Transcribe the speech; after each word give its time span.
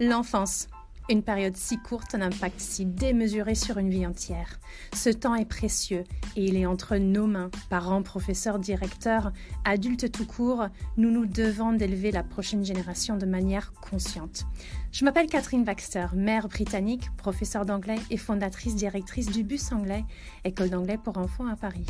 L'enfance. 0.00 0.68
Une 1.10 1.24
période 1.24 1.56
si 1.56 1.76
courte, 1.76 2.14
un 2.14 2.20
impact 2.20 2.60
si 2.60 2.86
démesuré 2.86 3.56
sur 3.56 3.78
une 3.78 3.90
vie 3.90 4.06
entière. 4.06 4.60
Ce 4.94 5.10
temps 5.10 5.34
est 5.34 5.44
précieux 5.44 6.04
et 6.36 6.44
il 6.44 6.56
est 6.56 6.66
entre 6.66 6.98
nos 6.98 7.26
mains. 7.26 7.50
Parents, 7.68 8.04
professeurs, 8.04 8.60
directeurs, 8.60 9.32
adultes 9.64 10.12
tout 10.12 10.24
court, 10.24 10.66
nous 10.98 11.10
nous 11.10 11.26
devons 11.26 11.72
d'élever 11.72 12.12
la 12.12 12.22
prochaine 12.22 12.64
génération 12.64 13.16
de 13.16 13.26
manière 13.26 13.72
consciente. 13.72 14.44
Je 14.92 15.04
m'appelle 15.04 15.26
Catherine 15.26 15.64
Baxter, 15.64 16.06
mère 16.14 16.46
britannique, 16.46 17.10
professeure 17.16 17.66
d'anglais 17.66 17.98
et 18.10 18.18
fondatrice 18.18 18.76
directrice 18.76 19.32
du 19.32 19.42
Bus 19.42 19.72
Anglais, 19.72 20.04
école 20.44 20.70
d'anglais 20.70 20.98
pour 21.02 21.18
enfants 21.18 21.48
à 21.48 21.56
Paris. 21.56 21.86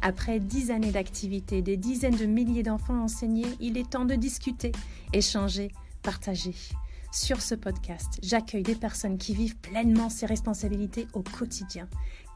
Après 0.00 0.40
dix 0.40 0.72
années 0.72 0.90
d'activité, 0.90 1.62
des 1.62 1.76
dizaines 1.76 2.16
de 2.16 2.26
milliers 2.26 2.64
d'enfants 2.64 3.04
enseignés, 3.04 3.54
il 3.60 3.78
est 3.78 3.90
temps 3.90 4.04
de 4.04 4.16
discuter, 4.16 4.72
échanger, 5.12 5.70
partager. 6.02 6.56
Sur 7.14 7.42
ce 7.42 7.54
podcast, 7.54 8.18
j'accueille 8.22 8.62
des 8.62 8.74
personnes 8.74 9.18
qui 9.18 9.34
vivent 9.34 9.58
pleinement 9.58 10.08
ces 10.08 10.24
responsabilités 10.24 11.06
au 11.12 11.22
quotidien. 11.22 11.86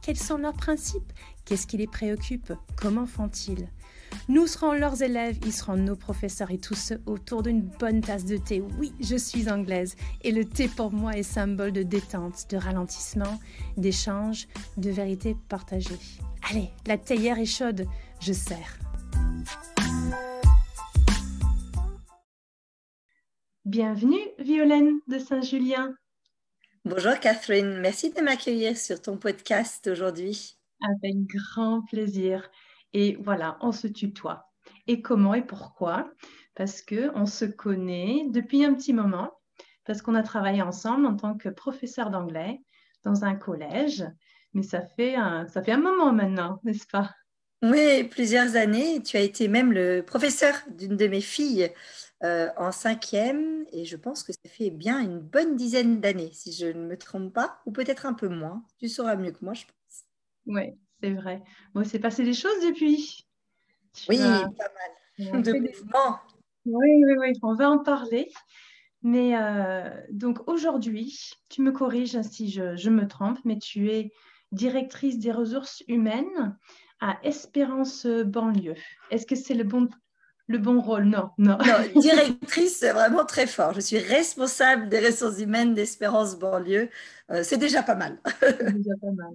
Quels 0.02 0.18
sont 0.18 0.36
leurs 0.36 0.52
principes? 0.52 1.14
Qu'est-ce 1.46 1.66
qui 1.66 1.78
les 1.78 1.86
préoccupe? 1.86 2.52
Comment 2.76 3.06
font-ils? 3.06 3.68
Nous 4.28 4.46
serons 4.46 4.74
leurs 4.74 5.00
élèves, 5.02 5.38
ils 5.46 5.52
seront 5.54 5.76
nos 5.76 5.96
professeurs 5.96 6.50
et 6.50 6.58
tous 6.58 6.74
ceux 6.74 7.00
autour 7.06 7.42
d'une 7.42 7.62
bonne 7.62 8.02
tasse 8.02 8.26
de 8.26 8.36
thé. 8.36 8.62
Oui, 8.78 8.92
je 9.00 9.16
suis 9.16 9.50
anglaise 9.50 9.96
et 10.20 10.30
le 10.30 10.44
thé 10.44 10.68
pour 10.68 10.92
moi 10.92 11.16
est 11.16 11.22
symbole 11.22 11.72
de 11.72 11.82
détente, 11.82 12.50
de 12.50 12.58
ralentissement, 12.58 13.40
d'échange, 13.78 14.46
de 14.76 14.90
vérité 14.90 15.38
partagée. 15.48 15.98
Allez, 16.50 16.68
la 16.86 16.98
théière 16.98 17.38
est 17.38 17.46
chaude, 17.46 17.86
je 18.20 18.34
sers. 18.34 18.78
Bienvenue, 23.66 24.20
Violaine 24.38 25.00
de 25.08 25.18
Saint-Julien. 25.18 25.92
Bonjour 26.84 27.18
Catherine, 27.18 27.80
merci 27.80 28.12
de 28.12 28.20
m'accueillir 28.20 28.78
sur 28.78 29.02
ton 29.02 29.16
podcast 29.16 29.88
aujourd'hui. 29.88 30.56
Avec 30.80 31.16
grand 31.26 31.82
plaisir. 31.82 32.48
Et 32.92 33.16
voilà, 33.18 33.58
on 33.60 33.72
se 33.72 33.88
tutoie. 33.88 34.52
Et 34.86 35.02
comment 35.02 35.34
et 35.34 35.42
pourquoi? 35.42 36.12
Parce 36.54 36.80
que 36.80 37.10
on 37.16 37.26
se 37.26 37.44
connaît 37.44 38.26
depuis 38.30 38.64
un 38.64 38.72
petit 38.72 38.92
moment, 38.92 39.32
parce 39.84 40.00
qu'on 40.00 40.14
a 40.14 40.22
travaillé 40.22 40.62
ensemble 40.62 41.04
en 41.04 41.16
tant 41.16 41.36
que 41.36 41.48
professeur 41.48 42.10
d'anglais 42.10 42.60
dans 43.02 43.24
un 43.24 43.34
collège. 43.34 44.04
Mais 44.54 44.62
ça 44.62 44.80
fait 44.80 45.16
un, 45.16 45.48
ça 45.48 45.60
fait 45.60 45.72
un 45.72 45.80
moment 45.80 46.12
maintenant, 46.12 46.60
n'est-ce 46.62 46.86
pas? 46.86 47.10
Oui, 47.62 48.04
plusieurs 48.04 48.54
années. 48.54 49.02
Tu 49.02 49.16
as 49.16 49.22
été 49.22 49.48
même 49.48 49.72
le 49.72 50.02
professeur 50.02 50.54
d'une 50.70 50.96
de 50.96 51.08
mes 51.08 51.20
filles 51.20 51.72
euh, 52.24 52.48
en 52.56 52.72
cinquième, 52.72 53.66
et 53.72 53.84
je 53.84 53.96
pense 53.96 54.22
que 54.22 54.32
ça 54.32 54.48
fait 54.48 54.70
bien 54.70 55.00
une 55.00 55.20
bonne 55.20 55.54
dizaine 55.54 56.00
d'années, 56.00 56.30
si 56.32 56.52
je 56.52 56.66
ne 56.66 56.86
me 56.86 56.96
trompe 56.96 57.32
pas, 57.32 57.60
ou 57.66 57.72
peut-être 57.72 58.06
un 58.06 58.14
peu 58.14 58.28
moins. 58.28 58.64
Tu 58.78 58.88
sauras 58.88 59.16
mieux 59.16 59.32
que 59.32 59.44
moi, 59.44 59.52
je 59.52 59.64
pense. 59.64 60.04
Oui, 60.46 60.78
c'est 61.02 61.12
vrai. 61.12 61.42
Bon, 61.74 61.84
c'est 61.84 61.98
passé 61.98 62.24
des 62.24 62.32
choses 62.32 62.58
depuis. 62.64 63.26
oui, 64.08 64.16
pas 64.18 64.24
mal. 64.24 64.52
De 65.42 65.52
mouvements. 65.52 66.18
Oui, 66.64 67.04
oui, 67.04 67.14
oui, 67.18 67.32
on 67.42 67.54
va 67.54 67.70
en 67.70 67.78
parler. 67.78 68.32
Mais 69.02 69.36
euh, 69.36 69.88
donc 70.10 70.48
aujourd'hui, 70.48 71.18
tu 71.48 71.62
me 71.62 71.70
corriges 71.70 72.20
si 72.22 72.50
je, 72.50 72.76
je, 72.76 72.90
me 72.90 73.06
trompe, 73.06 73.38
mais 73.44 73.58
tu 73.58 73.90
es 73.90 74.12
directrice 74.52 75.18
des 75.18 75.32
ressources 75.32 75.82
humaines 75.86 76.56
à 77.00 77.18
Espérance 77.22 78.06
Banlieue. 78.06 78.74
Est-ce 79.10 79.26
que 79.26 79.36
c'est 79.36 79.54
le 79.54 79.64
bon 79.64 79.88
le 80.48 80.58
bon 80.58 80.80
rôle, 80.80 81.04
non, 81.04 81.30
non. 81.38 81.58
directrice, 81.96 82.78
c'est 82.78 82.92
vraiment 82.92 83.24
très 83.24 83.46
fort. 83.46 83.72
Je 83.74 83.80
suis 83.80 83.98
responsable 83.98 84.88
des 84.88 85.04
ressources 85.04 85.40
humaines 85.40 85.74
d'Espérance 85.74 86.38
Banlieue. 86.38 86.88
Euh, 87.30 87.42
c'est 87.42 87.58
déjà 87.58 87.82
pas 87.82 87.96
mal. 87.96 88.18
déjà 88.42 88.94
pas 89.00 89.10
mal. 89.12 89.34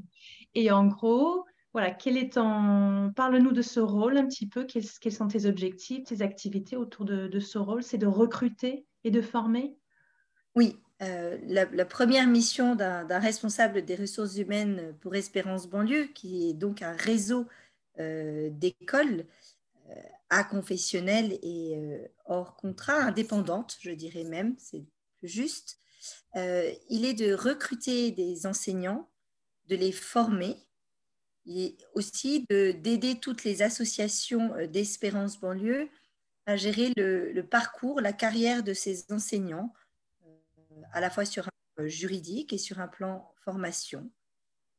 Et 0.55 0.71
en 0.71 0.87
gros, 0.87 1.45
voilà, 1.73 1.91
quel 1.91 2.17
est 2.17 2.33
ton... 2.33 3.11
Parle-nous 3.13 3.51
de 3.51 3.61
ce 3.61 3.81
rôle 3.81 4.17
un 4.17 4.25
petit 4.25 4.47
peu. 4.47 4.65
Quels, 4.65 5.11
sont 5.11 5.27
tes 5.27 5.45
objectifs, 5.45 6.05
tes 6.05 6.21
activités 6.21 6.77
autour 6.77 7.03
de, 7.05 7.39
ce 7.39 7.57
rôle? 7.57 7.83
C'est 7.83 7.97
de 7.97 8.07
recruter 8.07 8.85
et 9.03 9.11
de 9.11 9.21
former? 9.21 9.75
Oui. 10.55 10.77
Euh, 11.01 11.37
la, 11.43 11.85
première 11.85 12.27
mission 12.27 12.75
d'un 12.75 13.19
responsable 13.19 13.83
des 13.83 13.95
ressources 13.95 14.37
humaines 14.37 14.93
pour 15.01 15.15
Espérance 15.15 15.67
Banlieue, 15.67 16.07
qui 16.13 16.49
est 16.49 16.53
donc 16.53 16.81
un 16.83 16.93
réseau 16.93 17.47
euh, 17.99 18.49
d'écoles, 18.51 19.25
à 20.31 20.45
confessionnelle 20.45 21.37
et 21.43 21.75
euh, 21.75 22.07
hors 22.25 22.55
contrat, 22.55 22.95
indépendante, 22.95 23.77
je 23.81 23.91
dirais 23.91 24.23
même, 24.23 24.55
c'est 24.57 24.85
juste. 25.21 25.77
Euh, 26.37 26.71
il 26.89 27.03
est 27.03 27.13
de 27.13 27.33
recruter 27.33 28.11
des 28.11 28.47
enseignants, 28.47 29.09
de 29.67 29.75
les 29.75 29.91
former, 29.91 30.55
et 31.45 31.77
aussi 31.95 32.45
d'aider 32.49 33.19
toutes 33.19 33.43
les 33.43 33.61
associations 33.61 34.55
euh, 34.55 34.67
d'espérance 34.67 35.37
banlieue 35.39 35.89
à 36.45 36.55
gérer 36.55 36.93
le, 36.95 37.41
parcours, 37.41 37.99
la 37.99 38.13
carrière 38.13 38.63
de 38.63 38.73
ces 38.73 39.11
enseignants, 39.11 39.73
à 40.93 41.01
la 41.01 41.09
fois 41.09 41.25
sur 41.25 41.47
un 41.47 41.51
plan 41.75 41.87
juridique 41.87 42.53
et 42.53 42.57
sur 42.57 42.79
un 42.79 42.87
plan 42.87 43.31
formation. 43.43 44.09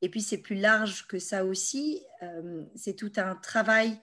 Et 0.01 0.09
puis 0.09 0.23
c'est 0.23 0.39
plus 0.39 0.57
large 0.57 1.07
que 1.07 1.21
ça 1.21 1.45
aussi, 1.45 2.03
c'est 2.75 2.97
tout 2.97 3.13
un 3.17 3.37
travail 3.37 4.01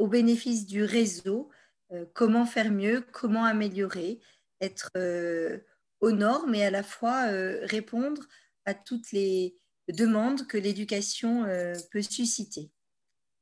au 0.00 0.06
bénéfice 0.06 0.66
du 0.66 0.82
réseau, 0.82 1.50
euh, 1.92 2.06
comment 2.14 2.46
faire 2.46 2.72
mieux, 2.72 3.04
comment 3.12 3.44
améliorer, 3.44 4.18
être 4.62 4.90
euh, 4.96 5.58
aux 6.00 6.10
normes 6.10 6.54
et 6.54 6.64
à 6.64 6.70
la 6.70 6.82
fois 6.82 7.26
euh, 7.28 7.60
répondre 7.66 8.22
à 8.64 8.72
toutes 8.72 9.12
les 9.12 9.54
demandes 9.88 10.46
que 10.46 10.56
l'éducation 10.56 11.44
peut 11.90 12.02
susciter. 12.02 12.70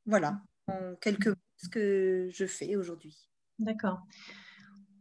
Voilà, 0.06 0.40
en 0.66 0.94
quelques 1.00 1.28
mots, 1.28 1.34
ce 1.56 1.68
que 1.68 2.28
je 2.32 2.46
fais 2.46 2.74
aujourd'hui. 2.74 3.28
D'accord. 3.58 4.00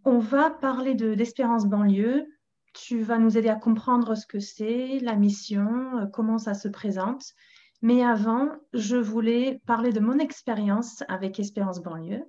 On 0.04 0.20
va 0.20 0.50
parler 0.50 0.94
d'Espérance 0.94 1.66
banlieue. 1.66 2.28
Tu 2.74 3.02
vas 3.02 3.18
nous 3.18 3.38
aider 3.38 3.50
à 3.50 3.56
comprendre 3.56 4.16
ce 4.16 4.28
que 4.28 4.40
c'est, 4.40 5.00
la 5.00 5.16
mission, 5.16 6.10
comment 6.12 6.38
ça 6.38 6.54
se 6.54 6.68
présente. 6.68 7.34
Mais 7.82 8.04
avant, 8.04 8.50
je 8.74 8.96
voulais 8.96 9.62
parler 9.66 9.92
de 9.92 10.00
mon 10.00 10.18
expérience 10.20 11.04
avec 11.08 11.40
Espérance 11.40 11.82
Banlieue. 11.82 12.26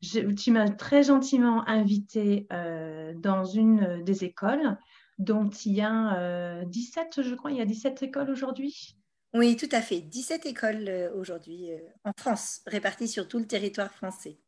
tu 0.00 0.52
m'as 0.52 0.70
très 0.70 1.02
gentiment 1.02 1.66
invité 1.68 2.46
euh, 2.52 3.12
dans 3.16 3.44
une 3.44 4.02
des 4.04 4.24
écoles, 4.24 4.78
dont 5.18 5.48
il 5.48 5.72
y 5.72 5.80
a 5.82 6.64
17, 6.64 7.18
euh, 7.18 7.22
je 7.22 7.34
crois, 7.34 7.50
il 7.50 7.58
y 7.58 7.60
a 7.60 7.66
17 7.66 8.02
écoles 8.02 8.30
aujourd'hui. 8.30 8.96
Oui, 9.34 9.56
tout 9.56 9.68
à 9.72 9.80
fait. 9.80 10.00
17 10.00 10.46
écoles 10.46 10.88
euh, 10.88 11.12
aujourd'hui 11.16 11.70
en 12.04 12.12
France, 12.16 12.60
réparties 12.66 13.08
sur 13.08 13.26
tout 13.26 13.38
le 13.38 13.46
territoire 13.46 13.92
français. 13.92 14.38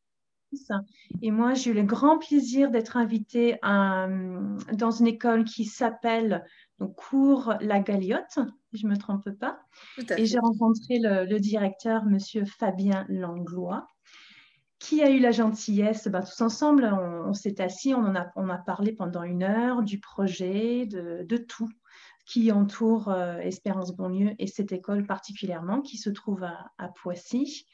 Ça. 0.53 0.83
Et 1.21 1.33
moi, 1.33 1.55
j'ai 1.55 1.73
eu 1.73 1.75
le 1.75 1.83
grand 1.83 2.19
plaisir 2.19 2.71
d'être 2.71 2.97
invitée 2.97 3.59
dans 3.65 4.91
une 4.93 5.09
école 5.09 5.43
qui 5.43 5.65
s'appelle 5.65 6.45
Cours 6.97 7.55
La 7.61 7.81
Galiote, 7.81 8.39
si 8.71 8.79
je 8.79 8.87
ne 8.87 8.93
me 8.93 8.97
trompe 8.97 9.31
pas. 9.31 9.61
Et 10.17 10.27
j'ai 10.27 10.39
rencontré 10.39 10.99
le, 10.99 11.39
directeur, 11.39 12.05
monsieur 12.05 12.45
Fabien 12.45 13.07
Langlois, 13.09 13.87
qui 14.79 15.03
a 15.03 15.11
eu 15.11 15.19
la 15.19 15.31
gentillesse, 15.31 16.09
bah, 16.09 16.23
tous 16.23 16.41
ensemble, 16.43 16.85
on, 16.85 17.33
s'est 17.33 17.61
assis, 17.61 17.95
on, 17.95 18.01
en 18.01 18.17
a, 18.17 18.31
on 18.37 18.49
a 18.49 18.59
parlé 18.59 18.93
pendant 18.93 19.23
une 19.23 19.43
heure 19.43 19.83
du 19.83 19.99
projet, 19.99 20.87
de, 20.87 21.37
tout 21.37 21.71
qui 22.27 22.53
entoure 22.53 23.11
euh, 23.11 23.39
Espérance 23.39 23.95
Bonlieu 23.95 24.33
et 24.39 24.47
cette 24.47 24.73
école 24.73 25.07
particulièrement 25.07 25.83
qui 25.83 25.99
se 25.99 26.11
trouve 26.11 26.45
à, 26.45 26.89
Poissy. 27.03 27.67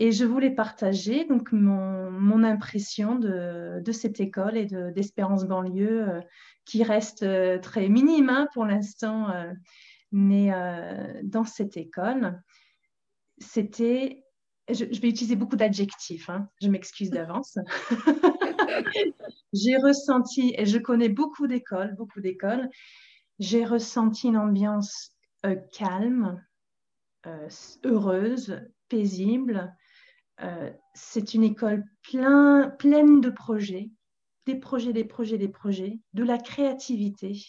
Et 0.00 0.12
je 0.12 0.24
voulais 0.24 0.50
partager 0.50 1.24
donc 1.24 1.50
mon, 1.52 2.42
impression 2.44 3.16
de, 3.16 3.92
cette 3.92 4.20
école 4.20 4.56
et 4.56 4.66
d'Espérance 4.66 5.44
Banlieue 5.44 6.08
euh, 6.08 6.20
qui 6.64 6.84
reste 6.84 7.24
euh, 7.24 7.58
très 7.58 7.88
minime 7.88 8.28
hein, 8.28 8.48
pour 8.54 8.64
l'instant 8.64 9.32
mais 10.12 10.52
euh, 10.52 11.20
dans 11.22 11.44
cette 11.44 11.76
école, 11.76 12.42
c'était, 13.38 14.24
je, 14.70 14.84
vais 14.84 15.08
utiliser 15.08 15.36
beaucoup 15.36 15.56
d'adjectifs, 15.56 16.30
hein, 16.30 16.48
je 16.62 16.68
m'excuse 16.68 17.10
d'avance. 17.10 17.58
j'ai 19.52 19.76
ressenti, 19.76 20.54
et 20.56 20.64
je 20.64 20.78
connais 20.78 21.08
beaucoup 21.08 21.46
d'écoles, 21.46 21.94
beaucoup 21.96 22.20
d'écoles, 22.20 22.68
j'ai 23.38 23.64
ressenti 23.64 24.28
une 24.28 24.38
ambiance 24.38 25.12
calme, 25.72 26.42
heureuse, 27.84 28.60
paisible. 28.88 29.74
C'est 30.94 31.34
une 31.34 31.42
école 31.42 31.84
plein, 32.02 32.70
pleine 32.78 33.20
de 33.20 33.30
projets, 33.30 33.90
des 34.46 34.54
projets, 34.54 34.92
des 34.92 35.04
projets, 35.04 35.38
des 35.38 35.48
projets, 35.48 36.00
de 36.14 36.24
la 36.24 36.38
créativité, 36.38 37.40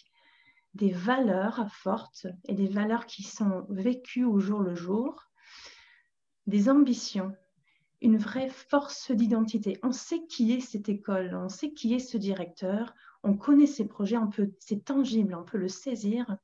des 0.74 0.90
valeurs 0.90 1.66
fortes 1.72 2.26
et 2.46 2.54
des 2.54 2.68
valeurs 2.68 3.06
qui 3.06 3.22
sont 3.22 3.66
vécues 3.68 4.24
au 4.24 4.38
jour 4.38 4.60
le 4.60 4.74
jour, 4.74 5.30
des 6.46 6.68
ambitions. 6.68 7.32
une 8.02 8.16
vraie 8.16 8.48
force 8.48 9.10
d'identité. 9.10 9.78
On 9.82 9.92
sait 9.92 10.26
qui 10.26 10.52
est 10.52 10.60
cette 10.60 10.88
école, 10.88 11.34
on 11.34 11.50
sait 11.50 11.72
qui 11.72 11.92
est 11.92 11.98
ce 11.98 12.16
directeur, 12.16 12.94
on 13.22 13.36
connaît 13.36 13.66
ses 13.66 13.86
projets, 13.86 14.16
c'est 14.58 14.84
tangible, 14.84 15.34
on 15.34 15.44
peut 15.44 15.58
le 15.58 15.68
saisir. 15.68 16.36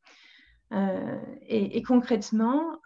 Euh, 0.73 1.19
et, 1.47 1.83
concrètement, 1.83 2.79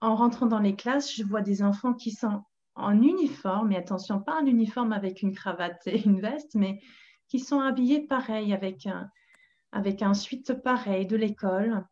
en 0.00 0.14
rentrant 0.14 0.46
dans 0.46 0.58
les 0.58 0.74
classes, 0.74 1.14
je 1.14 1.22
vois 1.22 1.42
des 1.42 1.62
enfants 1.62 1.92
qui 1.92 2.12
sont 2.12 2.42
en 2.74 3.02
uniforme, 3.02 3.72
et 3.72 3.76
attention, 3.76 4.20
pas 4.20 4.40
un 4.40 4.46
uniforme 4.46 4.92
avec 4.92 5.22
une 5.22 5.34
cravate 5.34 5.86
et 5.86 6.02
une 6.02 6.20
veste, 6.20 6.54
mais 6.54 6.80
qui 7.28 7.38
sont 7.38 7.60
habillés 7.60 8.06
pareil, 8.06 8.52
avec 8.52 8.86
un, 8.86 9.10
avec 9.72 10.02
un 10.02 10.14
suite 10.14 10.52
pareil 10.54 11.06
de 11.06 11.16
l'école. 11.16 11.84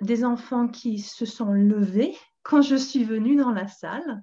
Des 0.00 0.24
enfants 0.24 0.68
qui 0.68 0.98
se 0.98 1.24
sont 1.24 1.52
levés 1.52 2.16
quand 2.42 2.62
je 2.62 2.76
suis 2.76 3.04
venue 3.04 3.36
dans 3.36 3.52
la 3.52 3.68
salle, 3.68 4.22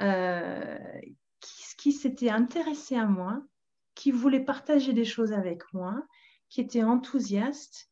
euh, 0.00 0.78
qui, 1.40 1.64
qui 1.78 1.92
s'étaient 1.92 2.30
intéressés 2.30 2.96
à 2.96 3.06
moi, 3.06 3.42
qui 3.94 4.10
voulaient 4.10 4.44
partager 4.44 4.92
des 4.92 5.04
choses 5.04 5.32
avec 5.32 5.62
moi, 5.72 6.02
qui 6.48 6.60
étaient 6.60 6.82
enthousiastes, 6.82 7.90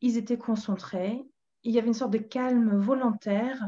ils 0.00 0.16
étaient 0.16 0.38
concentrés, 0.38 1.24
il 1.64 1.72
y 1.72 1.78
avait 1.78 1.88
une 1.88 1.94
sorte 1.94 2.12
de 2.12 2.18
calme 2.18 2.76
volontaire, 2.76 3.58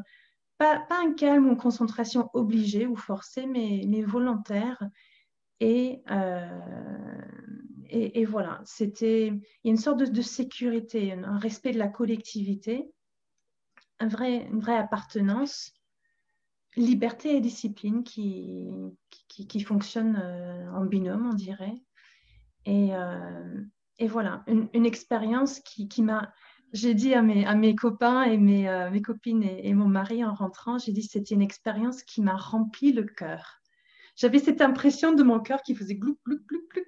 pas, 0.58 0.86
un 0.90 1.12
calme 1.14 1.46
ou 1.46 1.50
une 1.50 1.56
concentration 1.56 2.30
obligée 2.32 2.86
ou 2.86 2.96
forcée, 2.96 3.46
mais, 3.46 4.02
volontaire. 4.02 4.82
Et, 5.60 6.02
euh, 6.10 7.20
et, 7.88 8.24
voilà, 8.24 8.60
c'était 8.64 9.32
une 9.64 9.76
sorte 9.76 9.98
de, 9.98 10.22
sécurité, 10.22 11.12
un 11.12 11.38
respect 11.38 11.72
de 11.72 11.78
la 11.78 11.88
collectivité, 11.88 12.90
un 14.00 14.08
vrai, 14.08 14.46
une 14.46 14.60
vraie 14.60 14.76
appartenance 14.76 15.72
liberté 16.76 17.36
et 17.36 17.40
discipline 17.40 18.04
qui, 18.04 18.68
qui, 19.28 19.60
fonctionnent 19.60 20.20
euh, 20.22 20.70
en 20.72 20.84
binôme, 20.84 21.30
on 21.30 21.34
dirait. 21.34 21.82
Et, 22.66 22.94
euh, 22.94 23.62
et 23.98 24.08
voilà, 24.08 24.44
une, 24.46 24.68
une 24.74 24.86
expérience 24.86 25.60
qui, 25.60 25.88
qui 25.88 26.02
m'a... 26.02 26.32
J'ai 26.72 26.94
dit 26.94 27.14
à 27.14 27.22
mes, 27.22 27.46
à 27.46 27.54
mes 27.54 27.74
copains 27.74 28.24
et 28.24 28.36
mes, 28.36 28.68
euh, 28.68 28.90
mes 28.90 29.02
copines 29.02 29.42
et, 29.42 29.72
mon 29.74 29.88
mari 29.88 30.24
en 30.24 30.34
rentrant, 30.34 30.78
j'ai 30.78 30.92
dit 30.92 31.02
c'était 31.02 31.34
une 31.34 31.42
expérience 31.42 32.02
qui 32.02 32.20
m'a 32.22 32.36
rempli 32.36 32.92
le 32.92 33.04
cœur. 33.04 33.62
J'avais 34.16 34.38
cette 34.38 34.60
impression 34.60 35.12
de 35.12 35.22
mon 35.22 35.40
cœur 35.40 35.62
qui 35.62 35.74
faisait 35.74 35.94
gloup, 35.94 36.18
gloup, 36.24 36.40
gloup, 36.48 36.64
gloup, 36.70 36.84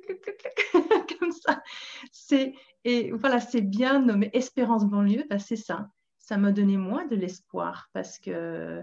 gloup, 0.73 0.89
comme 1.19 1.33
ça. 1.33 1.63
C'est, 2.11 2.55
et 2.85 3.13
voilà, 3.13 3.41
c'est 3.41 3.61
bien 3.61 4.01
nommé 4.01 4.31
Espérance 4.33 4.87
banlieue, 4.87 5.25
ben 5.29 5.39
c'est 5.39 5.57
ça. 5.57 5.91
Ça 6.19 6.37
m'a 6.37 6.53
donné 6.53 6.77
moi 6.77 7.07
de 7.07 7.17
l'espoir 7.17 7.89
parce 7.93 8.19
que 8.19 8.83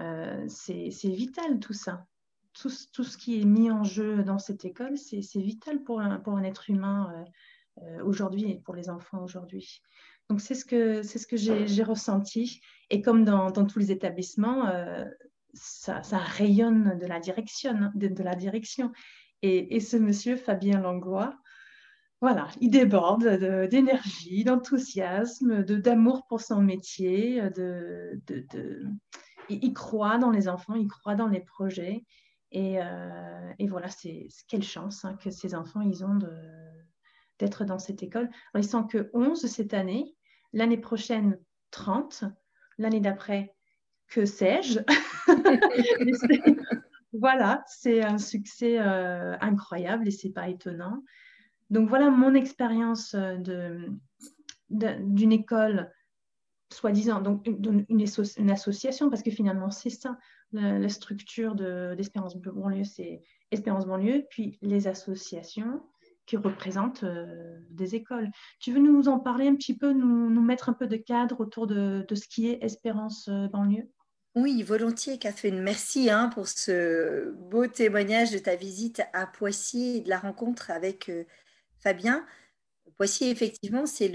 euh, 0.00 0.44
c'est 0.48 0.90
vital 1.04 1.60
tout 1.60 1.72
ça. 1.72 2.06
Tout, 2.52 2.70
tout, 2.92 3.04
ce 3.04 3.18
qui 3.18 3.40
est 3.40 3.44
mis 3.44 3.70
en 3.70 3.82
jeu 3.82 4.22
dans 4.22 4.38
cette 4.38 4.64
école, 4.64 4.96
c'est 4.96 5.20
vital 5.40 5.82
pour 5.82 6.00
un, 6.00 6.20
pour 6.20 6.34
un 6.34 6.44
être 6.44 6.70
humain 6.70 7.12
euh, 7.12 7.24
euh, 7.82 8.04
aujourd'hui 8.04 8.50
et 8.50 8.60
pour 8.60 8.74
les 8.74 8.90
enfants 8.90 9.22
aujourd'hui. 9.24 9.82
Donc 10.30 10.40
c'est 10.40 10.54
ce 10.54 10.64
que, 10.64 11.02
ce 11.02 11.26
que 11.26 11.36
j'ai 11.36 11.82
ressenti. 11.82 12.60
Et 12.90 13.02
comme 13.02 13.24
dans, 13.24 13.50
dans 13.50 13.66
tous 13.66 13.78
les 13.78 13.92
établissements, 13.92 14.70
ça, 15.52 16.02
ça, 16.02 16.18
rayonne 16.18 16.98
de 16.98 17.06
la 17.06 17.20
direction. 17.20 17.90
De, 17.94 18.08
de 18.08 18.22
la 18.22 18.34
direction. 18.34 18.92
Et, 19.42 19.76
et, 19.76 19.80
ce 19.80 19.96
monsieur, 19.96 20.36
Fabien 20.36 20.80
Langlois, 20.80 21.36
voilà, 22.24 22.48
il 22.62 22.70
déborde 22.70 23.28
d'énergie, 23.68 24.44
d'enthousiasme, 24.44 25.62
d'amour 25.62 26.26
pour 26.26 26.40
son 26.40 26.62
métier, 26.62 27.42
de, 27.50 28.18
de, 28.26 28.82
il, 29.50 29.74
croit 29.74 30.16
dans 30.16 30.30
les 30.30 30.48
enfants, 30.48 30.74
il 30.74 30.88
croit 30.88 31.16
dans 31.16 31.28
les 31.28 31.40
projets. 31.40 32.02
Et, 32.50 32.80
euh, 32.80 33.52
voilà, 33.68 33.88
c'est 33.88 34.28
quelle 34.48 34.62
chance 34.62 35.04
hein, 35.04 35.18
que 35.22 35.30
ces 35.30 35.54
enfants, 35.54 35.82
ils 35.82 36.02
ont 36.02 36.18
d'être 37.44 37.64
dans 37.64 37.78
cette 37.78 38.02
école. 38.02 38.30
ils 38.56 38.64
sont 38.64 38.84
que 38.84 39.10
11 39.12 39.46
cette 39.46 39.74
année, 39.74 40.14
l'année 40.54 40.78
prochaine 40.78 41.38
30, 41.72 42.24
l'année 42.78 43.00
d'après, 43.00 43.54
que 44.08 44.24
sais-je 44.24 44.80
Voilà, 47.12 47.62
c'est 47.68 48.02
un 48.02 48.18
succès 48.18 48.80
euh, 48.80 49.36
incroyable 49.40 50.08
et 50.08 50.10
c'est 50.10 50.32
pas 50.32 50.48
étonnant. 50.48 51.04
Donc 51.70 51.88
voilà 51.88 52.10
mon 52.10 52.34
expérience 52.34 53.14
euh, 53.14 53.36
d'une 54.70 55.32
école 55.32 55.92
soi-disant 56.72 57.20
donc 57.20 57.46
une, 57.46 57.84
une, 57.88 58.50
association, 58.50 59.10
parce 59.10 59.22
que 59.22 59.30
finalement, 59.30 59.70
c'est 59.70 59.90
ça, 59.90 60.18
la, 60.52 60.88
structure 60.88 61.54
d'Espérance 61.54 62.36
banlieue, 62.36 62.84
c'est 62.84 63.22
Espérance 63.52 63.86
banlieue, 63.86 64.24
puis 64.28 64.58
les 64.60 64.88
associations 64.88 65.82
qui 66.26 66.36
représentent 66.36 67.04
euh, 67.04 67.58
des 67.70 67.94
écoles. 67.94 68.30
Tu 68.60 68.72
veux 68.72 68.80
nous 68.80 69.08
en 69.08 69.18
parler 69.18 69.48
un 69.48 69.54
petit 69.54 69.76
peu, 69.76 69.92
nous, 69.92 70.42
mettre 70.42 70.68
un 70.68 70.72
peu 70.72 70.86
de 70.86 70.96
cadre 70.96 71.40
autour 71.40 71.66
de, 71.66 72.04
ce 72.14 72.28
qui 72.28 72.48
est 72.48 72.62
Espérance 72.62 73.28
euh, 73.28 73.48
banlieue? 73.48 73.88
Oui, 74.34 74.62
volontiers, 74.62 75.18
Catherine. 75.18 75.62
Merci 75.62 76.10
hein, 76.10 76.28
pour 76.28 76.48
ce 76.48 77.30
beau 77.32 77.66
témoignage 77.66 78.32
de 78.32 78.38
ta 78.38 78.56
visite 78.56 79.02
à 79.12 79.26
Poissy 79.26 79.98
et 79.98 80.00
de 80.00 80.08
la 80.08 80.18
rencontre 80.18 80.70
avec 80.70 81.08
euh, 81.08 81.24
Fabien. 81.80 82.24
Poissy, 82.96 83.26
effectivement, 83.26 83.86
c'est 83.86 84.08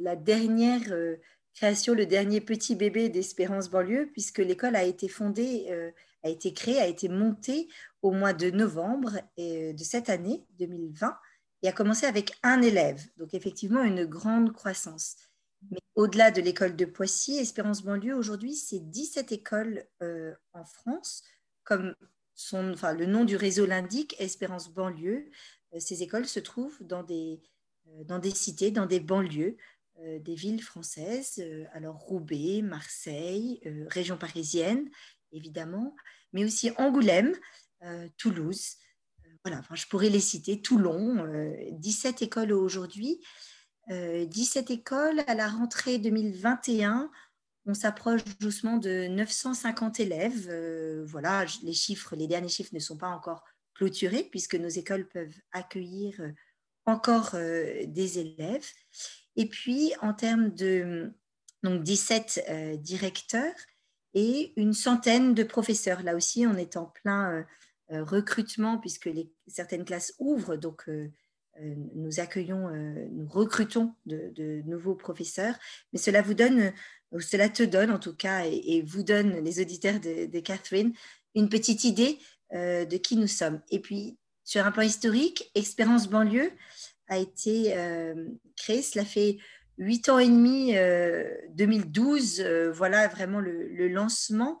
la 0.00 0.16
dernière 0.16 0.82
création, 1.54 1.94
le 1.94 2.06
dernier 2.06 2.40
petit 2.40 2.74
bébé 2.74 3.08
d'Espérance 3.08 3.70
banlieue, 3.70 4.08
puisque 4.12 4.38
l'école 4.38 4.74
a 4.74 4.82
été 4.82 5.06
fondée, 5.06 5.92
a 6.24 6.28
été 6.28 6.52
créée, 6.52 6.80
a 6.80 6.88
été 6.88 7.08
montée 7.08 7.68
au 8.02 8.10
mois 8.10 8.32
de 8.32 8.50
novembre 8.50 9.20
de 9.38 9.74
cette 9.78 10.10
année 10.10 10.44
2020 10.58 11.16
et 11.62 11.68
a 11.68 11.72
commencé 11.72 12.06
avec 12.06 12.32
un 12.42 12.62
élève. 12.62 13.02
Donc 13.16 13.34
effectivement, 13.34 13.82
une 13.82 14.04
grande 14.04 14.52
croissance. 14.52 15.16
Mais 15.70 15.80
au-delà 15.94 16.30
de 16.30 16.40
l'école 16.40 16.76
de 16.76 16.84
Poissy, 16.84 17.38
Espérance 17.38 17.82
banlieue, 17.82 18.14
aujourd'hui, 18.14 18.54
c'est 18.54 18.80
17 18.80 19.32
écoles 19.32 19.84
euh, 20.02 20.34
en 20.52 20.64
France, 20.64 21.22
comme 21.64 21.94
son, 22.34 22.74
le 22.96 23.06
nom 23.06 23.24
du 23.24 23.36
réseau 23.36 23.66
l'indique, 23.66 24.14
Espérance 24.20 24.72
banlieue. 24.72 25.30
ces 25.78 26.02
écoles 26.02 26.26
se 26.26 26.40
trouvent 26.40 26.76
dans 26.82 27.02
des, 27.02 27.40
dans 28.04 28.18
des 28.18 28.30
cités, 28.30 28.70
dans 28.70 28.86
des 28.86 29.00
banlieues, 29.00 29.56
euh, 30.00 30.18
des 30.18 30.34
villes 30.34 30.62
françaises, 30.62 31.38
euh, 31.38 31.64
alors 31.72 31.96
Roubaix, 31.96 32.60
Marseille, 32.60 33.60
euh, 33.64 33.86
région 33.88 34.18
parisienne, 34.18 34.90
évidemment, 35.32 35.96
mais 36.32 36.44
aussi 36.44 36.70
Angoulême, 36.76 37.34
Toulouse. 38.16 38.76
Voilà, 39.46 39.62
je 39.74 39.86
pourrais 39.86 40.08
les 40.08 40.20
citer, 40.20 40.60
Toulon, 40.60 41.24
17 41.72 42.22
écoles 42.22 42.52
aujourd'hui. 42.52 43.20
17 43.88 44.72
écoles 44.72 45.22
à 45.28 45.34
la 45.34 45.48
rentrée 45.48 45.98
2021. 45.98 47.10
On 47.66 47.74
s'approche 47.74 48.24
doucement 48.40 48.76
de 48.76 49.06
950 49.06 50.00
élèves. 50.00 50.50
voilà, 51.04 51.44
les 51.62 51.72
chiffres, 51.72 52.16
les 52.16 52.26
derniers 52.26 52.48
chiffres 52.48 52.74
ne 52.74 52.80
sont 52.80 52.96
pas 52.96 53.08
encore 53.08 53.44
clôturés 53.74 54.24
puisque 54.24 54.56
nos 54.56 54.68
écoles 54.68 55.06
peuvent 55.08 55.36
accueillir 55.52 56.20
encore 56.84 57.36
des 57.36 58.18
élèves. 58.18 58.68
Et 59.36 59.48
puis, 59.48 59.92
en 60.02 60.12
termes 60.12 60.50
de 60.54 61.12
donc 61.66 61.82
17 61.82 62.44
euh, 62.48 62.76
directeurs 62.76 63.54
et 64.14 64.52
une 64.56 64.72
centaine 64.72 65.34
de 65.34 65.42
professeurs. 65.42 66.02
Là 66.02 66.14
aussi, 66.14 66.46
on 66.46 66.56
est 66.56 66.76
en 66.76 66.86
plein 66.86 67.32
euh, 67.32 67.42
euh, 67.42 67.42
recrutement 67.90 68.78
puisque 68.78 69.10
certaines 69.46 69.84
classes 69.84 70.14
ouvrent. 70.18 70.56
Donc, 70.56 70.88
nous 71.94 72.20
accueillons, 72.20 72.68
nous 73.12 73.28
recrutons 73.28 73.94
de, 74.06 74.62
nouveaux 74.66 74.94
professeurs. 74.94 75.54
Mais 75.92 75.98
cela 75.98 76.22
vous 76.22 76.34
donne, 76.34 76.72
ou 77.12 77.20
cela 77.20 77.48
te 77.48 77.62
donne 77.62 77.90
en 77.90 77.98
tout 77.98 78.14
cas, 78.14 78.44
et, 78.44 78.82
vous 78.82 79.02
donne, 79.02 79.38
les 79.44 79.60
auditeurs 79.60 80.00
de, 80.00 80.40
Catherine, 80.40 80.92
une 81.34 81.48
petite 81.48 81.84
idée 81.84 82.18
de 82.52 82.96
qui 82.96 83.16
nous 83.16 83.28
sommes. 83.28 83.60
Et 83.70 83.80
puis, 83.80 84.18
sur 84.46 84.64
un 84.64 84.72
plan 84.72 84.82
historique, 84.82 85.50
Expérience 85.54 86.08
banlieue, 86.08 86.52
a 87.08 87.18
été 87.18 87.76
euh, 87.76 88.28
créé. 88.56 88.82
Cela 88.82 89.04
fait 89.04 89.38
huit 89.78 90.08
ans 90.08 90.18
et 90.18 90.28
demi, 90.28 90.74
2012, 91.54 92.40
euh, 92.40 92.44
euh, 92.44 92.72
voilà 92.72 93.08
vraiment 93.08 93.40
le, 93.40 93.88
lancement. 93.88 94.60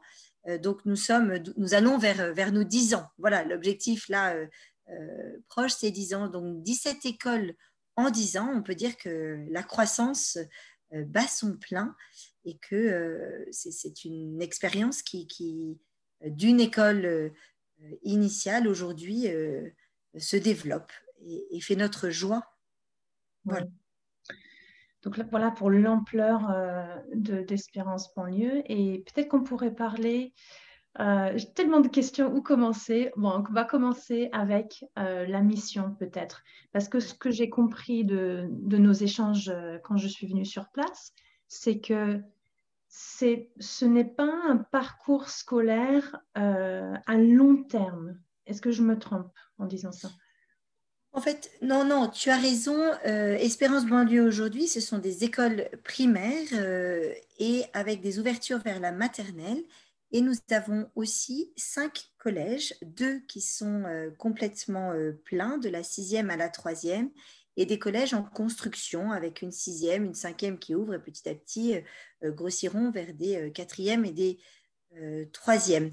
Donc 0.62 0.84
nous 0.84 0.96
sommes, 0.96 1.42
nous 1.56 1.74
allons 1.74 1.98
vers, 1.98 2.32
vers 2.32 2.52
nos 2.52 2.64
dix 2.64 2.94
ans. 2.94 3.08
Voilà, 3.18 3.44
l'objectif 3.44 4.08
là 4.08 4.34
proche, 5.48 5.72
c'est 5.72 5.90
dix 5.90 6.14
ans. 6.14 6.28
Donc 6.28 6.62
17 6.62 7.04
écoles 7.06 7.54
en 7.96 8.10
dix 8.10 8.36
ans, 8.36 8.52
on 8.54 8.62
peut 8.62 8.74
dire 8.74 8.96
que 8.96 9.44
la 9.50 9.62
croissance 9.62 10.38
bat 10.92 11.26
son 11.26 11.56
plein 11.56 11.96
et 12.44 12.58
que 12.58 13.44
c'est 13.50 14.04
une 14.04 14.40
expérience 14.40 15.02
qui, 15.02 15.26
qui 15.26 15.78
d'une 16.24 16.60
école 16.60 17.32
initiale 18.02 18.68
aujourd'hui 18.68 19.26
se 20.16 20.36
développe 20.36 20.92
et, 21.26 21.60
fait 21.60 21.76
notre 21.76 22.10
joie. 22.10 22.56
Voilà. 23.44 23.66
Donc 25.06 25.24
voilà 25.30 25.52
pour 25.52 25.70
l'ampleur 25.70 26.50
euh, 26.50 26.84
d'Espérance 27.14 28.12
banlieue. 28.16 28.64
Et 28.66 29.04
peut-être 29.06 29.28
qu'on 29.28 29.44
pourrait 29.44 29.74
parler 29.74 30.34
Euh, 30.98 31.30
j'ai 31.36 31.52
tellement 31.52 31.80
de 31.80 31.88
questions. 31.88 32.34
Où 32.34 32.40
commencer 32.42 33.12
Bon, 33.16 33.44
on 33.48 33.52
va 33.52 33.64
commencer 33.64 34.30
avec 34.32 34.82
euh, 34.98 35.26
la 35.26 35.42
mission 35.42 35.94
peut-être. 35.94 36.42
Parce 36.72 36.88
que 36.88 37.00
ce 37.00 37.14
que 37.14 37.30
j'ai 37.30 37.50
compris 37.50 38.04
de, 38.04 38.48
nos 38.50 38.94
échanges 38.94 39.52
quand 39.84 39.98
je 39.98 40.08
suis 40.08 40.26
venue 40.26 40.46
sur 40.46 40.70
place, 40.70 41.12
c'est 41.48 41.80
que 41.80 42.22
ce 42.88 43.84
n'est 43.84 44.10
pas 44.22 44.32
un 44.48 44.56
parcours 44.56 45.28
scolaire 45.28 46.16
à 46.34 47.16
long 47.16 47.62
terme. 47.64 48.18
Est-ce 48.46 48.62
que 48.62 48.70
je 48.70 48.82
me 48.82 48.98
trompe 48.98 49.30
en 49.58 49.66
disant 49.66 49.92
ça? 49.92 50.08
En 51.16 51.20
fait, 51.20 51.50
non, 51.62 51.84
non, 51.84 52.08
tu 52.08 52.30
as 52.30 52.36
raison. 52.36 52.92
Espérance 53.04 53.86
banlieue 53.86 54.22
aujourd'hui, 54.22 54.68
ce 54.68 54.80
sont 54.80 54.98
des 54.98 55.24
écoles 55.24 55.68
primaires 55.82 56.52
et 57.38 57.64
avec 57.72 58.02
des 58.02 58.18
ouvertures 58.18 58.58
vers 58.58 58.78
la 58.78 58.92
maternelle. 58.92 59.62
Et 60.12 60.20
nous 60.20 60.34
avons 60.50 60.88
aussi 60.94 61.52
cinq 61.56 62.10
collèges, 62.18 62.74
deux 62.82 63.20
qui 63.28 63.40
sont 63.40 63.84
euh, 63.84 64.10
complètement 64.16 64.92
euh, 64.92 65.12
pleins, 65.24 65.58
de 65.58 65.68
la 65.68 65.82
sixième 65.82 66.30
à 66.30 66.36
la 66.36 66.48
troisième, 66.48 67.10
et 67.56 67.66
des 67.66 67.78
collèges 67.78 68.14
en 68.14 68.22
construction 68.22 69.10
avec 69.10 69.42
une 69.42 69.50
sixième, 69.50 70.04
une 70.04 70.14
cinquième 70.14 70.58
qui 70.58 70.74
ouvre 70.74 70.94
et 70.94 71.02
petit 71.02 71.28
à 71.28 71.34
petit 71.34 71.76
euh, 72.22 72.30
grossiront 72.30 72.90
vers 72.90 73.14
des 73.14 73.50
quatrièmes 73.52 74.04
et 74.04 74.12
des 74.12 74.38
troisièmes. 75.32 75.92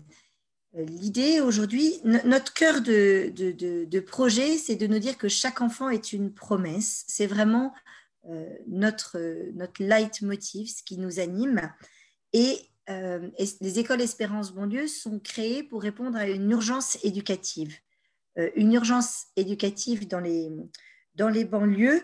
L'idée 0.75 1.39
aujourd'hui, 1.39 2.01
notre 2.03 2.53
cœur 2.53 2.81
de, 2.81 3.99
projet, 3.99 4.57
c'est 4.57 4.75
de 4.75 4.87
nous 4.87 4.99
dire 4.99 5.17
que 5.17 5.27
chaque 5.27 5.61
enfant 5.61 5.89
est 5.89 6.13
une 6.13 6.33
promesse. 6.33 7.03
C'est 7.07 7.27
vraiment 7.27 7.73
notre, 8.67 9.19
notre 9.53 9.83
leitmotiv, 9.83 10.67
ce 10.67 10.81
qui 10.81 10.97
nous 10.97 11.19
anime. 11.19 11.61
Et 12.33 12.57
euh, 12.89 13.29
les 13.61 13.79
écoles 13.79 14.01
Espérance 14.01 14.51
Bonlieu 14.51 14.87
sont 14.87 15.19
créées 15.19 15.63
pour 15.63 15.81
répondre 15.81 16.17
à 16.17 16.27
une 16.27 16.49
urgence 16.51 16.97
éducative. 17.03 17.77
Euh, 18.37 18.49
une 18.55 18.73
urgence 18.73 19.27
éducative 19.35 20.07
dans 20.07 20.19
les, 20.19 20.49
dans 21.15 21.29
les 21.29 21.45
banlieues 21.45 22.03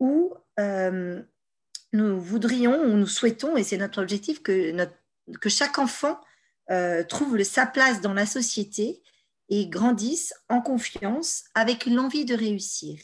où 0.00 0.32
euh, 0.58 1.22
nous 1.92 2.20
voudrions 2.20 2.80
ou 2.84 2.96
nous 2.96 3.06
souhaitons, 3.06 3.56
et 3.56 3.64
c'est 3.64 3.76
notre 3.76 4.00
objectif, 4.00 4.42
que, 4.42 4.72
notre, 4.72 4.94
que 5.40 5.48
chaque 5.48 5.78
enfant 5.78 6.18
trouve 7.08 7.42
sa 7.42 7.66
place 7.66 8.00
dans 8.00 8.14
la 8.14 8.26
société 8.26 9.02
et 9.48 9.68
grandisse 9.68 10.34
en 10.48 10.60
confiance 10.60 11.44
avec 11.54 11.86
l'envie 11.86 12.24
de 12.24 12.34
réussir. 12.34 12.98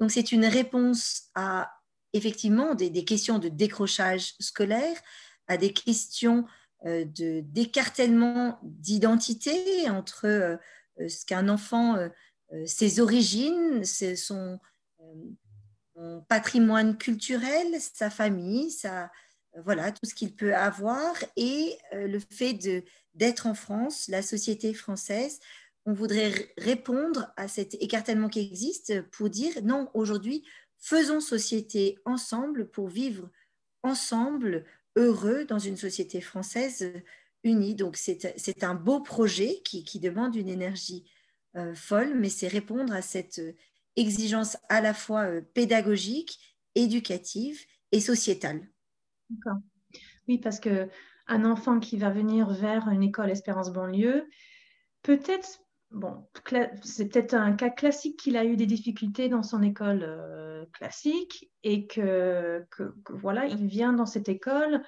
Donc 0.00 0.10
c'est 0.10 0.32
une 0.32 0.46
réponse 0.46 1.28
à 1.34 1.72
effectivement 2.12 2.74
des, 2.74 3.04
questions 3.04 3.38
de 3.38 3.48
décrochage 3.48 4.34
scolaire, 4.40 4.96
à 5.46 5.56
des 5.56 5.72
questions 5.72 6.46
euh, 6.86 7.04
d'écartèlement 7.06 8.58
d'identité 8.62 9.90
entre 9.90 10.26
euh, 10.26 10.56
euh, 11.00 11.08
ce 11.08 11.24
qu'un 11.26 11.48
enfant, 11.48 11.96
ses 12.64 13.00
origines, 13.00 13.84
son, 13.84 14.58
patrimoine 16.28 16.96
culturel, 16.96 17.66
sa 17.78 18.08
famille, 18.08 18.70
sa, 18.70 19.10
voilà, 19.64 19.92
tout 19.92 20.06
ce 20.06 20.14
qu'il 20.14 20.34
peut 20.34 20.54
avoir 20.54 21.14
et 21.36 21.76
le 21.92 22.18
fait 22.18 22.58
d'être 23.14 23.46
en 23.46 23.54
France, 23.54 24.08
la 24.08 24.22
société 24.22 24.74
française. 24.74 25.40
On 25.86 25.92
voudrait 25.92 26.52
répondre 26.58 27.32
à 27.36 27.48
cet 27.48 27.74
écartèlement 27.82 28.28
qui 28.28 28.40
existe 28.40 29.00
pour 29.10 29.30
dire 29.30 29.52
non, 29.62 29.90
aujourd'hui, 29.94 30.44
faisons 30.78 31.20
société 31.20 31.98
ensemble 32.04 32.70
pour 32.70 32.88
vivre 32.88 33.30
ensemble 33.82 34.64
heureux 34.96 35.44
dans 35.44 35.58
une 35.58 35.76
société 35.76 36.20
française 36.20 36.92
unie. 37.44 37.74
Donc 37.74 37.96
c'est 37.96 38.64
un 38.64 38.74
beau 38.74 39.00
projet 39.00 39.60
qui, 39.64 40.00
demande 40.00 40.36
une 40.36 40.48
énergie 40.48 41.04
euh, 41.56 41.74
folle, 41.74 42.14
mais 42.14 42.28
c'est 42.28 42.48
répondre 42.48 42.92
à 42.92 43.02
cette 43.02 43.40
exigence 43.96 44.56
à 44.68 44.80
la 44.80 44.94
fois 44.94 45.22
euh, 45.22 45.40
pédagogique, 45.54 46.38
éducative 46.74 47.64
et 47.92 48.00
sociétale. 48.00 48.68
Oui, 50.28 50.38
parce 50.38 50.60
que 50.60 50.88
un 51.26 51.44
enfant 51.44 51.78
qui 51.78 51.98
va 51.98 52.10
venir 52.10 52.50
vers 52.50 52.88
une 52.88 53.02
école 53.02 53.30
Espérance 53.30 53.72
banlieue, 53.72 54.26
peut-être 55.02 55.60
bon, 55.90 56.26
c'est 56.82 57.08
peut-être 57.08 57.34
un 57.34 57.52
cas 57.52 57.70
classique 57.70 58.18
qu'il 58.18 58.36
a 58.36 58.44
eu 58.44 58.56
des 58.56 58.66
difficultés 58.66 59.28
dans 59.28 59.42
son 59.42 59.62
école 59.62 60.02
euh, 60.02 60.64
classique 60.72 61.50
et 61.62 61.86
que, 61.86 62.64
voilà, 63.10 63.46
il 63.46 63.66
vient 63.66 63.92
dans 63.92 64.06
cette 64.06 64.28
école. 64.28 64.82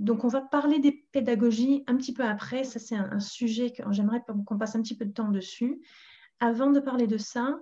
donc, 0.00 0.24
on 0.24 0.28
va 0.28 0.40
parler 0.40 0.80
des 0.80 1.06
pédagogies 1.12 1.84
un 1.86 1.96
petit 1.96 2.12
peu 2.12 2.24
après. 2.24 2.64
Ça, 2.64 2.80
c'est 2.80 2.96
un, 2.96 3.20
sujet 3.20 3.70
que 3.70 3.84
j'aimerais 3.92 4.24
qu'on 4.46 4.58
passe 4.58 4.74
un 4.74 4.82
petit 4.82 4.96
peu 4.96 5.04
de 5.04 5.12
temps 5.12 5.30
dessus. 5.30 5.80
Avant 6.40 6.72
de 6.72 6.80
parler 6.80 7.06
de 7.06 7.18
ça, 7.18 7.60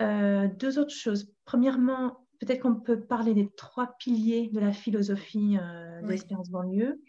deux 0.00 0.78
autres 0.78 0.94
choses. 0.94 1.32
Premièrement, 1.44 2.26
peut-être 2.40 2.60
qu'on 2.60 2.74
peut 2.74 3.00
parler 3.00 3.34
des 3.34 3.50
trois 3.56 3.96
piliers 3.98 4.48
de 4.52 4.60
la 4.60 4.72
philosophie 4.72 5.56
de 5.56 6.08
l'espérance 6.08 6.50
banlieue. 6.50 7.00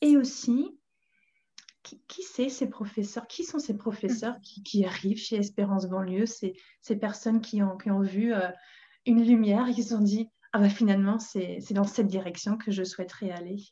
Et 0.00 0.16
aussi, 0.16 0.76
qui, 1.82 2.22
c'est 2.22 2.48
ces 2.48 2.68
professeurs? 2.68 3.26
Qui 3.26 3.44
sont 3.44 3.58
ces 3.58 3.76
professeurs 3.76 4.36
qui, 4.40 4.84
arrivent 4.84 5.18
chez 5.18 5.36
Espérance 5.36 5.86
Banlieue? 5.86 6.26
Ces, 6.26 6.54
ces 6.80 6.96
personnes 6.96 7.40
qui 7.40 7.62
ont, 7.62 7.76
qui 7.76 7.90
ont 7.90 8.00
vu 8.00 8.32
euh, 8.32 8.48
une 9.06 9.24
lumière 9.24 9.68
et 9.68 9.74
qui 9.74 9.82
se 9.82 9.90
sont 9.90 10.00
dit 10.00 10.28
Ah 10.52 10.58
bah 10.60 10.68
finalement, 10.68 11.18
c'est 11.18 11.60
dans 11.72 11.84
cette 11.84 12.06
direction 12.06 12.56
que 12.56 12.70
je 12.70 12.84
souhaiterais 12.84 13.30
aller. 13.30 13.62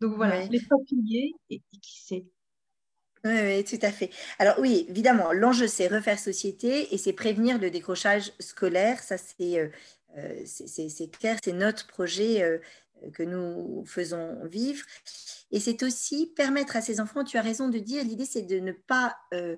Donc 0.00 0.14
voilà, 0.16 0.46
les 0.46 0.60
trois 0.60 0.78
piliers 0.86 1.32
et, 1.50 1.62
qui 1.82 2.02
c'est? 2.02 2.26
Oui, 3.24 3.64
tout 3.64 3.78
à 3.82 3.92
fait. 3.92 4.10
Alors 4.38 4.56
oui, 4.58 4.86
évidemment, 4.88 5.32
l'enjeu, 5.32 5.66
c'est 5.66 5.88
refaire 5.88 6.18
société 6.18 6.94
et 6.94 6.98
c'est 6.98 7.12
prévenir 7.12 7.58
le 7.58 7.70
décrochage 7.70 8.32
scolaire. 8.40 9.02
Ça, 9.02 9.16
c'est 9.18 9.58
euh, 9.58 9.68
euh, 10.18 11.06
clair, 11.12 11.38
c'est 11.42 11.52
notre 11.52 11.86
projet 11.86 12.60
que 13.12 13.22
nous 13.22 13.84
faisons 13.86 14.44
vivre. 14.46 14.84
Et 15.50 15.60
c'est 15.60 15.82
aussi 15.82 16.32
permettre 16.36 16.76
à 16.76 16.80
ces 16.80 17.00
enfants, 17.00 17.24
tu 17.24 17.36
as 17.36 17.42
raison 17.42 17.68
de 17.68 17.78
dire, 17.78 18.04
l'idée 18.04 18.24
c'est 18.24 18.42
de 18.42 18.60
ne 18.60 18.72
pas 18.72 19.16
euh, 19.34 19.56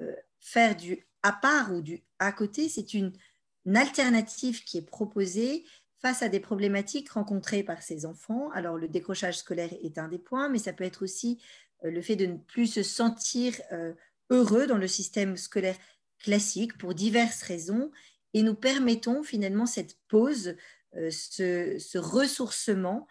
euh, 0.00 0.14
faire 0.40 0.76
du 0.76 1.06
à 1.22 1.32
part 1.32 1.72
ou 1.72 1.82
du 1.82 2.02
à 2.18 2.32
côté, 2.32 2.68
c'est 2.68 2.94
une, 2.94 3.12
alternative 3.74 4.64
qui 4.64 4.78
est 4.78 4.82
proposée 4.82 5.62
face 5.98 6.22
à 6.22 6.30
des 6.30 6.40
problématiques 6.40 7.10
rencontrées 7.10 7.62
par 7.62 7.82
ces 7.82 8.06
enfants. 8.06 8.50
Alors 8.52 8.78
le 8.78 8.88
décrochage 8.88 9.36
scolaire 9.36 9.68
est 9.82 9.98
un 9.98 10.08
des 10.08 10.18
points, 10.18 10.48
mais 10.48 10.58
ça 10.58 10.72
peut 10.72 10.84
être 10.84 11.02
aussi 11.02 11.38
euh, 11.38 11.67
le 11.82 12.02
fait 12.02 12.16
de 12.16 12.26
ne 12.26 12.36
plus 12.36 12.66
se 12.66 12.82
sentir 12.82 13.54
heureux 14.30 14.66
dans 14.66 14.78
le 14.78 14.88
système 14.88 15.36
scolaire 15.36 15.76
classique 16.18 16.76
pour 16.78 16.94
diverses 16.94 17.42
raisons. 17.42 17.90
Et 18.34 18.42
nous 18.42 18.54
permettons 18.54 19.22
finalement 19.22 19.66
cette 19.66 19.96
pause, 20.08 20.56
ce 20.92 21.98
ressourcement 21.98 23.06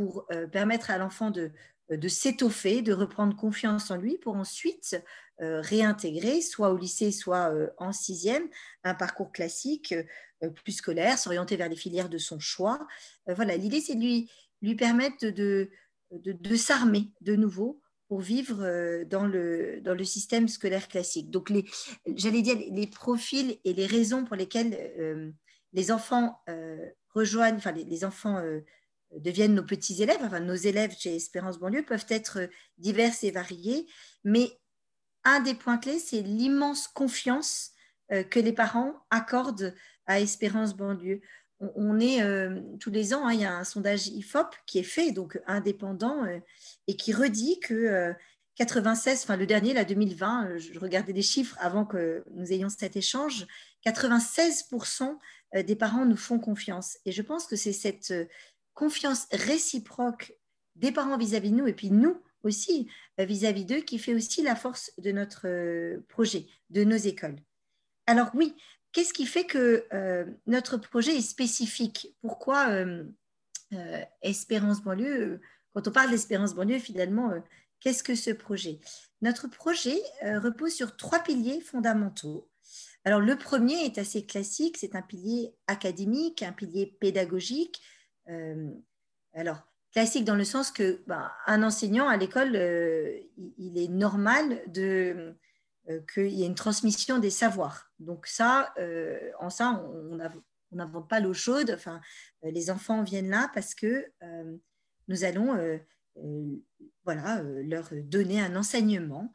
pour 0.00 0.24
euh, 0.32 0.46
permettre 0.46 0.90
à 0.90 0.96
l'enfant 0.96 1.30
de, 1.30 1.52
euh, 1.90 2.08
s'étoffer, 2.08 2.80
de 2.80 2.92
reprendre 2.92 3.36
confiance 3.36 3.90
en 3.90 3.96
lui 3.96 4.16
pour 4.16 4.34
ensuite 4.36 5.02
euh, 5.42 5.60
réintégrer, 5.60 6.40
soit 6.40 6.70
au 6.70 6.76
lycée, 6.78 7.12
soit 7.12 7.52
en 7.76 7.92
sixième, 7.92 8.48
un 8.84 8.94
parcours 8.94 9.32
classique 9.32 9.94
plus 10.54 10.72
scolaire, 10.72 11.18
s'orienter 11.18 11.56
vers 11.56 11.68
les 11.68 11.76
filières 11.76 12.08
de 12.08 12.16
son 12.16 12.38
choix. 12.38 12.86
voilà, 13.26 13.56
l'idée, 13.56 13.80
c'est 13.80 13.94
de 13.94 14.00
lui, 14.00 14.74
permettre 14.76 15.26
de 15.26 16.56
s'armer 16.56 17.10
de 17.20 17.36
nouveau 17.36 17.82
pour 18.10 18.20
vivre 18.20 19.04
dans 19.04 19.24
le, 19.24 19.80
dans 19.82 19.94
le 19.94 20.02
système 20.02 20.48
scolaire 20.48 20.88
classique. 20.88 21.30
Donc, 21.30 21.52
j'allais 22.16 22.42
dire 22.42 22.56
les 22.72 22.88
profils 22.88 23.56
et 23.62 23.72
les 23.72 23.86
raisons 23.86 24.24
pour 24.24 24.34
lesquelles 24.34 25.32
les 25.72 25.92
enfants 25.92 26.42
rejoignent, 27.14 27.54
enfin, 27.54 27.70
les, 27.70 28.04
enfants 28.04 28.42
deviennent 29.16 29.54
nos 29.54 29.62
petits 29.62 30.02
élèves, 30.02 30.18
enfin 30.22 30.40
nos 30.40 30.56
élèves 30.56 30.96
chez 30.98 31.14
Espérance 31.14 31.60
Banlieue 31.60 31.84
peuvent 31.84 32.06
être 32.08 32.48
diverses 32.78 33.22
et 33.22 33.30
variés, 33.30 33.86
mais 34.24 34.58
un 35.24 35.38
des 35.38 35.54
points 35.54 35.78
clés, 35.78 36.00
c'est 36.00 36.22
l'immense 36.22 36.88
confiance 36.88 37.72
euh, 38.12 38.22
que 38.24 38.40
les 38.40 38.52
parents 38.52 38.94
accordent 39.10 39.74
à 40.06 40.20
Espérance 40.20 40.76
Banlieue. 40.76 41.20
On, 41.60 42.00
est 42.00 42.20
tous 42.78 42.90
les 42.90 43.12
ans, 43.14 43.26
hein, 43.26 43.32
il 43.32 43.40
y 43.40 43.44
a 43.44 43.56
un 43.56 43.64
sondage 43.64 44.08
IFOP 44.08 44.54
qui 44.66 44.78
est 44.78 44.84
fait, 44.84 45.12
donc 45.12 45.40
indépendant, 45.46 46.24
et 46.86 46.96
qui 46.96 47.12
redit 47.12 47.60
que 47.60 48.14
96, 48.56 49.22
enfin 49.22 49.36
le 49.36 49.46
dernier, 49.46 49.74
la 49.74 49.84
2020, 49.84 50.58
je 50.58 50.78
regardais 50.78 51.12
les 51.12 51.22
chiffres 51.22 51.56
avant 51.60 51.84
que 51.84 52.24
nous 52.34 52.52
ayons 52.52 52.68
cet 52.68 52.96
échange, 52.96 53.46
96% 53.84 55.18
des 55.64 55.76
parents 55.76 56.06
nous 56.06 56.16
font 56.16 56.38
confiance. 56.38 56.98
Et 57.04 57.12
je 57.12 57.22
pense 57.22 57.46
que 57.46 57.56
c'est 57.56 57.72
cette 57.72 58.14
confiance 58.74 59.26
réciproque 59.32 60.34
des 60.76 60.92
parents 60.92 61.18
vis-à-vis 61.18 61.50
de 61.50 61.56
nous 61.56 61.66
et 61.66 61.74
puis 61.74 61.90
nous 61.90 62.20
aussi 62.42 62.88
euh, 63.20 63.24
vis-à-vis 63.24 63.64
d'eux 63.64 63.80
qui 63.80 63.98
fait 63.98 64.14
aussi 64.14 64.42
la 64.42 64.56
force 64.56 64.92
de 64.98 65.12
notre 65.12 65.46
euh, 65.46 66.04
projet, 66.08 66.46
de 66.70 66.84
nos 66.84 66.96
écoles. 66.96 67.36
Alors 68.06 68.30
oui, 68.34 68.54
qu'est-ce 68.92 69.12
qui 69.12 69.26
fait 69.26 69.44
que 69.44 69.86
euh, 69.92 70.24
notre 70.46 70.76
projet 70.76 71.16
est 71.16 71.22
spécifique? 71.22 72.14
Pourquoi 72.20 72.68
Espérance 74.22 74.82
banlieue 74.82 75.40
Quand 75.74 75.86
on 75.86 75.92
parle 75.92 76.10
d'Espérance 76.10 76.54
banlieue, 76.54 76.80
finalement, 76.80 77.32
qu'est-ce 77.78 78.02
que 78.02 78.16
ce 78.16 78.30
projet? 78.30 78.80
Notre 79.22 79.48
projet 79.48 79.96
repose 80.22 80.72
sur 80.72 80.96
trois 80.96 81.20
piliers 81.20 81.60
fondamentaux. 81.60 82.48
Alors 83.04 83.20
le 83.20 83.36
premier 83.36 83.84
est 83.84 83.98
assez 83.98 84.26
classique, 84.26 84.76
c'est 84.76 84.96
un 84.96 85.02
pilier 85.02 85.54
académique, 85.68 86.42
un 86.42 86.52
pilier 86.52 86.96
pédagogique. 87.00 87.80
alors 89.34 89.62
classique 89.92 90.24
dans 90.24 90.36
le 90.36 90.44
sens 90.44 90.70
que 90.70 91.02
bah, 91.06 91.32
un 91.46 91.62
enseignant 91.62 92.08
à 92.08 92.16
l'école, 92.16 92.54
euh, 92.54 93.18
il 93.58 93.78
est 93.78 93.88
normal 93.88 94.62
de 94.68 95.14
euh, 95.16 95.32
qu'il 96.12 96.28
y 96.28 96.42
ait 96.42 96.46
une 96.46 96.54
transmission 96.54 97.18
des 97.18 97.30
savoirs. 97.30 97.90
Donc 97.98 98.26
ça, 98.26 98.72
euh, 98.78 99.18
en 99.40 99.50
ça, 99.50 99.84
on 99.92 100.18
n'invente 100.72 101.08
pas 101.08 101.20
l'eau 101.20 101.34
chaude. 101.34 101.72
Enfin, 101.74 102.00
les 102.42 102.70
enfants 102.70 103.02
viennent 103.02 103.30
là 103.30 103.50
parce 103.54 103.74
que 103.74 104.06
nous 105.08 105.24
allons 105.24 105.80
voilà, 107.04 107.42
leur 107.42 107.88
donner 108.04 108.40
un 108.40 108.56
enseignement 108.56 109.32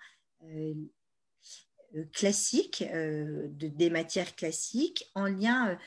classique, 2.13 2.83
de, 2.83 3.67
des 3.67 3.89
matières 3.89 4.35
classiques, 4.35 5.11
en 5.15 5.25
lien 5.25 5.77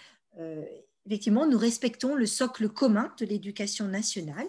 effectivement, 1.08 1.46
nous 1.46 1.58
respectons 1.58 2.14
le 2.14 2.26
socle 2.26 2.68
commun 2.68 3.12
de 3.18 3.24
l'éducation 3.24 3.88
nationale. 3.88 4.46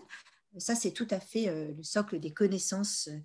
Ça, 0.57 0.75
c'est 0.75 0.91
tout 0.91 1.07
à 1.09 1.19
fait 1.19 1.47
euh, 1.47 1.71
le 1.77 1.83
socle 1.83 2.19
des 2.19 2.33
connaissances 2.33 3.07
euh, 3.07 3.17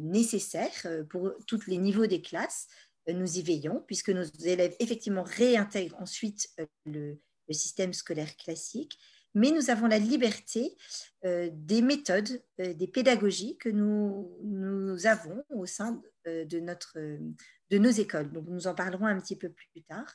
nécessaires 0.00 0.82
euh, 0.84 1.04
pour 1.04 1.32
tous 1.46 1.66
les 1.66 1.78
niveaux 1.78 2.06
des 2.06 2.22
classes. 2.22 2.68
Nous 3.08 3.38
y 3.38 3.42
veillons, 3.42 3.84
puisque 3.86 4.10
nos 4.10 4.24
élèves, 4.44 4.74
effectivement, 4.80 5.22
réintègrent 5.22 6.00
ensuite 6.00 6.48
le, 6.86 7.20
système 7.50 7.92
scolaire 7.92 8.36
classique. 8.36 8.98
Mais 9.34 9.52
nous 9.52 9.70
avons 9.70 9.86
la 9.86 10.00
liberté 10.00 10.76
des 11.22 11.82
méthodes, 11.82 12.42
des 12.58 12.88
pédagogies 12.88 13.56
que 13.58 13.68
nous, 13.68 15.06
avons 15.06 15.44
au 15.50 15.66
sein 15.66 16.02
de, 16.24 16.58
notre, 16.58 16.98
de 16.98 17.78
nos 17.78 17.90
écoles. 17.90 18.32
Donc, 18.32 18.46
nous 18.48 18.66
en 18.66 18.74
parlerons 18.74 19.06
un 19.06 19.20
petit 19.20 19.36
peu 19.36 19.50
plus 19.50 19.84
tard. 19.84 20.12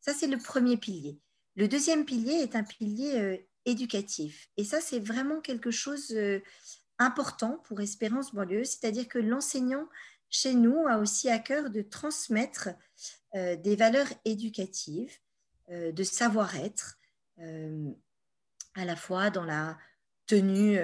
Ça, 0.00 0.14
c'est 0.14 0.26
le 0.26 0.38
premier 0.38 0.78
pilier. 0.78 1.20
Le 1.56 1.68
deuxième 1.68 2.04
pilier 2.04 2.34
est 2.34 2.56
un 2.56 2.64
pilier 2.64 3.18
euh, 3.18 3.36
éducatif. 3.64 4.48
Et 4.56 4.64
ça, 4.64 4.80
c'est 4.80 5.00
vraiment 5.00 5.40
quelque 5.40 5.70
chose 5.70 6.10
euh, 6.12 6.40
important 7.00 7.60
pour 7.64 7.80
Espérance 7.80 8.32
banlieue, 8.34 8.64
c'est-à-dire 8.64 9.08
que 9.08 9.18
l'enseignant 9.18 9.88
chez 10.28 10.54
nous 10.54 10.86
a 10.86 10.98
aussi 10.98 11.28
à 11.28 11.40
cœur 11.40 11.70
de 11.70 11.82
transmettre 11.82 12.68
euh, 13.34 13.56
des 13.56 13.74
valeurs 13.74 14.08
éducatives, 14.24 15.16
de 15.68 16.02
savoir-être, 16.02 16.98
à 17.38 18.84
la 18.84 18.96
fois 18.96 19.30
dans 19.30 19.44
la 19.44 19.78
tenue, 20.26 20.76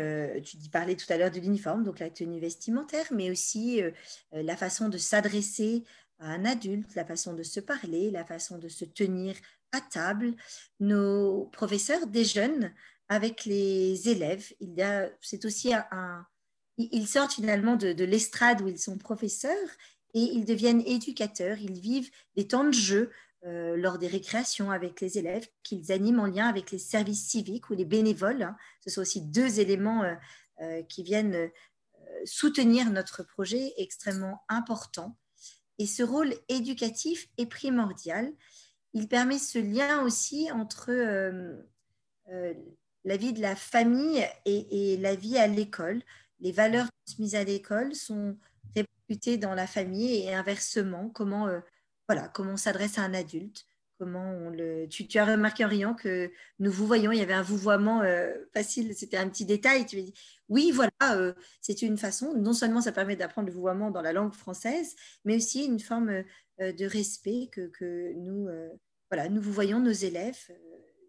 tu 0.45 0.57
parlais 0.71 0.95
tout 0.95 1.13
à 1.13 1.17
l'heure 1.17 1.33
de 1.33 1.41
l'uniforme, 1.41 1.83
donc 1.83 1.99
la 1.99 2.09
tenue 2.09 2.39
vestimentaire, 2.39 3.07
mais 3.11 3.33
aussi 3.33 3.83
la 4.31 4.57
façon 4.57 4.89
de 4.89 4.97
s'adresser 4.97 5.83
à 6.19 6.29
un 6.29 6.45
adulte, 6.45 6.95
la 6.95 7.05
façon 7.05 7.35
de 7.35 7.43
se 7.43 7.61
parler, 7.61 8.11
la 8.11 8.25
façon 8.25 8.59
de 8.59 8.69
se 8.69 8.85
tenir 8.85 9.35
à 9.73 9.81
table. 9.81 10.35
Nos 10.81 11.47
professeurs 11.47 12.07
déjeunent 12.07 12.73
avec 13.09 13.45
les 13.45 14.09
élèves. 14.09 14.53
Il 14.61 14.75
c'est 15.21 15.45
aussi 15.45 15.73
un, 15.75 16.27
ils 16.79 17.07
sortent 17.07 17.35
finalement 17.35 17.77
de, 17.77 18.05
l'estrade 18.05 18.61
où 18.61 18.69
ils 18.69 18.79
sont 18.79 18.99
professeurs 18.99 19.69
et 20.15 20.21
ils 20.21 20.45
deviennent 20.45 20.83
éducateurs. 20.87 21.59
Ils 21.59 21.81
vivent 21.81 22.11
des 22.37 22.47
temps 22.49 22.65
de 22.65 22.73
jeu 22.73 23.11
euh, 23.45 23.77
lors 23.77 23.99
des 23.99 24.09
récréations 24.09 24.71
avec 24.71 25.01
les 25.01 25.19
élèves 25.19 25.47
qu'ils 25.63 25.93
animent 25.93 26.21
en 26.21 26.27
lien 26.27 26.47
avec 26.47 26.71
les 26.71 26.79
services 26.79 27.29
civiques 27.29 27.71
ou 27.71 27.75
les 27.75 27.85
bénévoles. 27.85 28.43
Hein. 28.43 28.57
Ce 28.85 28.91
sont 28.91 29.03
aussi 29.03 29.23
deux 29.23 29.61
éléments 29.61 30.03
euh, 30.03 30.15
euh, 30.61 30.83
qui 30.83 31.03
viennent 31.03 31.51
soutenir 32.25 32.91
notre 32.91 33.23
projet 33.23 33.75
extrêmement 33.77 34.43
important. 34.49 35.19
Et 35.79 35.87
ce 35.87 36.03
rôle 36.03 36.35
éducatif 36.49 37.29
est 37.37 37.47
primordial 37.47 38.33
il 38.97 39.09
permet 39.09 39.39
ce 39.39 39.59
lien 39.59 40.03
aussi 40.03 40.51
entre 40.51 40.91
la 43.07 43.17
vie 43.17 43.33
de 43.33 43.41
la 43.41 43.57
famille 43.57 44.27
et, 44.45 44.99
la 44.99 45.15
vie 45.15 45.39
à 45.39 45.47
l'école. 45.47 46.03
Les 46.41 46.53
valeurs 46.53 46.89
transmises 47.07 47.37
à 47.37 47.45
l'école 47.45 47.95
sont 47.95 48.37
réputées 48.75 49.39
dans 49.39 49.55
la 49.55 49.67
famille 49.67 50.25
et 50.25 50.35
inversement, 50.35 51.09
comment, 51.09 51.47
euh, 51.47 51.61
voilà, 52.09 52.29
comment 52.29 52.53
on 52.53 52.57
s'adresse 52.59 52.99
à 52.99 53.03
un 53.03 53.15
adulte. 53.15 53.65
Comment 53.99 54.53
tu, 54.91 55.07
as 55.19 55.25
remarqué 55.25 55.65
en 55.65 55.69
riant 55.69 55.95
que 55.95 56.31
nous 56.59 56.71
vous 56.71 56.87
voyons, 56.87 57.13
il 57.13 57.19
y 57.19 57.23
avait 57.23 57.33
un 57.33 57.41
vouvoiement 57.41 58.03
facile, 58.53 58.95
c'était 58.95 59.17
un 59.17 59.27
petit 59.27 59.47
détail. 59.47 59.87
Tu 59.87 59.99
oui, 60.51 60.71
voilà, 60.71 61.35
c'est 61.63 61.81
une 61.81 61.97
façon, 61.97 62.35
non 62.35 62.53
seulement 62.53 62.83
ça 62.83 62.93
permet 62.93 63.17
d'apprendre 63.17 63.47
le 63.47 63.55
vouvoiement 63.55 63.91
dans 63.91 64.03
la 64.03 64.13
langue 64.13 64.35
française, 64.35 64.97
mais 65.25 65.37
aussi 65.37 65.65
une 65.65 65.81
forme 65.81 66.25
de 66.59 66.85
respect 66.85 67.49
que, 67.51 67.69
que 67.69 68.13
nous, 68.17 68.51
voilà, 69.11 69.31
nous 69.31 69.41
vous 69.41 69.53
voyons 69.53 69.81
nos 69.81 69.93
élèves. 69.93 70.47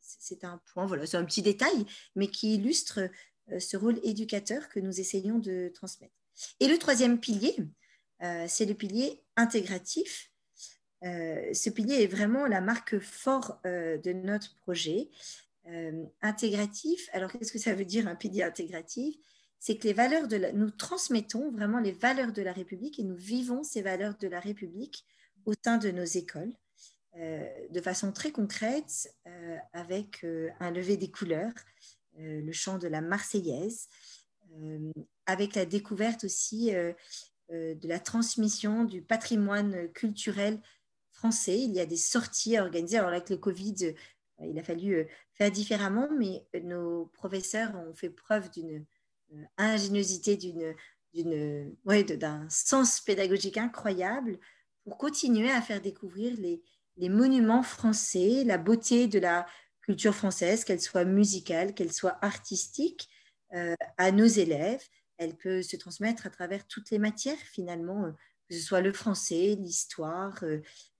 Euh, 0.07 0.15
c'est 0.19 0.43
un 0.43 0.61
point, 0.73 0.85
voilà, 0.85 1.05
c'est 1.05 1.17
un 1.17 1.25
petit 1.25 1.41
détail, 1.41 1.85
mais 2.15 2.27
qui 2.27 2.55
illustre 2.55 3.09
euh, 3.51 3.59
ce 3.59 3.77
rôle 3.77 3.99
éducateur 4.03 4.69
que 4.69 4.79
nous 4.79 4.99
essayons 4.99 5.39
de 5.39 5.71
transmettre. 5.73 6.13
Et 6.59 6.67
le 6.67 6.77
troisième 6.77 7.19
pilier, 7.19 7.55
euh, 8.23 8.45
c'est 8.47 8.65
le 8.65 8.73
pilier 8.73 9.23
intégratif. 9.35 10.31
ce 11.01 11.69
pilier 11.69 12.03
est 12.03 12.07
vraiment 12.07 12.47
la 12.47 12.61
marque 12.61 12.99
forte 12.99 13.63
de 13.63 14.13
notre 14.13 14.55
projet. 14.57 15.09
intégratif, 16.21 17.09
alors 17.13 17.31
qu'est-ce 17.31 17.51
que 17.51 17.59
ça 17.59 17.75
veut 17.75 17.85
dire 17.85 18.07
un 18.07 18.15
pilier 18.15 18.43
intégratif? 18.43 19.15
C'est 19.59 19.77
que 19.77 19.87
les 19.87 19.93
valeurs 19.93 20.27
de 20.27 20.37
nous 20.53 20.71
transmettons 20.71 21.51
vraiment 21.51 21.79
les 21.79 21.91
valeurs 21.91 22.31
de 22.31 22.41
la 22.41 22.53
République 22.53 22.99
et 22.99 23.03
nous 23.03 23.15
vivons 23.15 23.63
ces 23.63 23.81
valeurs 23.83 24.17
de 24.17 24.27
la 24.27 24.39
République 24.39 25.05
au 25.45 25.53
sein 25.63 25.77
de 25.77 25.91
nos 25.91 26.03
écoles. 26.03 26.53
Euh, 27.19 27.47
de 27.71 27.81
façon 27.81 28.11
très 28.11 28.31
concrète 28.31 29.11
euh, 29.25 29.57
avec 29.73 30.23
euh, 30.23 30.49
un 30.59 30.69
lever 30.69 30.97
des 30.97 31.09
couleurs, 31.09 31.53
le 32.19 32.51
chant 32.51 32.79
de 32.79 32.87
la 32.87 33.01
Marseillaise, 33.01 33.89
avec 35.27 35.53
la 35.53 35.67
découverte 35.67 36.23
aussi 36.23 36.71
de 36.71 37.87
la 37.87 37.99
transmission 37.99 38.85
du 38.85 39.03
patrimoine 39.03 39.87
culturel 39.89 40.59
français. 41.11 41.59
Il 41.59 41.75
y 41.75 41.79
a 41.79 41.85
des 41.85 41.95
sorties 41.95 42.57
organisées. 42.57 42.97
Alors 42.97 43.11
avec 43.11 43.29
le 43.29 43.37
Covid, 43.37 43.93
il 44.41 44.57
a 44.57 44.63
fallu 44.63 45.07
faire 45.35 45.51
différemment, 45.51 46.09
mais 46.17 46.43
nos 46.63 47.05
professeurs 47.13 47.75
ont 47.75 47.93
fait 47.93 48.09
preuve 48.09 48.49
d'une 48.49 48.83
ingéniosité, 49.57 50.37
d'une, 50.37 51.75
d'un 52.17 52.49
sens 52.49 52.99
pédagogique 52.99 53.57
incroyable 53.57 54.39
pour 54.83 54.97
continuer 54.97 55.51
à 55.51 55.61
faire 55.61 55.81
découvrir 55.81 56.35
les, 56.39 56.63
les 56.97 57.09
monuments 57.09 57.63
français, 57.63 58.43
la 58.45 58.57
beauté 58.57 59.07
de 59.07 59.19
la 59.19 59.45
culture 59.81 60.13
française, 60.13 60.65
qu'elle 60.65 60.81
soit 60.81 61.05
musicale, 61.05 61.73
qu'elle 61.73 61.93
soit 61.93 62.17
artistique, 62.21 63.09
euh, 63.53 63.75
à 63.97 64.11
nos 64.11 64.25
élèves. 64.25 64.83
Elle 65.17 65.35
peut 65.35 65.61
se 65.61 65.77
transmettre 65.77 66.27
à 66.27 66.29
travers 66.29 66.67
toutes 66.67 66.91
les 66.91 66.99
matières 66.99 67.37
finalement, 67.37 68.05
euh, 68.05 68.11
que 68.49 68.55
ce 68.55 68.61
soit 68.61 68.81
le 68.81 68.91
français, 68.91 69.55
l'histoire, 69.57 70.43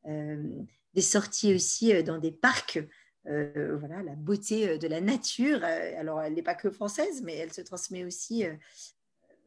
euh, 0.05 0.65
des 0.93 1.01
sorties 1.01 1.53
aussi 1.53 2.03
dans 2.03 2.17
des 2.17 2.31
parcs. 2.31 2.79
voilà, 3.25 4.01
la 4.03 4.15
beauté 4.15 4.77
de 4.77 4.87
la 4.87 5.01
nature. 5.01 5.61
alors, 5.63 6.21
elle 6.21 6.33
n'est 6.33 6.41
pas 6.41 6.55
que 6.55 6.71
française, 6.71 7.21
mais 7.23 7.35
elle 7.35 7.51
se 7.51 7.61
transmet 7.61 8.05
aussi 8.05 8.45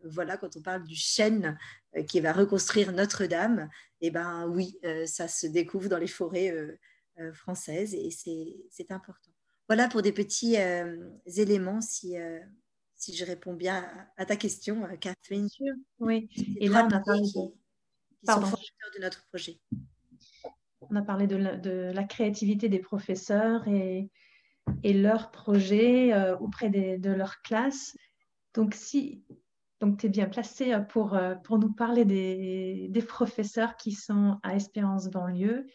voilà, 0.04 0.36
quand 0.36 0.56
on 0.56 0.62
parle 0.62 0.84
du 0.84 0.94
chêne 0.94 1.58
euh, 1.96 2.02
qui 2.02 2.20
va 2.20 2.32
reconstruire 2.32 2.92
Notre-Dame, 2.92 3.68
eh 4.00 4.10
ben 4.10 4.46
oui, 4.48 4.78
euh, 4.84 5.06
ça 5.06 5.28
se 5.28 5.46
découvre 5.46 5.88
dans 5.88 5.98
les 5.98 6.06
forêts 6.06 6.50
euh, 6.50 7.32
françaises 7.34 7.94
et 7.94 8.10
c'est 8.10 8.90
important. 8.90 9.30
Voilà 9.68 9.88
pour 9.88 10.02
des 10.02 10.12
petits 10.12 10.56
éléments 11.26 11.80
si, 11.80 12.16
si 12.96 13.14
je 13.14 13.24
réponds 13.24 13.52
bien 13.52 13.88
à, 14.16 14.24
ta 14.24 14.36
question, 14.36 14.88
Catherine. 15.00 15.46
Oui, 15.98 16.28
et 16.58 16.66
là 16.68 16.88
on 16.90 16.94
a 16.96 17.00
parlé 17.00 17.20
de... 17.22 18.96
de 18.96 19.02
notre 19.02 19.22
projet. 19.28 19.60
On 20.80 20.96
a 20.96 21.02
parlé 21.02 21.26
de 21.26 21.36
la, 21.36 21.56
de 21.56 21.92
la 21.94 22.04
créativité 22.04 22.68
des 22.68 22.80
professeurs 22.80 23.68
et 23.68 24.10
et 24.82 24.92
leurs 24.92 25.30
projets 25.30 26.14
auprès 26.40 26.70
de 26.70 27.10
leur 27.10 27.42
classe. 27.42 27.96
Donc, 28.54 28.74
si, 28.74 29.22
donc, 29.81 29.99
tu 29.99 30.07
es 30.07 30.09
bien 30.09 30.29
placé 30.29 30.77
pour, 30.90 31.19
pour 31.45 31.59
nous 31.59 31.73
parler 31.73 32.05
des, 32.05 33.05
professeurs 33.09 33.77
qui 33.77 33.93
sont 33.93 34.38
à 34.43 34.55
Espérance 34.55 35.09
banlieue. 35.09 35.66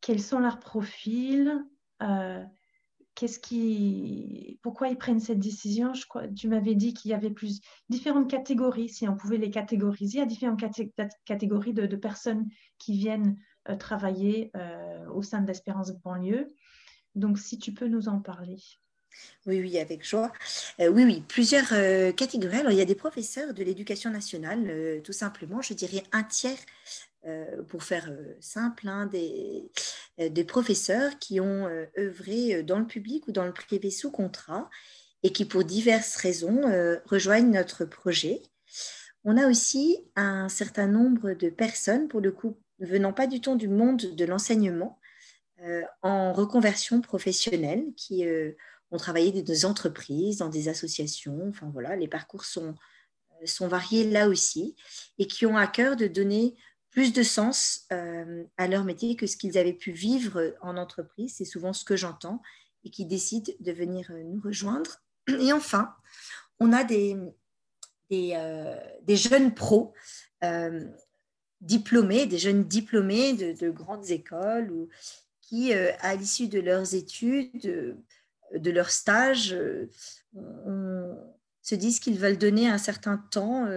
Quels 0.00 0.20
sont 0.20 0.38
leurs 0.38 0.60
profils 0.60 1.64
qu'est-ce 3.14 3.38
qui, 3.38 4.58
pourquoi 4.62 4.88
ils 4.88 4.96
prennent 4.96 5.20
cette 5.20 5.38
décision? 5.38 5.94
Je 5.94 6.06
crois, 6.06 6.28
tu 6.28 6.48
m'avais 6.48 6.74
dit 6.74 6.94
qu'il 6.94 7.10
y 7.10 7.14
avait 7.14 7.30
plus 7.30 7.60
différentes 7.88 8.30
catégories, 8.30 8.88
si 8.88 9.08
on 9.08 9.16
pouvait 9.16 9.38
les 9.38 9.50
catégoriser, 9.50 10.20
à 10.20 10.26
différentes 10.26 10.62
catégories 11.24 11.74
de, 11.74 11.96
personnes 11.96 12.48
qui 12.78 12.96
viennent 12.96 13.36
euh, 13.68 13.76
travailler 13.76 14.50
euh, 14.56 15.06
au 15.10 15.22
sein 15.22 15.42
d'Espérance 15.42 15.92
banlieue. 16.02 16.48
Donc, 17.14 17.38
si 17.38 17.58
tu 17.58 17.74
peux 17.74 17.88
nous 17.88 18.08
en 18.08 18.20
parler. 18.20 18.58
Oui, 19.46 19.60
oui, 19.60 19.78
avec 19.78 20.06
joie. 20.06 20.32
Euh, 20.80 20.88
oui, 20.88 21.04
oui, 21.04 21.24
plusieurs 21.26 21.68
catégories. 22.14 22.58
Alors, 22.58 22.72
il 22.72 22.78
y 22.78 22.82
a 22.82 22.86
des 22.86 22.94
professeurs 22.94 23.54
de 23.54 23.64
l'éducation 23.64 24.10
nationale, 24.10 25.00
tout 25.02 25.12
simplement, 25.12 25.60
je 25.62 25.74
dirais 25.74 26.02
un 26.12 26.22
tiers 26.22 26.58
euh, 27.24 27.62
pour 27.68 27.84
faire 27.84 28.08
euh, 28.10 28.34
simple, 28.40 28.88
hein, 28.88 29.06
des, 29.06 29.70
euh, 30.18 30.28
des, 30.28 30.42
professeurs 30.42 31.20
qui 31.20 31.38
ont 31.38 31.68
œuvré 31.96 32.64
dans 32.64 32.80
le 32.80 32.86
public 32.86 33.28
ou 33.28 33.32
dans 33.32 33.44
le 33.44 33.52
privé 33.52 33.92
sous 33.92 34.10
contrat 34.10 34.68
et 35.22 35.30
qui, 35.30 35.44
pour 35.44 35.62
diverses 35.62 36.16
raisons, 36.16 36.62
rejoignent 37.06 37.52
notre 37.52 37.84
projet. 37.84 38.42
On 39.22 39.36
a 39.36 39.46
aussi 39.46 39.98
un 40.16 40.48
certain 40.48 40.88
nombre 40.88 41.34
de 41.34 41.48
personnes, 41.48 42.08
pour 42.08 42.20
le 42.20 42.32
coup, 42.32 42.58
venant 42.80 43.12
pas 43.12 43.28
du 43.28 43.40
tout 43.40 43.54
du 43.54 43.68
monde 43.68 43.98
de 43.98 44.24
l'enseignement, 44.24 44.98
en 46.02 46.32
reconversion 46.32 47.00
professionnelle, 47.00 47.84
qui 47.96 48.24
ont 48.92 48.98
travaillé 48.98 49.32
dans 49.32 49.42
des 49.42 49.64
entreprises, 49.64 50.38
dans 50.38 50.48
des 50.48 50.68
associations. 50.68 51.48
Enfin 51.48 51.68
voilà, 51.72 51.96
les 51.96 52.08
parcours 52.08 52.44
sont, 52.44 52.74
sont 53.44 53.66
variés 53.66 54.08
là 54.08 54.28
aussi, 54.28 54.76
et 55.18 55.26
qui 55.26 55.46
ont 55.46 55.56
à 55.56 55.66
cœur 55.66 55.96
de 55.96 56.06
donner 56.06 56.54
plus 56.92 57.14
de 57.14 57.22
sens 57.22 57.86
euh, 57.90 58.44
à 58.58 58.68
leur 58.68 58.84
métier 58.84 59.16
que 59.16 59.26
ce 59.26 59.36
qu'ils 59.36 59.58
avaient 59.58 59.72
pu 59.72 59.90
vivre 59.92 60.54
en 60.60 60.76
entreprise. 60.76 61.34
C'est 61.36 61.46
souvent 61.46 61.72
ce 61.72 61.84
que 61.84 61.96
j'entends 61.96 62.40
et 62.84 62.90
qui 62.90 63.06
décident 63.06 63.52
de 63.58 63.72
venir 63.72 64.10
euh, 64.10 64.22
nous 64.22 64.40
rejoindre. 64.40 65.02
Et 65.40 65.52
enfin, 65.52 65.94
on 66.60 66.72
a 66.72 66.84
des, 66.84 67.16
euh, 68.12 68.76
jeunes 69.08 69.54
pros 69.54 69.94
diplômés, 71.60 72.26
des 72.26 72.38
jeunes 72.38 72.64
diplômés 72.64 73.32
de, 73.32 73.70
grandes 73.70 74.10
écoles 74.10 74.88
qui, 75.40 75.72
à 75.72 76.14
l'issue 76.16 76.48
de 76.48 76.60
leurs 76.60 76.94
études, 76.94 77.96
de 78.54 78.70
leur 78.70 78.90
stage, 78.90 79.56
se 80.34 81.74
disent 81.74 82.00
qu'ils 82.00 82.18
veulent 82.18 82.38
donner 82.38 82.68
un 82.68 82.78
certain 82.78 83.18
temps 83.30 83.68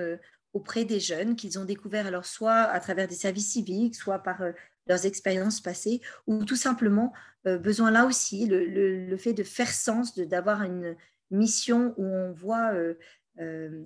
auprès 0.55 0.85
des 0.85 1.01
jeunes 1.01 1.35
qu'ils 1.35 1.59
ont 1.59 1.65
découverts 1.65 2.07
alors 2.07 2.25
soit 2.25 2.61
à 2.61 2.79
travers 2.79 3.07
des 3.07 3.15
services 3.15 3.51
civiques, 3.51 3.95
soit 3.95 4.19
par 4.19 4.41
euh, 4.41 4.53
leurs 4.87 5.05
expériences 5.05 5.59
passées, 5.59 6.01
ou 6.27 6.45
tout 6.45 6.55
simplement 6.55 7.13
euh, 7.45 7.57
besoin 7.57 7.91
là 7.91 8.05
aussi, 8.05 8.47
le, 8.47 9.17
fait 9.17 9.33
de 9.33 9.43
faire 9.43 9.69
sens, 9.69 10.17
d'avoir 10.17 10.63
une 10.63 10.95
mission 11.29 11.93
où 11.97 12.05
on 12.05 12.31
voit 12.31 12.73
euh, 12.73 13.83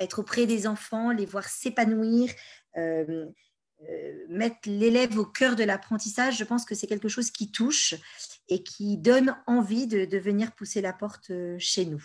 être 0.00 0.18
auprès 0.18 0.46
des 0.46 0.66
enfants, 0.66 1.12
les 1.12 1.26
voir 1.26 1.44
s'épanouir, 1.48 2.30
mettre 4.28 4.58
l'élève 4.66 5.16
au 5.18 5.26
cœur 5.26 5.54
de 5.56 5.64
l'apprentissage, 5.64 6.38
je 6.38 6.44
pense 6.44 6.64
que 6.64 6.74
c'est 6.74 6.86
quelque 6.86 7.08
chose 7.08 7.30
qui 7.30 7.52
touche 7.52 7.94
et 8.50 8.62
qui 8.62 8.98
donne 8.98 9.36
envie 9.46 9.86
de 9.86 10.18
venir 10.18 10.52
pousser 10.52 10.80
la 10.80 10.92
porte 10.92 11.32
chez 11.58 11.86
nous. 11.86 12.04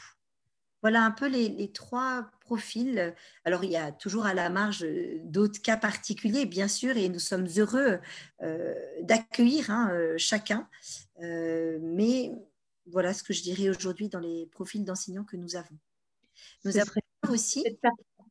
Voilà 0.86 1.04
un 1.04 1.10
peu 1.10 1.28
les, 1.28 1.72
trois 1.72 2.30
profils. 2.42 3.16
Alors, 3.44 3.64
il 3.64 3.72
y 3.72 3.76
a 3.76 3.92
toujours 3.92 4.28
à 4.28 4.36
la 4.36 4.52
marge 4.52 4.84
euh, 4.84 5.20
d'autres 5.24 5.60
cas 5.60 5.78
particuliers, 5.78 6.46
bien 6.46 6.68
sûr, 6.68 6.96
et 6.96 7.10
nous 7.10 7.18
sommes 7.18 7.48
heureux 7.58 8.00
euh, 8.44 8.76
d'accueillir 9.02 9.72
hein, 9.72 9.90
euh, 9.94 10.14
chacun. 10.20 10.70
mais 11.20 12.32
voilà 12.86 13.16
ce 13.16 13.24
que 13.24 13.34
je 13.34 13.42
dirais 13.42 13.68
aujourd'hui 13.68 14.10
dans 14.10 14.20
les 14.20 14.46
profils 14.52 14.86
d'enseignants 14.86 15.24
que 15.24 15.38
nous 15.38 15.56
avons. 15.56 15.76
Nous 16.66 16.78
avons 16.78 17.02
aussi 17.30 17.64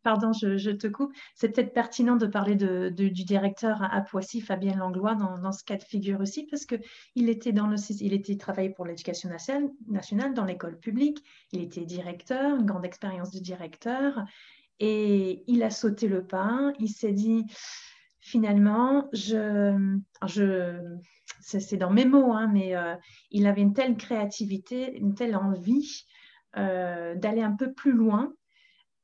pardon, 0.04 0.32
je, 0.32 0.70
te 0.70 0.86
coupe. 0.86 1.12
C'est 1.34 1.48
peut-être 1.48 1.72
pertinent 1.72 2.14
de 2.14 2.26
parler 2.26 2.54
du 2.54 3.24
directeur 3.24 3.82
à 3.82 4.00
Poissy, 4.02 4.40
Fabien 4.40 4.76
Langlois, 4.76 5.16
dans, 5.16 5.50
ce 5.50 5.64
cas 5.64 5.76
de 5.76 5.82
figure 5.82 6.20
aussi, 6.20 6.46
parce 6.46 6.66
qu'il 6.66 7.28
était 7.28 7.52
dans 7.52 7.66
le, 7.66 7.76
il 8.00 8.12
était 8.12 8.36
travaillé 8.36 8.70
pour 8.70 8.84
l'éducation 8.84 9.28
nationale, 9.88 10.34
dans 10.34 10.44
l'école 10.44 10.78
publique. 10.78 11.24
Il 11.52 11.62
était 11.62 11.84
directeur, 11.84 12.56
une 12.56 12.66
grande 12.66 12.84
expérience 12.84 13.32
de 13.32 13.40
directeur, 13.40 14.24
et 14.78 15.42
il 15.48 15.62
a 15.64 15.70
sauté 15.70 16.06
le 16.06 16.24
pas. 16.24 16.72
Il 16.78 16.90
s'est 16.90 17.12
dit, 17.12 17.46
finalement, 18.20 19.08
je, 19.12 19.96
je 20.26 20.98
c'est 21.40 21.76
dans 21.76 21.90
mes 21.90 22.04
mots, 22.04 22.32
hein, 22.32 22.48
mais 22.52 22.76
euh, 22.76 22.94
il 23.30 23.46
avait 23.46 23.62
une 23.62 23.74
telle 23.74 23.96
créativité, 23.96 24.96
une 24.96 25.14
telle 25.14 25.36
envie 25.36 26.04
euh, 26.56 27.14
d'aller 27.16 27.42
un 27.42 27.56
peu 27.56 27.72
plus 27.72 27.92
loin 27.92 28.32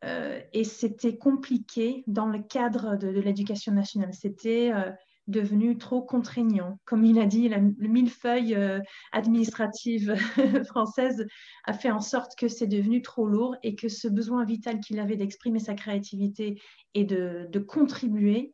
euh, 0.05 0.41
et 0.53 0.65
c'était 0.65 1.17
compliqué 1.17 2.05
dans 2.07 2.27
le 2.27 2.41
cadre 2.41 2.97
de, 2.97 3.09
l'éducation 3.09 3.73
nationale. 3.73 4.15
C'était 4.15 4.73
euh, 4.73 4.91
devenu 5.27 5.77
trop 5.77 6.03
contraignant. 6.03 6.79
Comme 6.87 7.05
il 7.05 7.19
a 7.19 7.27
dit, 7.27 7.49
la, 7.49 7.59
le 7.59 7.89
millefeuille 7.89 8.55
euh, 8.55 8.81
administrative 9.13 10.15
française 10.67 11.27
a 11.65 11.73
fait 11.73 11.91
en 11.91 12.01
sorte 12.01 12.33
que 12.37 12.49
c'est 12.49 12.67
devenu 12.67 13.03
trop 13.03 13.27
lourd 13.27 13.57
et 13.63 13.75
que 13.75 13.89
ce 13.89 14.09
besoin 14.09 14.45
vital 14.45 14.81
qu'il 14.81 14.99
avait 14.99 15.17
d'exprimer 15.17 15.59
sa 15.59 15.75
créativité 15.75 16.61
et 16.95 17.05
de, 17.05 17.47
de 17.51 17.59
contribuer 17.59 18.53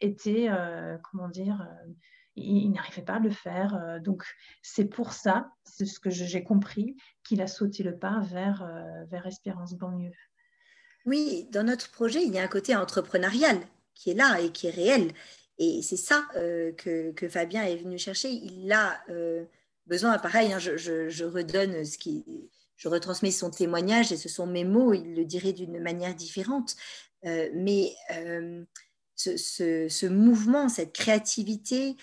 était, 0.00 0.48
comment 1.02 1.28
dire, 1.28 1.68
il, 2.36 2.70
n'arrivait 2.72 3.02
pas 3.02 3.14
à 3.14 3.18
le 3.18 3.30
faire. 3.30 3.74
Euh, 3.74 3.98
donc, 3.98 4.24
c'est 4.62 4.84
pour 4.84 5.12
ça, 5.12 5.50
c'est 5.64 5.86
ce 5.86 6.00
que 6.00 6.10
j'ai 6.10 6.42
compris, 6.42 6.96
qu'il 7.24 7.40
a 7.42 7.46
sauté 7.46 7.82
le 7.82 7.98
pas 7.98 8.20
vers, 8.20 8.62
euh, 8.62 9.04
vers 9.06 9.26
Espérance 9.26 9.74
Banlieue. 9.74 10.12
Oui, 11.06 11.48
dans 11.50 11.64
notre 11.64 11.90
projet, 11.90 12.22
il 12.24 12.32
y 12.32 12.38
a 12.38 12.42
un 12.42 12.48
côté 12.48 12.76
entrepreneurial 12.76 13.58
qui 13.94 14.10
est 14.10 14.14
là 14.14 14.40
et 14.40 14.50
qui 14.50 14.66
est 14.66 14.70
réel. 14.70 15.12
Et 15.58 15.82
c'est 15.82 15.96
ça 15.96 16.26
euh, 16.36 16.72
que, 16.72 17.12
que, 17.12 17.28
Fabien 17.28 17.64
est 17.64 17.76
venu 17.76 17.98
chercher. 17.98 18.30
Il 18.30 18.70
a 18.72 19.02
besoin, 19.86 20.18
pareil, 20.18 20.52
hein, 20.52 20.58
je, 20.58 20.76
je, 20.76 21.24
redonne 21.24 21.84
ce 21.84 21.98
qui, 21.98 22.24
je 22.76 22.88
retransmets 22.88 23.30
son 23.30 23.50
témoignage 23.50 24.12
et 24.12 24.16
ce 24.16 24.28
sont 24.28 24.46
mes 24.46 24.64
mots, 24.64 24.94
il 24.94 25.14
le 25.14 25.24
dirait 25.24 25.52
d'une 25.52 25.80
manière 25.80 26.14
différente. 26.14 26.76
mais 27.24 27.94
ce, 29.20 30.06
mouvement, 30.06 30.68
cette 30.68 30.92
créativité, 30.92 31.96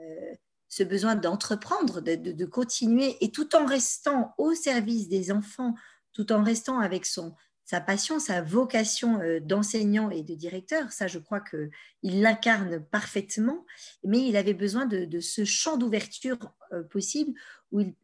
euh, 0.00 0.34
ce 0.68 0.82
besoin 0.82 1.16
d'entreprendre, 1.16 2.00
de, 2.00 2.44
continuer, 2.46 3.16
et 3.20 3.30
tout 3.30 3.54
en 3.54 3.66
restant 3.66 4.34
au 4.38 4.54
service 4.54 5.08
des 5.08 5.30
enfants, 5.30 5.74
tout 6.14 6.32
en 6.32 6.42
restant 6.42 6.78
avec 6.78 7.04
son, 7.04 7.34
sa 7.64 7.80
passion, 7.80 8.18
sa 8.18 8.40
vocation 8.40 9.20
euh, 9.20 9.38
d'enseignant 9.40 10.10
et 10.10 10.22
de 10.22 10.34
directeur, 10.34 10.90
ça 10.90 11.08
je 11.08 11.18
crois 11.18 11.40
qu'il 11.40 11.70
l'incarne 12.02 12.80
parfaitement, 12.80 13.66
mais 14.02 14.26
il 14.26 14.36
avait 14.36 14.54
besoin 14.54 14.86
de, 14.86 15.20
ce 15.20 15.44
champ 15.44 15.76
d'ouverture 15.76 16.38
euh, 16.72 16.82
possible 16.82 17.38
où 17.70 17.80
il, 17.80 17.94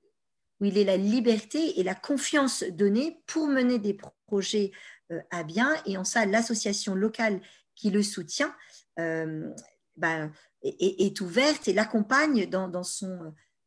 où 0.61 0.67
il 0.67 0.77
est 0.77 0.85
la 0.85 0.97
liberté 0.99 1.81
et 1.81 1.85
la 1.85 1.95
confiance 1.95 2.65
donnée 2.65 3.23
pour 3.27 3.47
mener 3.47 3.79
des 3.79 3.97
projets 4.27 4.73
à 5.31 5.43
bien, 5.43 5.75
et 5.87 5.97
en 5.97 6.05
ça 6.05 6.27
l'association 6.27 6.95
locale 6.95 7.41
qui 7.79 7.91
le 7.91 8.03
soutient, 8.03 8.55
ben, 8.97 10.33
est, 10.63 11.21
ouverte 11.21 11.69
et 11.69 11.73
l'accompagne 11.73 12.49
dans, 12.49 12.69
dans, 12.69 12.83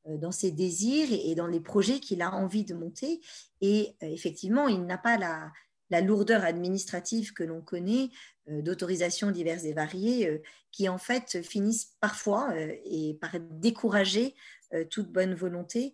euh, 0.08 0.18
dans 0.18 0.32
ses 0.32 0.52
désirs 0.52 1.10
et, 1.12 1.36
dans 1.36 1.48
les 1.48 1.60
projets 1.60 2.00
qu'il 2.00 2.22
a 2.22 2.34
envie 2.34 2.66
de 2.66 2.74
monter. 2.74 3.22
Et 3.62 3.96
euh, 4.04 4.08
effectivement, 4.08 4.68
il 4.68 4.86
n'a 4.86 4.98
pas 4.98 5.18
la, 5.18 5.52
la, 5.90 6.02
lourdeur 6.02 6.44
administrative 6.44 7.34
que 7.34 7.44
l'on 7.44 7.62
connaît 7.62 8.10
euh, 8.50 8.62
d'autorisations 8.62 9.32
diverses 9.32 9.66
et 9.66 9.74
variées 9.74 10.42
qui 10.72 10.90
en 10.90 10.98
fait 10.98 11.42
finissent 11.44 11.96
parfois 12.00 12.54
et 12.86 13.18
par 13.20 13.32
décourager 13.40 14.36
toute 14.90 15.12
bonne 15.12 15.36
volonté 15.36 15.94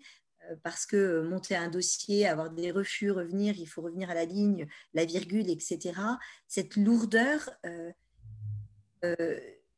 parce 0.64 0.86
que 0.86 1.22
monter 1.24 1.56
un 1.56 1.68
dossier, 1.68 2.28
avoir 2.28 2.52
des 2.52 2.70
refus, 2.70 3.10
revenir, 3.10 3.56
il 3.58 3.66
faut 3.66 3.82
revenir 3.82 4.12
à 4.12 4.14
la 4.14 4.24
ligne, 4.24 4.68
la 4.94 5.04
virgule, 5.04 5.50
etc. 5.50 6.00
Cette 6.48 6.76
lourdeur 6.76 7.50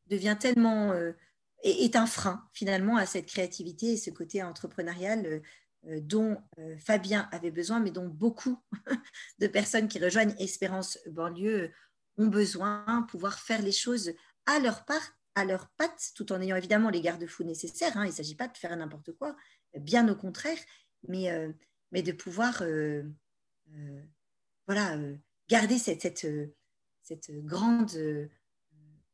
devient 0.09 0.37
tellement 0.39 0.91
euh, 0.91 1.13
est, 1.63 1.95
un 1.95 2.05
frein 2.05 2.47
finalement 2.53 2.97
à 2.97 3.05
cette 3.05 3.27
créativité 3.27 3.93
et 3.93 3.97
ce 3.97 4.09
côté 4.09 4.43
entrepreneurial 4.43 5.25
euh, 5.25 5.39
euh, 5.87 5.99
dont 6.01 6.37
Fabien 6.77 7.29
avait 7.31 7.51
besoin, 7.51 7.79
mais 7.79 7.91
dont 7.91 8.07
beaucoup 8.07 8.61
de 9.39 9.47
personnes 9.47 9.87
qui 9.87 9.99
rejoignent 9.99 10.35
Espérance 10.37 10.99
banlieue 11.07 11.71
ont 12.17 12.27
besoin, 12.27 13.07
pouvoir 13.09 13.39
faire 13.39 13.61
les 13.61 13.71
choses 13.71 14.11
à 14.45 14.59
leur 14.59 14.83
part, 14.83 15.15
à 15.35 15.45
leurs 15.45 15.69
pattes, 15.77 16.11
tout 16.15 16.33
en 16.33 16.41
ayant 16.41 16.57
évidemment 16.57 16.89
les 16.89 16.99
garde-fous 16.99 17.45
nécessaires. 17.45 17.95
Hein. 17.95 18.03
il 18.03 18.09
ne 18.09 18.13
s'agit 18.13 18.35
pas 18.35 18.49
de 18.49 18.57
faire 18.57 18.75
n'importe 18.75 19.13
quoi, 19.13 19.37
bien 19.77 20.09
au 20.09 20.15
contraire, 20.15 20.57
mais, 21.07 21.31
euh, 21.31 21.51
mais 21.91 22.01
de 22.01 22.11
pouvoir 22.11 22.61
euh, 22.61 23.03
euh, 23.73 24.03
voilà, 24.67 24.97
garder 25.47 25.77
cette 25.77 26.27
grande 27.45 28.29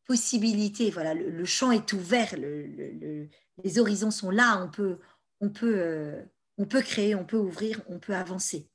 possibilité. 0.05 0.89
Voilà, 0.89 1.13
le, 1.13 1.45
champ 1.45 1.71
est 1.71 1.93
ouvert, 1.93 2.35
le, 2.37 3.27
les 3.63 3.79
horizons 3.79 4.11
sont 4.11 4.29
là, 4.29 4.61
on 4.63 4.69
peut, 4.69 4.99
on, 5.41 5.49
peut, 5.49 6.15
on 6.57 6.65
peut 6.65 6.81
créer, 6.81 7.15
on 7.15 7.25
peut 7.25 7.37
ouvrir, 7.37 7.81
on 7.87 7.99
peut 7.99 8.15
avancer. 8.15 8.69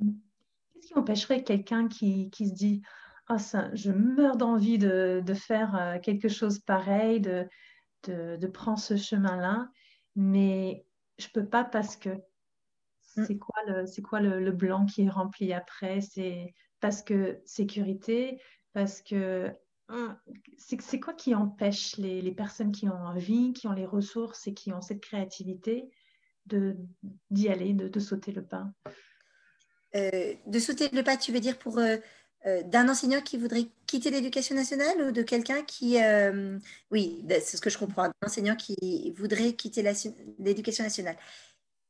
Qu'est-ce 0.00 0.88
qui 0.88 0.94
empêcherait 0.94 1.42
quelqu'un 1.42 1.88
qui, 1.88 2.30
qui 2.30 2.48
se 2.48 2.54
dit 2.54 2.82
ah, 3.28 3.38
ça, 3.38 3.70
je 3.74 3.90
meurs 3.90 4.36
d'envie 4.36 4.78
de, 4.78 5.20
de, 5.24 5.34
faire 5.34 5.74
euh, 5.74 5.98
quelque 5.98 6.28
chose 6.28 6.60
pareil, 6.60 7.20
de, 7.20 7.48
de, 8.04 8.36
de 8.36 8.46
prendre 8.46 8.78
ce 8.78 8.96
chemin-là, 8.96 9.68
mais 10.14 10.86
je 11.18 11.26
peux 11.28 11.46
pas 11.46 11.64
parce 11.64 11.96
que 11.96 12.10
mm. 12.10 13.24
c'est 13.26 13.38
quoi 13.38 13.60
le 13.66 13.86
c'est 13.86 14.02
quoi 14.02 14.20
le, 14.20 14.52
blanc 14.52 14.86
qui 14.86 15.02
est 15.02 15.10
rempli 15.10 15.52
après? 15.52 16.00
C'est 16.00 16.54
parce 16.80 17.02
que 17.02 17.40
sécurité, 17.44 18.40
parce 18.72 19.02
que 19.02 19.52
c'est 20.58 21.00
quoi 21.00 21.14
qui 21.14 21.34
empêche 21.34 21.96
les, 21.96 22.32
personnes 22.32 22.72
qui 22.72 22.88
ont 22.88 22.94
envie, 22.94 23.52
qui 23.52 23.66
ont 23.66 23.72
les 23.72 23.86
ressources 23.86 24.46
et 24.46 24.54
qui 24.54 24.72
ont 24.72 24.80
cette 24.80 25.00
créativité 25.00 25.90
d'y 27.30 27.48
aller, 27.48 27.72
de, 27.72 27.88
de, 27.88 28.00
sauter 28.00 28.32
le 28.32 28.44
pas? 28.44 28.66
Euh, 29.94 30.34
De 30.46 30.58
sauter 30.58 30.88
le 30.88 31.02
pas, 31.02 31.16
tu 31.16 31.32
veux 31.32 31.40
dire 31.40 31.58
pour 31.58 31.78
euh, 31.78 31.96
euh, 32.46 32.62
d'un 32.64 32.88
enseignant 32.88 33.20
qui 33.20 33.38
voudrait 33.38 33.66
quitter 33.86 34.10
l'éducation 34.10 34.54
nationale 34.54 35.00
ou 35.02 35.12
de 35.12 35.22
quelqu'un 35.22 35.62
qui... 35.62 35.98
Oui, 36.90 37.24
c'est 37.28 37.56
ce 37.56 37.60
que 37.60 37.70
je 37.70 37.78
comprends, 37.78 38.04
d'un 38.04 38.26
enseignant 38.26 38.56
qui 38.56 39.12
voudrait 39.16 39.54
quitter 39.54 39.82
l'éducation 40.38 40.84
nationale. 40.84 41.16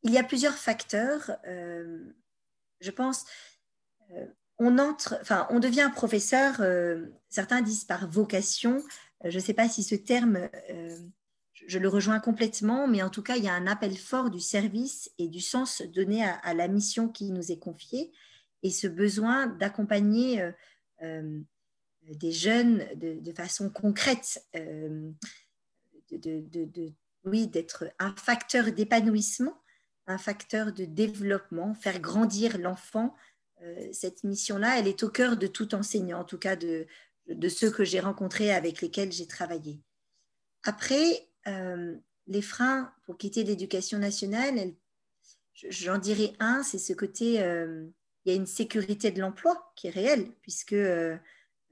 Il 0.03 0.13
y 0.13 0.19
a 0.19 0.25
plusieurs 0.25 0.55
facteurs. 0.55 1.33
Je 1.45 2.91
pense, 2.91 3.25
on 4.59 4.79
entre, 4.79 5.19
enfin, 5.21 5.47
on 5.51 5.61
devient 5.61 5.91
professeur, 5.95 6.63
certains 7.29 7.61
disent 7.61 7.85
par 7.85 8.09
vocation. 8.09 8.83
je 9.25 9.37
ne 9.37 9.43
sais 9.43 9.55
pas 9.55 9.69
si 9.69 9.83
ce 9.83 9.95
terme, 9.95 10.49
je 11.67 11.79
le 11.79 11.89
rejoins 11.89 12.21
complètement, 12.21 12.89
mais 12.89 13.03
en 13.03 13.11
tout 13.11 13.23
cas, 13.23 13.37
il 13.37 13.45
y 13.45 13.49
a 13.49 13.55
un 13.55 13.67
appel 13.67 13.97
fort 13.99 14.31
du 14.31 14.41
service 14.41 15.11
et 15.19 15.29
du 15.29 15.41
sens 15.41 15.83
donné 15.95 16.25
à 16.25 16.55
la 16.55 16.69
mission 16.69 17.09
qui 17.09 17.31
nous 17.33 17.53
est 17.53 17.59
confiée 17.59 18.13
et 18.67 18.71
ce 18.71 18.87
besoin 18.87 19.47
d'accompagner 19.47 20.43
euh, 20.43 20.53
euh, 21.03 21.41
des 22.03 22.33
jeunes 22.33 22.85
de, 22.97 23.33
façon 23.33 23.71
concrète, 23.71 24.45
euh, 24.57 25.11
de, 26.11 26.93
oui, 27.25 27.47
d'être 27.47 27.85
un 27.99 28.15
facteur 28.17 28.73
d'épanouissement, 28.73 29.57
un 30.07 30.19
facteur 30.19 30.73
de 30.73 30.85
développement, 30.85 31.75
faire 31.75 32.01
grandir 32.01 32.59
l'enfant. 32.59 33.15
Cette 33.93 34.25
mission-là, 34.25 34.79
elle 34.79 34.89
est 34.89 35.03
au 35.03 35.09
cœur 35.09 35.37
de 35.37 35.47
tout 35.47 35.75
enseignant, 35.75 36.21
en 36.21 36.25
tout 36.25 36.39
cas 36.39 36.57
de, 36.57 36.87
ceux 37.49 37.71
que 37.71 37.85
j'ai 37.85 38.01
rencontrés 38.01 38.53
avec 38.53 38.81
lesquels 38.81 39.13
j'ai 39.13 39.27
travaillé. 39.27 39.81
Après, 40.63 41.29
les 42.27 42.43
freins 42.43 42.93
pour 43.05 43.17
quitter 43.17 43.45
l'éducation 43.45 43.99
nationale, 43.99 44.73
j'en 45.55 45.99
dirais 45.99 46.35
un, 46.39 46.63
c'est 46.63 46.79
ce 46.79 46.93
côté 46.93 47.43
il 48.27 48.31
y 48.31 48.33
a 48.33 48.37
une 48.37 48.47
sécurité 48.47 49.13
de 49.13 49.21
l'emploi 49.21 49.73
qui 49.77 49.87
est 49.87 49.91
réelle, 49.91 50.27
puisque 50.43 50.73
euh, 50.73 51.17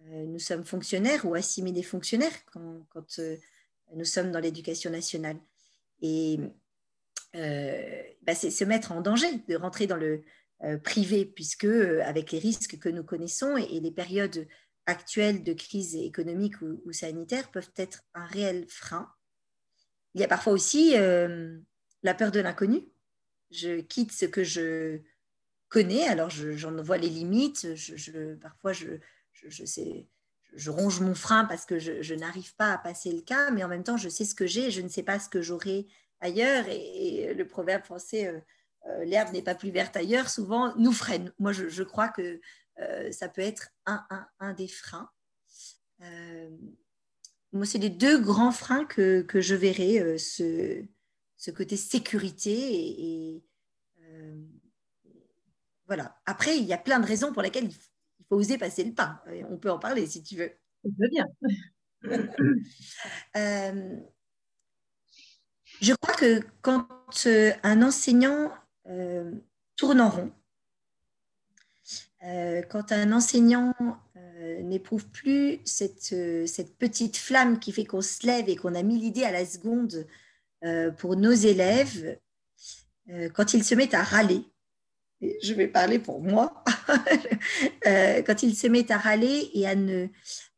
euh, 0.07 0.25
nous 0.27 0.39
sommes 0.39 0.65
fonctionnaires 0.65 1.27
ou 1.27 1.35
assimilés 1.35 1.83
fonctionnaires 1.83 2.33
quand, 2.53 3.19
euh, 3.19 3.37
nous 3.95 4.05
sommes 4.05 4.31
dans 4.31 4.39
l'éducation 4.39 4.91
nationale. 4.91 5.37
Et 6.01 6.39
bah, 7.33 8.35
c'est 8.37 8.51
se 8.51 8.65
mettre 8.65 8.93
en 8.93 9.01
danger 9.01 9.27
de 9.49 9.57
rentrer 9.57 9.89
dans 9.89 9.97
le 9.97 10.23
privé, 10.83 11.25
puisque 11.25 11.65
avec 11.65 12.33
les 12.33 12.39
risques 12.39 12.79
que 12.79 12.89
nous 12.89 13.05
connaissons 13.05 13.57
et, 13.57 13.81
les 13.81 13.91
périodes 13.91 14.47
actuelles 14.87 15.43
de 15.43 15.53
crise 15.53 15.95
économique 15.95 16.61
ou, 16.61 16.93
sanitaire 16.93 17.51
peuvent 17.51 17.73
être 17.77 18.03
un 18.15 18.27
réel 18.27 18.67
frein. 18.69 19.11
Il 20.15 20.21
y 20.21 20.25
a 20.25 20.29
parfois 20.29 20.53
aussi 20.53 20.95
la 22.03 22.15
peur 22.15 22.31
de 22.31 22.41
l'inconnu. 22.41 22.83
Je 23.51 23.81
quitte 23.81 24.13
ce 24.13 24.27
que 24.27 24.45
je 24.45 25.01
connais, 25.69 26.07
alors 26.07 26.31
j'en 26.31 26.81
vois 26.83 26.99
les 26.99 27.09
limites, 27.09 27.75
je, 27.75 28.35
parfois 28.35 28.73
je, 28.73 28.99
je, 29.33 29.65
je 30.55 30.71
ronge 30.71 31.01
mon 31.01 31.15
frein 31.15 31.45
parce 31.45 31.67
que 31.67 31.79
je, 31.79 32.15
n'arrive 32.15 32.55
pas 32.57 32.73
à 32.73 32.79
passer 32.79 33.13
le 33.13 33.23
cas, 33.23 33.51
mais 33.51 33.65
en 33.65 33.69
même 33.69 33.85
temps 33.85 33.97
je 33.97 34.09
sais 34.09 34.25
ce 34.25 34.35
que 34.35 34.47
j'ai, 34.47 34.71
je 34.71 34.81
ne 34.81 34.89
sais 34.89 35.03
pas 35.03 35.19
ce 35.19 35.29
que 35.29 35.43
j'aurai 35.43 35.87
ailleurs, 36.21 36.65
et, 36.69 37.35
le 37.35 37.47
proverbe 37.47 37.85
français, 37.85 38.29
euh, 38.29 38.39
euh, 38.39 38.41
l'herbe 39.05 39.33
n'est 39.33 39.43
pas 39.43 39.55
plus 39.55 39.71
verte 39.71 39.97
ailleurs, 39.97 40.29
souvent 40.29 40.75
nous 40.77 40.93
freine. 40.93 41.33
Moi 41.39 41.53
je, 41.53 41.83
crois 41.83 42.09
que 42.09 42.41
euh, 42.81 43.13
ça 43.13 43.29
peut 43.29 43.43
être 43.43 43.71
un, 43.87 44.05
un, 44.11 44.27
un 44.41 44.53
des 44.53 44.69
freins. 44.69 45.11
moi, 47.53 47.67
c'est 47.67 47.79
les 47.79 47.91
deux 47.91 48.21
grands 48.21 48.53
freins 48.53 48.85
que, 48.85 49.23
que 49.23 49.41
je 49.41 49.55
verrai, 49.55 50.19
ce, 50.19 50.85
ce, 51.37 51.51
côté 51.51 51.77
sécurité 51.77 52.53
et, 52.53 53.37
et 53.37 53.45
voilà. 55.87 56.17
Après, 56.27 56.57
il 56.57 56.65
y 56.65 56.73
a 56.73 56.79
plein 56.79 56.99
de 56.99 57.07
raisons 57.07 57.33
pour 57.33 57.43
lesquelles 57.43 57.67
il 57.67 57.75
faut 58.29 58.37
oser 58.37 58.59
passer 58.59 58.85
le 58.85 58.95
pas. 58.95 59.23
On 59.51 59.59
peut 59.59 59.71
en 59.71 59.79
parler 59.79 60.07
si 60.07 60.23
tu 60.23 60.37
veux. 60.37 60.53
Je 60.85 60.91
veux 60.99 61.09
bien. 61.09 61.27
Euh, 63.37 63.97
je 65.81 65.95
crois 65.95 66.15
que 66.15 66.43
quand 66.61 66.87
euh, 67.27 67.53
un 67.63 67.81
enseignant 67.81 68.53
euh, 68.89 69.33
tourne 69.77 70.01
en 70.01 70.11
rond, 70.11 70.33
quand 72.71 72.91
un 72.91 73.13
enseignant 73.13 73.75
n'éprouve 74.63 75.07
plus 75.09 75.61
cette, 75.67 76.15
cette, 76.47 76.79
petite 76.79 77.19
flamme 77.19 77.59
qui 77.59 77.71
fait 77.71 77.85
qu'on 77.85 78.01
se 78.01 78.27
lève 78.27 78.49
et 78.49 78.57
qu'on 78.57 78.75
a 78.75 78.83
mis 78.83 78.99
l'idée 78.99 79.25
à 79.25 79.31
la 79.31 79.45
seconde 79.45 80.07
pour 80.97 81.17
nos 81.17 81.33
élèves, 81.33 82.19
quand 83.35 83.53
il 83.53 83.63
se 83.63 83.75
met 83.75 83.95
à 83.95 84.03
râler, 84.03 84.47
je 85.43 85.55
vais 85.55 85.69
parler 85.69 85.99
pour 85.99 86.21
moi, 86.21 86.65
euh, 87.87 88.23
quand 88.23 88.43
il 88.43 88.57
se 88.57 88.67
met 88.67 88.91
à 88.91 88.99
râler 88.99 89.51
et 89.55 89.67
à 89.67 89.75
ne 89.75 90.09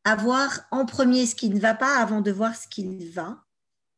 avoir 0.03 0.61
en 0.71 0.85
premier 0.85 1.25
ce 1.25 1.35
qui 1.35 1.49
ne 1.49 1.59
va 1.59 1.73
pas 1.73 1.97
avant 1.97 2.21
de 2.21 2.31
voir 2.31 2.55
ce 2.55 2.67
qui 2.67 3.09
va, 3.09 3.43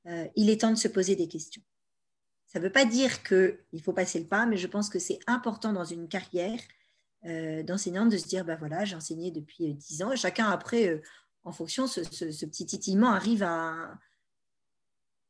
euh, 0.07 0.27
il 0.35 0.49
est 0.49 0.61
temps 0.61 0.71
de 0.71 0.77
se 0.77 0.87
poser 0.87 1.15
des 1.15 1.27
questions. 1.27 1.61
Ça 2.49 2.59
ne 2.59 2.65
veut 2.65 2.71
pas 2.71 2.85
dire 2.85 3.23
qu'il 3.23 3.81
faut 3.81 3.93
passer 3.93 4.19
le 4.19 4.27
pas, 4.27 4.45
mais 4.45 4.57
je 4.57 4.67
pense 4.67 4.89
que 4.89 4.99
c'est 4.99 5.19
important 5.27 5.71
dans 5.71 5.85
une 5.85 6.07
carrière 6.07 6.59
euh, 7.25 7.63
d'enseignante 7.63 8.09
de 8.09 8.17
se 8.17 8.27
dire, 8.27 8.43
ben 8.43 8.57
voilà, 8.57 8.83
j'ai 8.85 8.95
enseigné 8.95 9.31
depuis 9.31 9.73
dix 9.73 10.03
ans, 10.03 10.11
et 10.11 10.17
chacun 10.17 10.49
après, 10.49 11.01
en 11.43 11.51
fonction, 11.51 11.87
ce, 11.87 12.01
petit 12.01 12.65
titillement 12.65 13.11
arrive 13.11 13.43
à, 13.43 13.97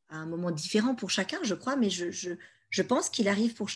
un 0.10 0.26
moment 0.26 0.50
différent 0.50 0.96
pour 0.96 1.12
chacun, 1.12 1.38
je 1.44 1.54
crois, 1.54 1.76
mais 1.76 1.92
je, 1.92 2.10
je 2.70 2.82
pense 2.82 3.10
qu'il 3.10 3.28
arrive 3.28 3.54
pour 3.54 3.70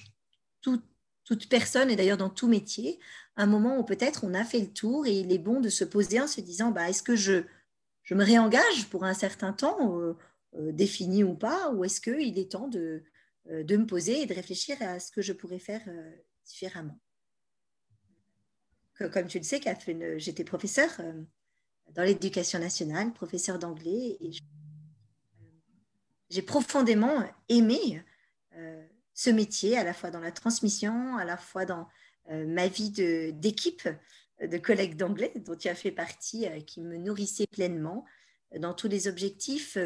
tout, 0.61 0.81
toute 1.25 1.49
personne, 1.49 1.89
et 1.89 1.95
d'ailleurs 1.95 2.17
dans 2.17 2.29
tout 2.29 2.47
métier, 2.47 2.99
un 3.35 3.45
moment 3.45 3.77
où 3.77 3.83
peut-être 3.83 4.23
on 4.23 4.33
a 4.33 4.43
fait 4.43 4.59
le 4.59 4.71
tour 4.71 5.05
et 5.05 5.19
il 5.19 5.31
est 5.31 5.39
bon 5.39 5.59
de 5.59 5.69
se 5.69 5.83
poser 5.83 6.19
en 6.19 6.27
se 6.27 6.41
disant 6.41 6.71
bah, 6.71 6.89
est-ce 6.89 7.03
que 7.03 7.15
je, 7.15 7.43
je 8.03 8.13
me 8.15 8.23
réengage 8.23 8.87
pour 8.89 9.05
un 9.05 9.13
certain 9.13 9.53
temps, 9.53 9.99
euh, 9.99 10.13
euh, 10.55 10.71
défini 10.71 11.23
ou 11.23 11.33
pas, 11.33 11.71
ou 11.71 11.83
est-ce 11.83 12.01
qu'il 12.01 12.37
est 12.37 12.51
temps 12.51 12.67
de, 12.67 12.79
euh, 12.79 13.03
de 13.45 13.77
me 13.77 13.85
poser 13.85 14.21
et 14.21 14.25
de 14.25 14.33
réfléchir 14.33 14.77
à 14.81 14.99
ce 14.99 15.11
que 15.11 15.21
je 15.21 15.33
pourrais 15.33 15.59
faire 15.59 15.81
différemment. 16.45 16.99
Comme 18.97 19.27
tu 19.27 19.37
le 19.37 19.43
sais, 19.43 19.59
j'étais 20.17 20.43
professeur 20.43 20.89
dans 21.91 22.03
l'éducation 22.03 22.59
nationale, 22.59 23.11
professeur 23.11 23.59
d'anglais, 23.59 24.17
et 24.21 24.31
j'ai 26.29 26.41
profondément 26.41 27.23
aimé 27.49 28.01
ce 29.13 29.29
métier, 29.29 29.77
à 29.77 29.83
la 29.83 29.93
fois 29.93 30.11
dans 30.11 30.19
la 30.19 30.31
transmission, 30.31 31.17
à 31.17 31.25
la 31.25 31.37
fois 31.37 31.65
dans 31.65 31.87
euh, 32.29 32.45
ma 32.47 32.67
vie 32.67 32.89
d'équipe, 33.33 33.87
de, 34.41 34.57
collègues 34.57 34.95
d'anglais 34.95 35.31
dont 35.35 35.55
tu 35.55 35.67
as 35.67 35.75
fait 35.75 35.91
partie, 35.91 36.47
euh, 36.47 36.61
qui 36.61 36.81
me 36.81 36.97
nourrissait 36.97 37.47
pleinement 37.47 38.05
euh, 38.53 38.59
dans 38.59 38.73
tous 38.73 38.87
les 38.87 39.07
objectifs 39.07 39.77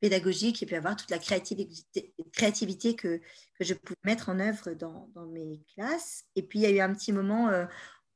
pédagogiques 0.00 0.62
et 0.62 0.66
puis 0.66 0.76
avoir 0.76 0.96
toute 0.96 1.10
la 1.10 1.18
créativité, 1.18 2.96
que, 2.96 3.18
que, 3.58 3.64
je 3.64 3.74
pouvais 3.74 3.98
mettre 4.04 4.28
en 4.28 4.38
œuvre 4.40 4.72
dans, 4.72 5.10
dans, 5.14 5.26
mes 5.26 5.60
classes. 5.74 6.24
Et 6.36 6.42
puis, 6.42 6.58
il 6.60 6.62
y 6.62 6.66
a 6.66 6.70
eu 6.70 6.80
un 6.80 6.92
petit 6.94 7.12
moment 7.12 7.50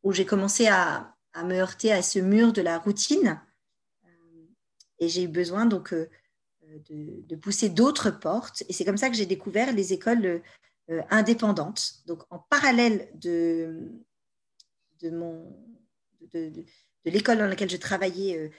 où 0.02 0.12
j'ai 0.12 0.26
commencé 0.26 0.66
à, 0.66 1.14
à, 1.32 1.44
me 1.44 1.54
heurter 1.54 1.92
à 1.92 2.02
ce 2.02 2.18
mur 2.18 2.52
de 2.52 2.62
la 2.62 2.78
routine. 2.78 3.40
Et 4.98 5.08
j'ai 5.08 5.24
eu 5.24 5.28
besoin 5.28 5.66
donc 5.66 5.94
de, 6.90 7.36
pousser 7.36 7.68
d'autres 7.68 8.10
portes. 8.10 8.62
Et 8.68 8.72
c'est 8.72 8.84
comme 8.84 8.96
ça 8.96 9.08
que 9.08 9.16
j'ai 9.16 9.26
découvert 9.26 9.72
les 9.72 9.92
écoles 9.92 10.42
euh, 10.90 11.02
indépendantes. 11.10 12.02
Donc, 12.06 12.22
en 12.30 12.38
parallèle 12.38 13.08
de, 13.14 13.90
de, 15.00 15.10
de, 16.32 16.64
l'école 17.04 17.38
dans 17.38 17.46
laquelle 17.46 17.70
je 17.70 17.76
travaillais 17.76 18.38
euh, 18.38 18.50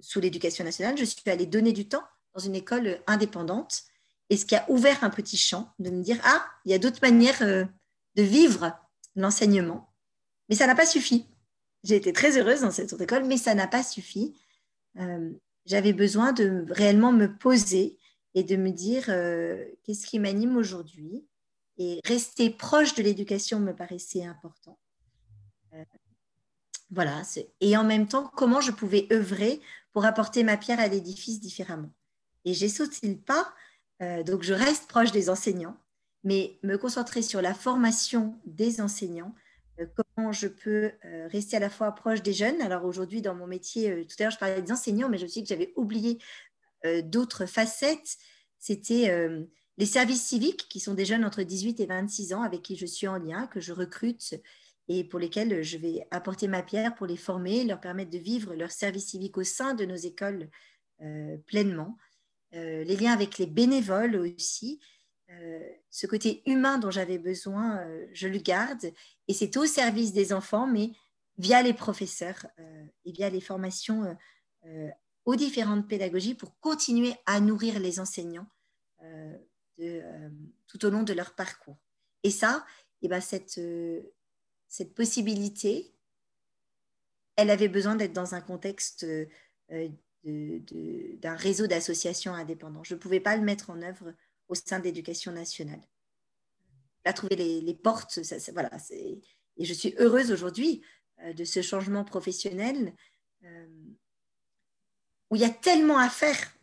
sous 0.00 0.20
l'éducation 0.20 0.64
nationale, 0.64 0.96
je 0.96 1.04
suis 1.04 1.22
allée 1.26 1.46
donner 1.46 1.72
du 1.72 1.88
temps 1.88 2.04
dans 2.34 2.40
une 2.40 2.54
école 2.54 3.00
indépendante 3.06 3.84
et 4.28 4.36
ce 4.36 4.44
qui 4.44 4.54
a 4.54 4.64
ouvert 4.68 5.02
un 5.04 5.10
petit 5.10 5.36
champ 5.36 5.72
de 5.78 5.90
me 5.90 6.02
dire, 6.02 6.18
ah, 6.24 6.46
il 6.64 6.72
y 6.72 6.74
a 6.74 6.78
d'autres 6.78 7.00
manières 7.02 7.40
de 7.40 8.22
vivre 8.22 8.76
l'enseignement. 9.14 9.92
Mais 10.48 10.54
ça 10.54 10.66
n'a 10.66 10.74
pas 10.74 10.86
suffi. 10.86 11.26
J'ai 11.84 11.96
été 11.96 12.12
très 12.12 12.38
heureuse 12.38 12.62
dans 12.62 12.70
cette 12.70 12.92
autre 12.92 13.02
école, 13.02 13.24
mais 13.24 13.36
ça 13.36 13.54
n'a 13.54 13.66
pas 13.66 13.82
suffi. 13.82 14.36
Euh, 14.98 15.30
j'avais 15.66 15.92
besoin 15.92 16.32
de 16.32 16.66
réellement 16.70 17.12
me 17.12 17.26
poser 17.26 17.98
et 18.34 18.42
de 18.42 18.56
me 18.56 18.70
dire 18.70 19.04
euh, 19.08 19.64
qu'est-ce 19.84 20.06
qui 20.06 20.18
m'anime 20.18 20.56
aujourd'hui? 20.56 21.26
Et 21.78 22.00
rester 22.04 22.50
proche 22.50 22.94
de 22.94 23.02
l'éducation 23.02 23.60
me 23.60 23.74
paraissait 23.74 24.24
important. 24.24 24.78
Euh, 25.74 25.84
voilà. 26.96 27.22
Et 27.60 27.76
en 27.76 27.84
même 27.84 28.08
temps, 28.08 28.28
comment 28.34 28.60
je 28.60 28.72
pouvais 28.72 29.06
œuvrer 29.12 29.60
pour 29.92 30.04
apporter 30.04 30.42
ma 30.42 30.56
pierre 30.56 30.80
à 30.80 30.88
l'édifice 30.88 31.38
différemment. 31.40 31.92
Et 32.44 32.54
j'ai 32.54 32.68
sauté 32.68 33.06
le 33.08 33.16
pas. 33.16 33.54
donc, 34.24 34.42
je 34.42 34.52
reste 34.52 34.88
proche 34.88 35.12
des 35.12 35.30
enseignants 35.30 35.76
mais 36.26 36.58
me 36.64 36.76
concentrer 36.76 37.22
sur 37.22 37.40
la 37.40 37.54
formation 37.54 38.34
des 38.44 38.80
enseignants, 38.80 39.32
euh, 39.78 39.86
comment 39.94 40.32
je 40.32 40.48
peux 40.48 40.90
euh, 41.04 41.28
rester 41.30 41.56
à 41.56 41.60
la 41.60 41.70
fois 41.70 41.92
proche 41.92 42.20
des 42.20 42.32
jeunes. 42.32 42.60
Alors 42.60 42.84
aujourd'hui, 42.84 43.22
dans 43.22 43.36
mon 43.36 43.46
métier, 43.46 43.92
euh, 43.92 44.04
tout 44.04 44.16
à 44.18 44.24
l'heure, 44.24 44.32
je 44.32 44.38
parlais 44.38 44.60
des 44.60 44.72
enseignants, 44.72 45.08
mais 45.08 45.18
je 45.18 45.26
sais 45.28 45.40
que 45.40 45.48
j'avais 45.48 45.72
oublié 45.76 46.18
d'autres 47.04 47.46
facettes. 47.46 48.16
C'était 48.60 49.36
les 49.76 49.86
services 49.86 50.22
civiques, 50.22 50.68
qui 50.68 50.78
sont 50.78 50.94
des 50.94 51.04
jeunes 51.04 51.24
entre 51.24 51.42
18 51.42 51.80
et 51.80 51.86
26 51.86 52.32
ans, 52.32 52.42
avec 52.42 52.62
qui 52.62 52.76
je 52.76 52.86
suis 52.86 53.08
en 53.08 53.16
lien, 53.16 53.48
que 53.48 53.58
je 53.58 53.72
recrute 53.72 54.34
et 54.88 55.04
pour 55.04 55.18
lesquels 55.18 55.62
je 55.62 55.78
vais 55.78 56.06
apporter 56.10 56.48
ma 56.48 56.62
pierre 56.62 56.94
pour 56.94 57.06
les 57.06 57.16
former, 57.16 57.64
leur 57.64 57.80
permettre 57.80 58.10
de 58.10 58.18
vivre 58.18 58.54
leur 58.54 58.70
service 58.70 59.08
civique 59.08 59.36
au 59.38 59.44
sein 59.44 59.74
de 59.74 59.84
nos 59.84 59.96
écoles 59.96 60.48
pleinement. 61.46 61.96
les 62.52 62.96
liens 62.96 63.12
avec 63.12 63.36
les 63.38 63.46
bénévoles 63.46 64.16
aussi, 64.16 64.80
euh, 65.30 65.68
ce 65.90 66.06
côté 66.06 66.42
humain 66.46 66.78
dont 66.78 66.90
j'avais 66.90 67.18
besoin, 67.18 67.78
euh, 67.78 68.06
je 68.12 68.28
le 68.28 68.38
garde. 68.38 68.92
Et 69.28 69.34
c'est 69.34 69.56
au 69.56 69.66
service 69.66 70.12
des 70.12 70.32
enfants, 70.32 70.66
mais 70.66 70.92
via 71.38 71.62
les 71.62 71.72
professeurs 71.72 72.46
euh, 72.58 72.84
et 73.04 73.12
via 73.12 73.30
les 73.30 73.40
formations 73.40 74.16
aux 75.24 75.36
différentes 75.36 75.86
pédagogies 75.86 76.34
pour 76.34 76.58
continuer 76.58 77.14
à 77.24 77.38
nourrir 77.38 77.78
les 77.78 78.00
enseignants 78.00 78.48
tout 80.66 80.84
au 80.84 80.90
long 80.90 81.04
de 81.04 81.12
leur 81.12 81.36
parcours. 81.36 81.76
Et 82.24 82.30
ça, 82.30 82.66
eh 83.02 83.06
ben 83.06 83.20
cette, 83.20 83.60
cette 84.68 84.94
possibilité, 84.94 85.92
elle 87.36 87.50
avait 87.50 87.68
besoin 87.68 87.96
d'être 87.96 88.12
dans 88.12 88.34
un 88.34 88.40
contexte 88.40 89.06
d'un 90.24 91.36
réseau 91.36 91.66
d'associations 91.66 92.34
indépendants. 92.34 92.84
Je 92.84 92.94
ne 92.94 92.98
pouvais 92.98 93.20
pas 93.20 93.36
le 93.36 93.42
mettre 93.42 93.70
en 93.70 93.80
œuvre 93.82 94.14
au 94.48 94.54
sein 94.54 94.78
de 94.78 94.84
l'éducation 94.84 95.32
nationale. 95.32 95.80
À 97.04 97.12
trouver 97.12 97.36
les, 97.36 97.74
portes, 97.74 98.18
voilà, 98.52 98.70
et 99.56 99.64
je 99.64 99.72
suis 99.72 99.94
heureuse 99.98 100.32
aujourd'hui 100.32 100.82
euh, 101.22 101.32
de 101.32 101.44
ce 101.44 101.62
changement 101.62 102.04
professionnel 102.04 102.92
euh, 103.44 103.66
où 105.30 105.36
il 105.36 105.42
y 105.42 105.44
a 105.44 105.50
tellement 105.50 105.98
à 105.98 106.08
faire. 106.08 106.55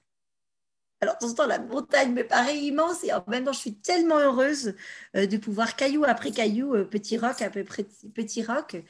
Alors, 1.04 1.16
de 1.16 1.20
temps 1.20 1.32
en 1.32 1.34
temps, 1.36 1.48
la 1.48 1.60
montagne 1.60 2.14
me 2.14 2.26
paraît 2.26 2.58
immense 2.58 3.04
et 3.04 3.14
en 3.14 3.24
même 3.28 3.44
temps, 3.44 3.54
je 3.54 3.60
suis 3.60 3.76
tellement 3.76 4.20
heureuse 4.20 4.76
euh, 5.16 5.26
de 5.26 5.38
pouvoir, 5.38 5.76
caillou 5.76 6.04
après 6.06 6.32
caillou, 6.32 6.86
petit 6.86 7.18
roc 7.18 7.42
après 7.42 7.64
petit 7.64 8.44
roc, 8.44 8.84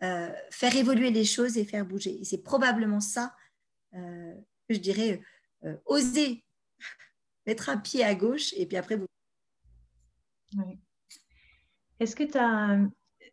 faire 0.00 0.76
évoluer 0.76 1.10
les 1.10 1.24
choses 1.24 1.56
et 1.56 1.64
faire 1.64 1.84
bouger. 1.86 2.20
Et 2.20 2.24
c'est 2.24 2.42
probablement 2.42 3.00
ça 3.00 3.34
que 3.92 4.74
je 4.74 4.78
dirais, 4.78 5.20
oser 5.86 6.44
mettre 7.46 7.68
un 7.68 7.76
pied 7.76 8.04
à 8.04 8.14
gauche 8.14 8.52
et 8.56 8.66
puis 8.66 8.76
après 8.76 8.96
vous. 8.96 9.06
Est-ce 11.98 12.16
que 12.16 12.24
tu 12.24 12.38
as. 12.38 12.78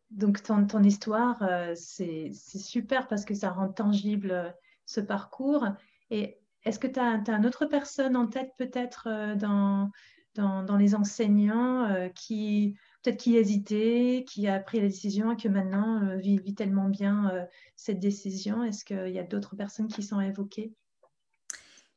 Donc, 0.09 0.41
ton, 0.41 0.65
ton 0.65 0.83
histoire, 0.83 1.41
euh, 1.43 1.73
c'est 1.75 2.31
super 2.31 3.09
parce 3.09 3.25
que 3.25 3.33
ça 3.33 3.49
rend 3.49 3.67
tangible 3.67 4.31
euh, 4.31 4.49
ce 4.85 5.01
parcours. 5.01 5.65
Et 6.09 6.39
est-ce 6.67 6.79
que 6.79 6.87
tu 6.87 6.99
as, 6.99 7.21
as, 7.27 7.31
une 7.31 7.45
autre 7.45 7.65
personne 7.65 8.15
en 8.15 8.27
tête, 8.27 8.51
peut-être, 8.57 9.07
euh, 9.07 9.35
dans, 9.35 9.91
dans, 10.35 10.77
les 10.77 10.93
enseignants 10.93 12.09
qui, 12.13 12.75
peut-être 13.01 13.17
qui 13.17 13.37
hésitait, 13.37 14.23
qui 14.27 14.47
a 14.47 14.59
pris 14.59 14.79
la 14.79 14.87
décision 14.87 15.31
et 15.31 15.35
que 15.35 15.47
maintenant 15.47 16.15
vit, 16.17 16.37
vit, 16.37 16.53
tellement 16.53 16.89
bien 16.89 17.47
cette 17.75 17.99
décision? 17.99 18.63
Est-ce 18.63 18.85
qu'il 18.85 19.09
y 19.09 19.17
a 19.17 19.23
d'autres 19.23 19.55
personnes 19.55 19.87
qui 19.87 20.03
sont 20.03 20.21
évoquées? 20.21 20.73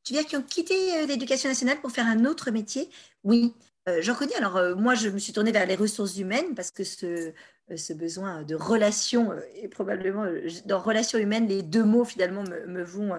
Tu 0.05 0.15
veux 0.15 0.21
dire 0.21 0.29
qui 0.29 0.37
ont 0.37 0.43
quitté 0.43 0.75
euh, 0.95 1.07
l'éducation 1.07 1.49
nationale 1.49 1.81
pour 1.81 1.91
faire 1.91 2.07
un 2.07 2.25
autre 2.25 2.51
métier? 2.51 2.89
Oui, 3.23 3.55
euh, 3.89 3.99
j'en 4.01 4.15
connais. 4.15 4.35
Alors, 4.37 4.57
euh, 4.57 4.75
moi, 4.75 4.95
je 4.95 5.09
me 5.09 5.19
suis 5.19 5.33
tournée 5.33 5.53
vers 5.53 5.67
les 5.67 5.77
ressources 5.77 6.17
humaines 6.17 6.55
parce 6.55 6.71
que 6.71 6.85
ce, 6.85 7.33
ce 7.77 7.93
besoin 7.93 8.43
de 8.43 8.55
relation, 8.55 9.33
et 9.55 9.69
probablement 9.69 10.25
dans 10.67 10.81
relation 10.81 11.19
humaine, 11.19 11.47
les 11.47 11.63
deux 11.63 11.85
mots 11.85 12.05
finalement 12.05 12.43
me, 12.43 12.67
me 12.67 12.83
vont 12.83 13.13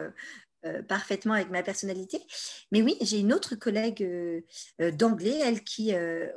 euh, 0.64 0.84
parfaitement 0.84 1.34
avec 1.34 1.50
ma 1.50 1.64
personnalité. 1.64 2.22
Mais 2.72 2.84
oui, 2.84 2.96
j'ai 3.02 3.18
une 3.18 3.34
autre 3.34 3.56
collègue 3.56 4.04
euh, 4.04 4.42
euh, 4.80 4.92
d'anglais, 4.92 5.40
elle 5.42 5.64
qui, 5.64 5.92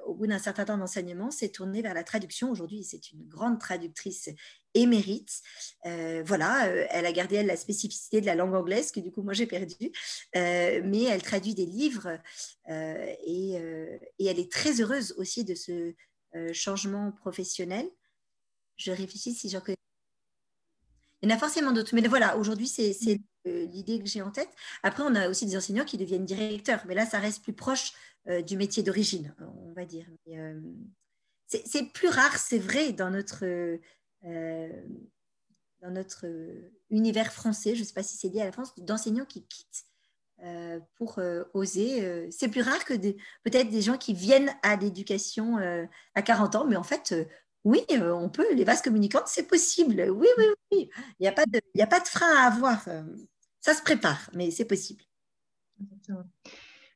au 0.06 0.14
bout 0.14 0.26
d'un 0.26 0.38
certain 0.38 0.64
temps 0.64 0.78
d'enseignement, 0.78 1.30
s'est 1.30 1.50
tournée 1.50 1.82
vers 1.82 1.92
la 1.92 2.04
traduction. 2.04 2.50
Aujourd'hui, 2.50 2.84
c'est 2.84 3.12
une 3.12 3.28
grande 3.28 3.60
traductrice 3.60 4.30
émérite. 4.72 5.42
voilà, 5.84 6.66
elle 6.90 7.04
a 7.04 7.12
gardé 7.12 7.42
la 7.42 7.56
spécificité 7.56 8.22
de 8.22 8.26
la 8.26 8.34
langue 8.34 8.54
anglaise 8.54 8.90
que 8.90 8.98
du 8.98 9.12
coup 9.12 9.22
moi 9.22 9.32
j'ai 9.32 9.46
perdu, 9.46 9.92
mais 10.34 11.04
elle 11.04 11.22
traduit 11.22 11.54
des 11.54 11.66
livres 11.66 12.18
et, 12.68 13.52
et, 14.18 14.26
elle 14.26 14.40
est 14.40 14.50
très 14.50 14.80
heureuse 14.80 15.14
aussi 15.16 15.44
de 15.44 15.54
ce 15.54 15.94
changement 16.52 17.12
professionnel. 17.12 17.88
Je 18.76 18.90
réfléchis 18.90 19.34
si 19.34 19.48
j'en 19.48 19.60
connais. 19.60 19.76
Il 21.22 21.28
y 21.28 21.32
en 21.32 21.36
a 21.36 21.38
forcément 21.38 21.70
d'autres, 21.70 21.94
mais 21.94 22.06
voilà, 22.08 22.36
aujourd'hui 22.36 22.66
c'est 22.66 22.92
l'idée 23.44 23.98
que 23.98 24.06
j'ai 24.06 24.22
en 24.22 24.30
tête. 24.30 24.50
Après, 24.82 25.02
on 25.02 25.14
a 25.14 25.28
aussi 25.28 25.46
des 25.46 25.56
enseignants 25.56 25.84
qui 25.84 25.96
deviennent 25.96 26.24
directeurs, 26.24 26.84
mais 26.86 26.94
là, 26.94 27.06
ça 27.06 27.18
reste 27.18 27.42
plus 27.42 27.52
proche 27.52 27.92
euh, 28.28 28.42
du 28.42 28.56
métier 28.56 28.82
d'origine, 28.82 29.34
on 29.40 29.72
va 29.72 29.84
dire. 29.84 30.06
Euh, 30.28 30.60
c'est 31.46 31.92
plus 31.92 32.08
rare, 32.08 32.36
c'est 32.38 32.58
vrai, 32.58 32.92
dans 32.92 33.10
notre, 33.10 33.44
dans 34.22 35.90
notre 35.90 36.26
univers 36.90 37.32
français, 37.32 37.74
je 37.76 37.80
ne 37.80 37.84
sais 37.84 37.92
pas 37.92 38.02
si 38.02 38.16
c'est 38.16 38.28
lié 38.28 38.40
à 38.40 38.46
la 38.46 38.52
France, 38.52 38.74
d'enseignants 38.78 39.26
qui 39.26 39.44
quittent 39.46 39.84
pour 40.96 41.20
oser. 41.52 42.28
c'est 42.32 42.48
plus 42.48 42.62
rare 42.62 42.84
que 42.84 42.94
peut-être 42.94 43.70
des 43.70 43.82
gens 43.82 43.98
qui 43.98 44.14
viennent 44.14 44.50
à 44.62 44.74
l'éducation 44.74 45.58
à 46.14 46.22
40 46.22 46.56
ans, 46.56 46.66
mais 46.66 46.76
en 46.76 46.82
fait, 46.82 47.14
oui, 47.64 47.84
on 47.90 48.28
peut, 48.28 48.52
les 48.54 48.64
vases 48.64 48.82
communicantes, 48.82 49.28
c'est 49.28 49.46
possible. 49.46 50.10
Oui, 50.10 50.28
oui, 50.36 50.44
oui. 50.72 50.90
Il 51.18 51.22
n'y 51.22 51.28
a, 51.28 51.30
a 51.30 51.86
pas 51.86 52.00
de 52.00 52.08
frein 52.08 52.34
à 52.36 52.46
avoir. 52.46 52.84
Ça 53.64 53.72
se 53.72 53.82
prépare, 53.82 54.28
mais 54.34 54.50
c'est 54.50 54.66
possible. 54.66 55.02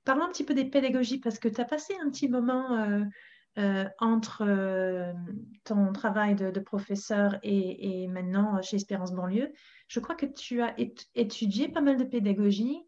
Parlons 0.05 0.25
un 0.27 0.29
petit 0.29 0.45
peu 0.45 0.53
des 0.53 0.67
pédagogies, 0.67 1.19
parce 1.19 1.39
que 1.39 1.49
tu 1.49 1.59
as 1.63 1.65
passé 1.65 1.95
un 2.05 2.11
petit 2.11 2.29
moment 2.29 2.77
euh, 2.77 3.05
euh, 3.57 3.87
entre 4.01 4.45
euh, 4.47 5.15
ton 5.65 5.95
travail 5.95 6.35
de, 6.35 6.61
professeur 6.61 7.39
et, 7.43 8.07
maintenant 8.09 8.61
chez 8.61 8.77
Espérance 8.77 9.15
Banlieue. 9.15 9.51
Je 9.87 9.99
crois 9.99 10.15
que 10.15 10.27
tu 10.27 10.61
as 10.61 10.77
étudié 11.15 11.69
pas 11.69 11.81
mal 11.81 11.97
de 11.97 12.05
pédagogie 12.05 12.83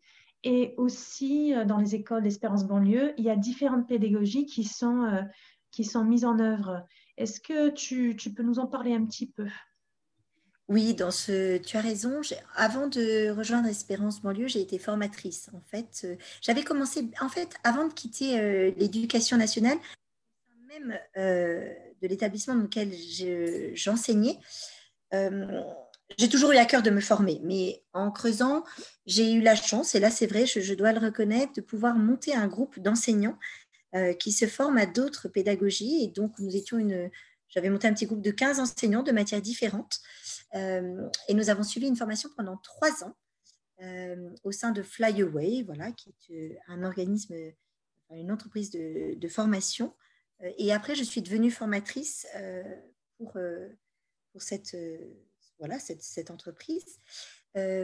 et 0.45 0.75
aussi 0.77 1.55
dans 1.65 1.79
les 1.79 1.95
écoles 1.95 2.23
d'Espérance 2.23 2.67
Banlieue, 2.67 3.15
il 3.17 3.25
y 3.25 3.31
a 3.31 3.37
différentes 3.37 3.89
pédagogies 3.89 4.45
qui 4.45 4.65
sont, 4.65 5.27
qui 5.71 5.85
sont 5.85 6.05
mises 6.05 6.27
en 6.27 6.39
œuvre. 6.39 6.87
Est-ce 7.17 7.41
que 7.41 7.71
tu, 7.71 8.15
tu 8.15 8.35
peux 8.35 8.43
nous 8.43 8.59
en 8.59 8.67
parler 8.67 8.93
un 8.93 9.07
petit 9.07 9.31
peu? 9.31 9.47
Oui, 10.71 10.95
dans 10.95 11.11
ce, 11.11 11.59
tu 11.59 11.77
as 11.77 11.81
raison. 11.81 12.21
Avant 12.55 12.87
de 12.87 13.31
rejoindre 13.31 13.67
Espérance 13.67 14.23
banlieue, 14.23 14.47
j'ai 14.47 14.61
été 14.61 14.79
formatrice. 14.79 15.51
En 15.53 15.61
fait, 15.69 16.03
euh, 16.05 16.15
j'avais 16.41 16.63
commencé, 16.63 17.11
en 17.21 17.29
fait, 17.29 17.57
avant 17.65 17.89
de 17.89 17.93
quitter 17.93 18.39
euh, 18.39 18.71
l'éducation 18.77 19.37
nationale, 19.37 19.79
même 20.69 20.97
euh, 21.17 21.69
de 22.01 22.07
l'établissement 22.07 22.55
dans 22.55 22.63
lequel 22.63 22.93
j'enseignais, 23.75 24.39
j'ai 25.13 26.29
toujours 26.29 26.53
eu 26.53 26.57
à 26.57 26.65
cœur 26.67 26.83
de 26.83 26.91
me 26.91 27.01
former. 27.01 27.41
Mais 27.43 27.83
en 27.93 28.13
creusant, 28.13 28.63
j'ai 29.07 29.33
eu 29.33 29.41
la 29.41 29.57
chance, 29.57 29.97
et 29.97 30.01
là 30.01 30.09
c'est 30.09 30.29
vrai, 30.29 30.47
je, 30.47 30.75
dois 30.75 30.93
le 30.93 31.01
reconnaître, 31.01 31.53
de 31.55 31.63
pouvoir 31.63 31.97
monter 31.97 32.33
un 32.33 32.47
groupe 32.47 32.79
d'enseignants 32.79 33.39
qui 34.21 34.31
se 34.31 34.47
forment 34.47 34.79
à 34.79 34.87
d'autres 34.87 35.27
pédagogies. 35.27 36.05
Et 36.05 36.07
donc, 36.07 36.39
nous 36.39 36.55
étions 36.55 36.79
une, 36.79 37.11
j'avais 37.51 37.71
monté 37.71 37.89
un 37.89 37.93
petit 37.93 38.07
groupe 38.07 38.23
de 38.23 38.31
15 38.31 38.61
enseignants 38.61 39.03
de 39.03 39.13
matières 39.13 39.43
différentes. 39.43 40.01
Euh, 40.55 41.09
et 41.29 41.35
nous 41.35 41.51
avons 41.51 41.63
suivi 41.63 41.87
une 41.87 41.97
formation 41.97 42.29
pendant 42.37 42.57
trois 42.59 43.05
ans 43.05 43.17
euh, 43.83 44.31
au 44.43 44.53
sein 44.53 44.73
de 44.73 44.83
Flyaway, 44.83 45.63
voilà, 45.63 45.93
qui 45.93 46.15
est 46.29 46.35
euh, 46.35 46.59
un 46.69 46.83
organisme, 46.83 47.35
une 48.11 48.33
entreprise 48.33 48.71
de, 48.71 49.29
formation. 49.29 49.95
Et 50.59 50.73
après, 50.73 50.95
je 50.95 51.05
suis 51.05 51.23
devenue 51.23 51.51
formatrice 51.51 52.27
pour, 53.19 53.37
pour 54.33 54.43
cette, 54.43 54.75
voilà, 55.59 55.79
cette, 55.79 56.03
cette 56.03 56.31
entreprise. 56.31 56.99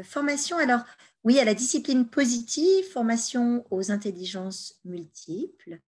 formation, 0.03 0.57
alors 0.57 0.81
oui, 1.23 1.39
à 1.39 1.45
la 1.45 1.55
discipline 1.55 2.09
positive, 2.09 2.91
formation 2.91 3.65
aux 3.71 3.93
intelligences 3.93 4.81
multiples, 4.85 5.79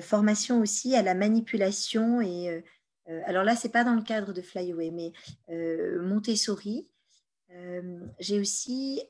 formation 0.00 0.60
aussi 0.60 0.96
à 0.96 1.02
la 1.02 1.14
manipulation 1.14 2.20
et 2.20 2.64
alors 3.06 3.44
là, 3.44 3.56
c'est 3.56 3.68
pas 3.68 3.84
dans 3.84 3.94
le 3.94 4.02
cadre 4.02 4.32
de 4.32 4.42
Flyaway, 4.42 4.90
mais 4.90 5.12
Montessori. 6.00 6.88
J'ai 8.18 8.40
aussi, 8.40 9.02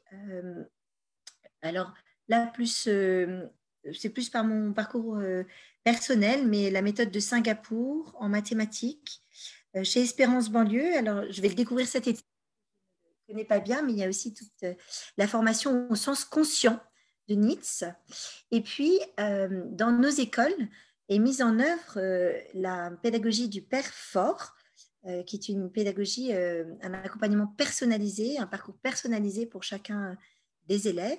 alors 1.63 1.93
là, 2.29 2.47
plus 2.47 2.89
c'est 3.93 4.11
plus 4.11 4.31
par 4.31 4.45
mon 4.45 4.73
parcours 4.73 5.19
personnel, 5.85 6.47
mais 6.47 6.71
la 6.71 6.83
méthode 6.83 7.11
de 7.11 7.21
Singapour 7.21 8.17
en 8.19 8.29
mathématiques 8.29 9.23
chez 9.83 10.03
Espérance 10.03 10.51
Banlieue. 10.51 10.97
Alors, 10.97 11.25
je 11.31 11.41
vais 11.41 11.49
le 11.49 11.55
découvrir 11.55 11.87
cet 11.87 12.07
été. 12.07 12.21
Je 13.29 13.33
ne 13.33 13.37
connais 13.37 13.45
pas 13.45 13.61
bien, 13.61 13.83
mais 13.83 13.93
il 13.93 13.99
y 13.99 14.05
a 14.05 14.09
aussi 14.09 14.35
toute 14.35 14.65
la 15.17 15.27
formation 15.27 15.89
au 15.91 15.95
sens 15.95 16.25
conscient 16.25 16.81
de 17.29 17.35
Nietzsche. 17.35 17.87
Et 18.51 18.61
puis, 18.61 18.99
dans 19.19 19.93
nos 19.93 20.09
écoles 20.09 20.69
est 21.09 21.19
mise 21.19 21.43
en 21.43 21.59
œuvre 21.59 22.01
la 22.55 22.91
pédagogie 23.03 23.49
du 23.49 23.63
père 23.63 23.87
fort, 23.87 24.55
qui 25.27 25.37
est 25.37 25.49
une 25.49 25.71
pédagogie, 25.71 26.33
un 26.33 26.95
accompagnement 26.95 27.47
personnalisé, 27.47 28.39
un 28.39 28.47
parcours 28.47 28.77
personnalisé 28.79 29.47
pour 29.47 29.63
chacun 29.63 30.17
des 30.67 30.89
élèves. 30.89 31.19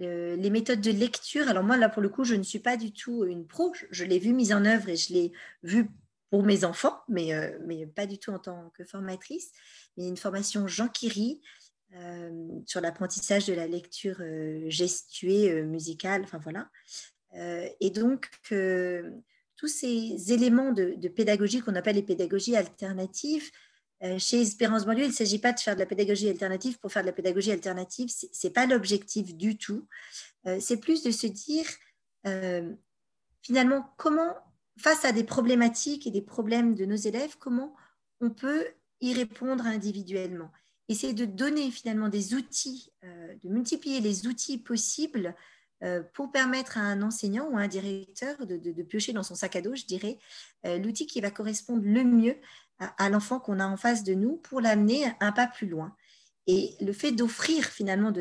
Euh, 0.00 0.36
les 0.36 0.50
méthodes 0.50 0.80
de 0.80 0.92
lecture, 0.92 1.48
alors 1.48 1.64
moi 1.64 1.76
là 1.76 1.88
pour 1.88 2.02
le 2.02 2.08
coup, 2.08 2.22
je 2.22 2.34
ne 2.34 2.44
suis 2.44 2.60
pas 2.60 2.76
du 2.76 2.92
tout 2.92 3.24
une 3.24 3.46
pro, 3.46 3.72
je, 3.90 4.04
l'ai 4.04 4.20
vu 4.20 4.32
mise 4.32 4.52
en 4.52 4.64
œuvre 4.64 4.88
et 4.88 4.96
je 4.96 5.12
l'ai 5.12 5.32
vu 5.64 5.88
pour 6.30 6.44
mes 6.44 6.64
enfants, 6.64 7.00
mais, 7.08 7.34
euh, 7.34 7.58
mais 7.66 7.86
pas 7.86 8.06
du 8.06 8.18
tout 8.18 8.30
en 8.30 8.38
tant 8.38 8.70
que 8.76 8.84
formatrice. 8.84 9.50
Mais 9.96 10.06
une 10.06 10.16
formation 10.16 10.68
Jean 10.68 10.88
Kiri 10.88 11.40
euh, 11.94 12.30
sur 12.66 12.80
l'apprentissage 12.80 13.46
de 13.46 13.54
la 13.54 13.66
lecture 13.66 14.22
gestuée, 14.68 15.62
musicale, 15.62 16.22
enfin 16.22 16.38
voilà. 16.38 16.70
Et 17.34 17.90
donc, 17.90 18.30
tous 19.58 19.68
ces 19.68 20.32
éléments 20.32 20.72
de, 20.72 21.08
pédagogie 21.08 21.60
qu'on 21.60 21.74
appelle 21.74 21.96
les 21.96 22.02
pédagogies 22.02 22.56
alternatives, 22.56 23.50
euh, 24.04 24.18
chez 24.18 24.42
Espérance 24.42 24.86
Banlieue, 24.86 25.04
il 25.04 25.08
ne 25.08 25.12
s'agit 25.12 25.40
pas 25.40 25.52
de 25.52 25.58
faire 25.58 25.74
de 25.74 25.80
la 25.80 25.86
pédagogie 25.86 26.28
alternative 26.28 26.78
pour 26.78 26.92
faire 26.92 27.02
de 27.02 27.08
la 27.08 27.12
pédagogie 27.12 27.50
alternative. 27.50 28.08
Ce 28.08 28.46
n'est 28.46 28.52
pas 28.52 28.66
l'objectif 28.66 29.34
du 29.34 29.58
tout. 29.58 29.88
Euh, 30.46 30.58
c'est 30.60 30.76
plus 30.76 31.02
de 31.02 31.10
se 31.10 31.26
dire, 31.26 31.66
euh, 32.26 32.72
finalement, 33.42 33.92
comment, 33.96 34.36
face 34.78 35.04
à 35.04 35.10
des 35.10 35.24
problématiques 35.24 36.06
et 36.06 36.12
des 36.12 36.22
problèmes 36.22 36.76
de 36.76 36.84
nos 36.84 36.96
élèves, 36.96 37.36
comment 37.38 37.74
on 38.20 38.30
peut 38.30 38.68
y 39.00 39.12
répondre 39.12 39.66
individuellement. 39.66 40.52
Et 40.88 40.94
c'est 40.94 41.12
de 41.12 41.24
donner 41.24 41.70
finalement 41.72 42.08
des 42.08 42.34
outils, 42.34 42.92
de 43.02 43.48
multiplier 43.48 44.00
les 44.00 44.26
outils 44.26 44.56
possibles 44.56 45.34
pour 46.12 46.32
permettre 46.32 46.76
à 46.78 46.80
un 46.80 47.02
enseignant 47.02 47.48
ou 47.50 47.56
à 47.56 47.60
un 47.60 47.68
directeur 47.68 48.46
de, 48.46 48.82
piocher 48.82 49.12
dans 49.12 49.22
son 49.22 49.34
sac 49.34 49.56
à 49.56 49.60
dos, 49.60 49.74
je 49.74 49.86
dirais, 49.86 50.18
l'outil 50.64 51.06
qui 51.06 51.20
va 51.20 51.30
correspondre 51.30 51.82
le 51.84 52.02
mieux 52.04 52.36
à, 52.78 53.08
l'enfant 53.10 53.40
qu'on 53.40 53.60
a 53.60 53.66
en 53.66 53.76
face 53.76 54.04
de 54.04 54.14
nous 54.14 54.36
pour 54.36 54.60
l'amener 54.60 55.04
un 55.20 55.32
pas 55.32 55.46
plus 55.46 55.68
loin. 55.68 55.94
Et 56.46 56.74
le 56.80 56.92
fait 56.92 57.12
d'offrir 57.12 57.64
finalement 57.66 58.12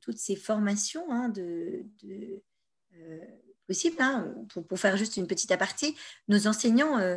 toutes 0.00 0.18
ces 0.18 0.36
formations 0.36 1.10
hein, 1.10 1.32
euh, 2.94 3.18
possibles, 3.66 3.96
hein, 4.00 4.34
pour, 4.68 4.78
faire 4.78 4.96
juste 4.96 5.16
une 5.16 5.26
petite 5.26 5.50
aparté, 5.52 5.94
nos 6.28 6.46
enseignants, 6.46 6.98
euh, 6.98 7.16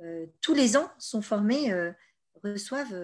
euh, 0.00 0.26
tous 0.40 0.54
les 0.54 0.76
ans, 0.76 0.90
sont 0.98 1.22
formés, 1.22 1.72
reçoivent 2.44 2.96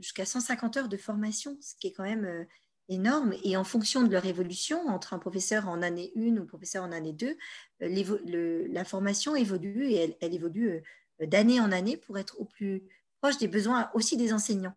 jusqu'à 0.00 0.26
150 0.26 0.76
heures 0.76 0.88
de 0.88 0.96
formation, 0.96 1.56
ce 1.60 1.74
qui 1.76 1.86
est 1.86 1.92
quand 1.92 2.04
même 2.04 2.46
énorme. 2.90 3.34
Et 3.42 3.56
en 3.56 3.64
fonction 3.64 4.02
de 4.02 4.12
leur 4.12 4.26
évolution, 4.26 4.86
entre 4.88 5.14
un 5.14 5.18
professeur 5.18 5.68
en 5.68 5.80
année 5.80 6.12
1 6.16 6.36
ou 6.36 6.42
un 6.42 6.46
professeur 6.46 6.84
en 6.84 6.92
année 6.92 7.14
2, 7.14 7.36
la 7.80 8.84
formation 8.84 9.34
évolue 9.34 9.90
et 9.90 10.16
elle, 10.20 10.34
évolue 10.34 10.82
d'année 11.20 11.60
en 11.60 11.72
année 11.72 11.96
pour 11.96 12.18
être 12.18 12.38
au 12.40 12.44
plus 12.44 12.82
proche 13.20 13.38
des 13.38 13.48
besoins 13.48 13.90
aussi 13.94 14.16
des 14.16 14.32
enseignants. 14.32 14.74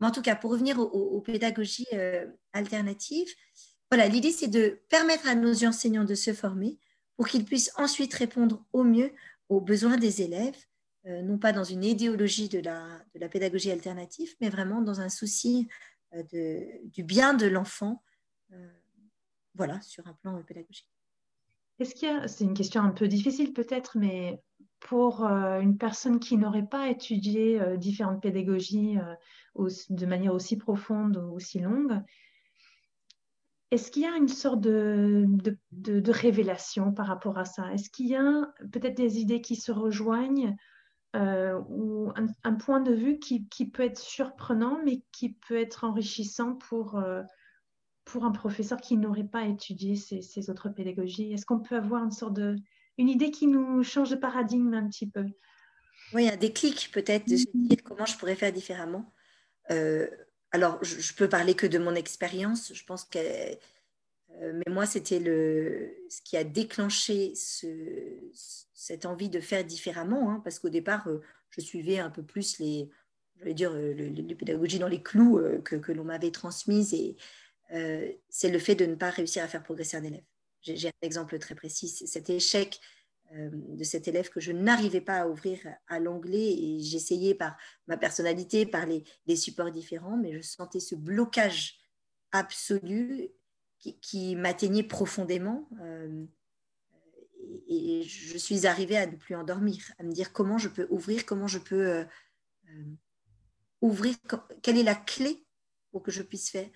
Mais 0.00 0.06
en 0.06 0.10
tout 0.10 0.22
cas, 0.22 0.34
pour 0.34 0.50
revenir 0.50 0.80
aux, 0.80 1.20
pédagogies 1.20 1.86
euh, 1.92 2.26
alternatives, 2.52 3.28
voilà, 3.90 4.08
l'idée 4.08 4.32
c'est 4.32 4.48
de 4.48 4.80
permettre 4.88 5.28
à 5.28 5.34
nos 5.34 5.64
enseignants 5.64 6.04
de 6.04 6.14
se 6.14 6.32
former 6.32 6.78
pour 7.16 7.28
qu'ils 7.28 7.44
puissent 7.44 7.72
ensuite 7.76 8.14
répondre 8.14 8.64
au 8.72 8.82
mieux 8.84 9.12
aux 9.48 9.60
besoins 9.60 9.98
des 9.98 10.22
élèves, 10.22 10.56
euh, 11.06 11.20
non 11.22 11.38
pas 11.38 11.52
dans 11.52 11.64
une 11.64 11.84
idéologie 11.84 12.48
de 12.48 12.58
la, 12.60 12.84
de 13.14 13.20
la, 13.20 13.28
pédagogie 13.28 13.70
alternative, 13.70 14.34
mais 14.40 14.48
vraiment 14.48 14.80
dans 14.80 15.00
un 15.00 15.08
souci 15.08 15.68
euh, 15.70 15.91
de, 16.14 16.88
du 16.88 17.02
bien 17.02 17.34
de 17.34 17.46
l'enfant, 17.46 18.02
voilà, 19.54 19.80
sur 19.82 20.06
un 20.06 20.14
plan 20.14 20.42
pédagogique. 20.42 20.88
Est-ce 21.78 21.94
qu'il 21.94 22.08
y 22.08 22.12
a, 22.12 22.28
c'est 22.28 22.44
une 22.44 22.54
question 22.54 22.82
un 22.82 22.90
peu 22.90 23.08
difficile 23.08 23.52
peut-être, 23.52 23.98
mais 23.98 24.42
pour 24.80 25.24
euh, 25.24 25.60
une 25.60 25.78
personne 25.78 26.20
qui 26.20 26.36
n'aurait 26.36 26.66
pas 26.66 26.88
étudié 26.88 27.60
euh, 27.60 27.76
différentes 27.76 28.22
pédagogies 28.22 28.98
euh, 28.98 29.68
de 29.90 30.06
manière 30.06 30.34
aussi 30.34 30.56
profonde 30.56 31.16
ou 31.16 31.34
aussi 31.34 31.60
longue, 31.60 32.00
est-ce 33.70 33.90
qu'il 33.90 34.02
y 34.02 34.06
a 34.06 34.16
une 34.16 34.28
sorte 34.28 34.60
de, 34.60 35.26
révélation 36.10 36.92
par 36.92 37.06
rapport 37.06 37.38
à 37.38 37.46
ça? 37.46 37.72
Est-ce 37.72 37.88
qu'il 37.88 38.06
y 38.06 38.16
a 38.16 38.52
peut-être 38.70 38.96
des 38.96 39.18
idées 39.18 39.40
qui 39.40 39.56
se 39.56 39.72
rejoignent 39.72 40.54
ou 41.14 42.12
un, 42.44 42.54
point 42.54 42.80
de 42.80 42.92
vue 42.92 43.18
qui, 43.18 43.40
peut 43.66 43.82
être 43.82 43.98
surprenant, 43.98 44.80
mais 44.84 45.02
qui 45.12 45.30
peut 45.30 45.58
être 45.58 45.84
enrichissant 45.84 46.54
pour, 46.54 47.02
pour 48.04 48.24
un 48.24 48.30
professeur 48.30 48.80
qui 48.80 48.96
n'aurait 48.96 49.24
pas 49.24 49.44
étudié 49.44 49.96
ces, 49.96 50.22
ces 50.22 50.50
autres 50.50 50.68
pédagogies 50.68 51.32
Est-ce 51.32 51.46
qu'on 51.46 51.60
peut 51.60 51.76
avoir 51.76 52.04
une 52.04 52.10
sorte 52.10 52.34
de 52.34 52.56
une 52.98 53.08
idée 53.08 53.30
qui 53.30 53.46
nous 53.46 53.82
change 53.82 54.10
de 54.10 54.16
paradigme 54.16 54.74
un 54.74 54.88
petit 54.88 55.08
peu? 55.08 55.24
Oui, 56.12 56.28
un 56.28 56.36
déclic 56.36 56.90
peut-être 56.92 57.26
de 57.26 57.36
se 57.36 57.44
mm-hmm. 57.44 57.68
dire 57.68 57.78
comment 57.84 58.06
je 58.06 58.16
pourrais 58.16 58.34
faire 58.34 58.52
différemment. 58.52 59.12
Euh, 59.70 60.06
alors, 60.50 60.82
je, 60.82 60.96
ne 60.96 61.16
peux 61.16 61.28
parler 61.28 61.54
que 61.54 61.66
de 61.66 61.78
mon 61.78 61.94
expérience. 61.94 62.72
Je 62.74 62.84
pense 62.84 63.04
que, 63.04 63.18
euh, 63.18 63.54
mais 64.40 64.72
moi, 64.72 64.86
c'était 64.86 65.18
ce 65.20 66.22
qui 66.22 66.36
a 66.36 66.44
déclenché 66.44 67.34
ce, 67.34 67.66
cette 68.74 69.06
envie 69.06 69.28
de 69.28 69.40
faire 69.40 69.64
différemment, 69.64 70.30
hein, 70.30 70.40
parce 70.42 70.58
qu'au 70.58 70.68
départ, 70.68 71.06
euh, 71.08 71.20
je 71.50 71.60
suivais 71.60 71.98
un 71.98 72.10
peu 72.10 72.22
plus 72.22 72.58
les, 72.58 72.90
je 73.38 73.44
vais 73.44 73.54
dire, 73.54 73.72
les 73.72 74.34
pédagogies 74.34 74.78
dans 74.78 74.88
les 74.88 75.02
clous 75.02 75.40
que, 75.64 75.76
que 75.76 75.92
l'on 75.92 76.04
m'avait 76.04 76.30
transmises, 76.30 76.94
et 76.94 77.16
c'est 78.28 78.50
le 78.50 78.58
fait 78.58 78.74
de 78.74 78.86
ne 78.86 78.94
pas 78.94 79.10
réussir 79.10 79.42
à 79.42 79.48
faire 79.48 79.62
progresser 79.62 79.96
un 79.96 80.04
élève. 80.04 80.24
J'ai 80.62 80.88
un 80.88 81.06
exemple 81.06 81.38
très 81.38 81.54
précis, 81.54 81.88
cet 81.88 82.30
échec 82.30 82.80
euh, 83.34 83.48
de 83.52 83.84
cet 83.84 84.08
élève 84.08 84.28
que 84.28 84.40
je 84.40 84.52
n'arrivais 84.52 85.00
pas 85.00 85.20
à 85.20 85.26
ouvrir 85.26 85.58
à 85.88 85.98
l'anglais 85.98 86.52
et 86.52 86.80
j'essayais 86.80 87.34
par 87.34 87.56
ma 87.86 87.96
personnalité, 87.96 88.66
par 88.66 88.84
les, 88.86 89.36
supports 89.36 89.70
différents, 89.70 90.18
mais 90.18 90.34
je 90.34 90.42
sentais 90.42 90.80
ce 90.80 90.94
blocage 90.94 91.78
absolu 92.30 93.30
qui, 94.00 94.36
m'atteignait 94.36 94.82
profondément. 94.82 95.68
Euh, 95.80 96.24
et, 97.68 98.02
je 98.02 98.38
suis 98.38 98.66
arrivée 98.66 98.96
à 98.96 99.06
ne 99.06 99.16
plus 99.16 99.34
endormir, 99.34 99.92
à 99.98 100.02
me 100.02 100.12
dire 100.12 100.32
comment 100.32 100.58
je 100.58 100.68
peux 100.68 100.86
ouvrir, 100.90 101.26
comment 101.26 101.48
je 101.48 101.58
peux 101.58 101.86
euh, 101.88 102.04
ouvrir, 103.80 104.16
quelle 104.62 104.78
est 104.78 104.82
la 104.82 104.94
clé 104.94 105.44
pour 105.90 106.02
que 106.02 106.10
je 106.10 106.22
puisse 106.22 106.50
faire, 106.50 106.68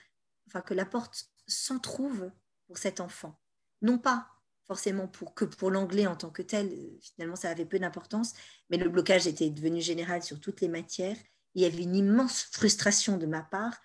enfin 0.49 0.61
que 0.61 0.75
la 0.75 0.85
porte 0.85 1.31
s'en 1.47 1.79
trouve 1.79 2.31
pour 2.67 2.79
cet 2.79 3.01
enfant 3.01 3.39
non 3.83 3.99
pas 3.99 4.29
forcément 4.67 5.07
pour, 5.07 5.35
que 5.35 5.45
pour 5.45 5.71
l'anglais 5.71 6.07
en 6.07 6.17
tant 6.17 6.31
que 6.31 6.43
tel, 6.43 6.71
finalement 7.01 7.37
ça 7.37 7.51
avait 7.51 7.65
peu 7.65 7.79
d'importance, 7.79 8.35
mais 8.69 8.77
le 8.77 8.89
blocage 8.89 9.27
était 9.27 9.51
devenu 9.51 9.81
général 9.81 10.23
sur 10.23 10.41
toutes 10.41 10.61
les 10.61 10.69
matières. 10.69 11.17
Il 11.55 11.63
y 11.63 11.67
avait 11.67 11.83
une 11.83 11.95
immense 11.95 12.43
frustration 12.43 13.17
de 13.17 13.27
ma 13.27 13.43
part 13.43 13.77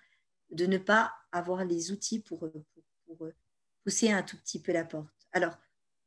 de 0.50 0.66
ne 0.66 0.78
pas 0.78 1.14
avoir 1.30 1.64
les 1.64 1.92
outils 1.92 2.20
pour, 2.20 2.48
pour, 3.16 3.28
pousser 3.84 4.10
un 4.10 4.22
tout 4.22 4.36
petit 4.36 4.60
peu 4.60 4.72
la 4.72 4.84
porte. 4.84 5.12
Alors, 5.32 5.56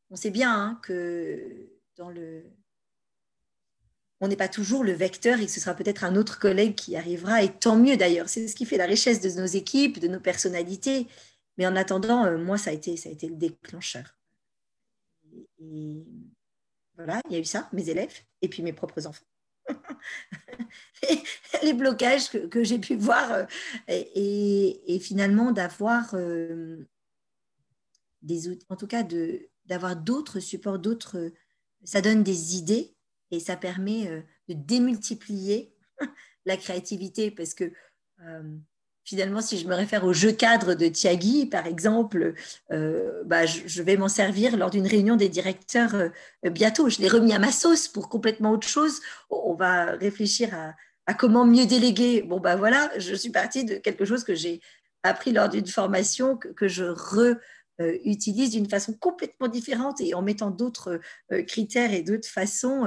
on 0.10 0.16
sait 0.16 0.32
bien 0.32 0.54
hein, 0.54 0.80
que 0.82 1.70
dans 1.98 2.10
le... 2.10 2.44
On 4.22 4.30
n'est 4.30 4.38
pas 4.38 4.48
toujours 4.48 4.84
le 4.84 4.94
vecteur 4.94 5.40
et 5.40 5.46
que 5.46 5.52
ce 5.52 5.60
sera 5.60 5.74
peut-être 5.74 6.06
un 6.06 6.16
autre 6.16 6.40
collègue 6.40 6.76
qui 6.76 6.96
arrivera, 6.96 7.44
et 7.44 7.52
tant 7.52 7.76
mieux 7.76 7.98
d'ailleurs. 7.98 8.30
C'est 8.30 8.48
ce 8.48 8.56
qui 8.56 8.66
fait 8.66 8.78
la 8.78 8.86
richesse 8.86 9.20
de 9.20 9.30
nos 9.42 9.46
équipes, 9.46 10.00
de 10.00 10.08
nos 10.08 10.22
personnalités. 10.22 11.08
Mais 11.58 11.68
en 11.68 11.76
attendant, 11.76 12.26
euh, 12.26 12.38
moi, 12.38 12.58
ça 12.58 12.70
a, 12.70 12.74
été, 12.74 12.96
ça 12.96 13.10
a 13.10 13.12
été 13.12 13.28
le 13.28 13.36
déclencheur. 13.36 14.18
Et, 15.60 16.06
voilà, 16.96 17.20
il 17.30 17.34
y 17.34 17.36
a 17.36 17.40
eu 17.40 17.46
ça, 17.46 17.70
mes 17.74 17.90
élèves, 17.90 18.22
et 18.42 18.48
puis 18.48 18.64
mes 18.64 18.72
propres 18.72 19.06
enfants. 19.06 19.26
les 21.64 21.74
blocages 21.74 22.30
que, 22.30 22.64
j'ai 22.64 22.80
pu 22.80 22.96
voir, 22.96 23.32
euh, 23.32 23.46
et, 23.88 25.00
finalement 25.02 25.52
d'avoir 25.52 26.14
euh, 26.14 26.88
en 28.70 28.76
tout 28.76 28.88
cas 28.88 29.04
d'avoir 29.66 29.96
d'autres 29.96 30.40
supports, 30.40 30.80
d'autres, 30.80 31.32
ça 31.84 32.02
donne 32.02 32.24
des 32.24 32.56
idées 32.56 32.96
et 33.32 33.40
ça 33.40 33.56
permet 33.56 34.24
de 34.48 34.54
démultiplier 34.54 35.74
la 36.46 36.58
créativité 36.58 37.32
parce 37.32 37.54
que 37.54 37.72
finalement, 39.06 39.40
si 39.40 39.58
je 39.58 39.68
me 39.68 39.76
réfère 39.76 40.04
au 40.04 40.14
jeu 40.14 40.32
cadre 40.32 40.74
de 40.74 40.88
Tiagui, 40.88 41.46
par 41.46 41.68
exemple, 41.68 42.34
euh, 42.72 43.24
bah, 43.26 43.46
je, 43.46 43.84
vais 43.84 43.98
m'en 43.98 44.08
servir 44.08 44.58
lors 44.58 44.72
d'une 44.72 44.88
réunion 44.88 45.16
des 45.16 45.30
directeurs 45.30 45.96
euh, 45.96 46.10
bientôt. 46.50 46.90
Je 46.90 47.00
l'ai 47.00 47.08
remis 47.08 47.32
à 47.34 47.40
ma 47.40 47.52
sauce 47.52 47.88
pour 47.88 48.10
complètement 48.10 48.52
autre 48.52 48.68
chose. 48.68 49.00
On 49.30 49.54
va 49.54 49.92
réfléchir 49.92 50.50
à, 51.06 51.14
comment 51.14 51.46
mieux 51.46 51.68
déléguer. 51.68 52.24
Bon, 52.24 52.40
bah 52.40 52.56
voilà, 52.56 52.90
je 52.98 53.14
suis 53.14 53.30
partie 53.30 53.64
de 53.64 53.76
quelque 53.76 54.06
chose 54.06 54.24
que 54.24 54.34
j'ai 54.34 54.60
appris 55.04 55.32
lors 55.32 55.50
d'une 55.50 55.68
formation 55.68 56.36
que, 56.36 56.68
je 56.68 56.86
réutilise 57.80 58.52
d'une 58.52 58.70
façon 58.70 58.94
complètement 58.94 59.48
différente 59.48 60.02
et 60.02 60.14
en 60.14 60.22
mettant 60.22 60.52
d'autres 60.52 61.00
euh, 61.32 61.44
critères 61.44 61.94
et 61.94 62.04
d'autres 62.04 62.28
façons, 62.28 62.86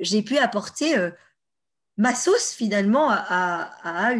j'ai 0.00 0.22
pu 0.22 0.36
apporter 0.36 0.94
ma 2.00 2.14
sauce 2.14 2.52
finalement 2.52 3.08
à, 3.10 4.14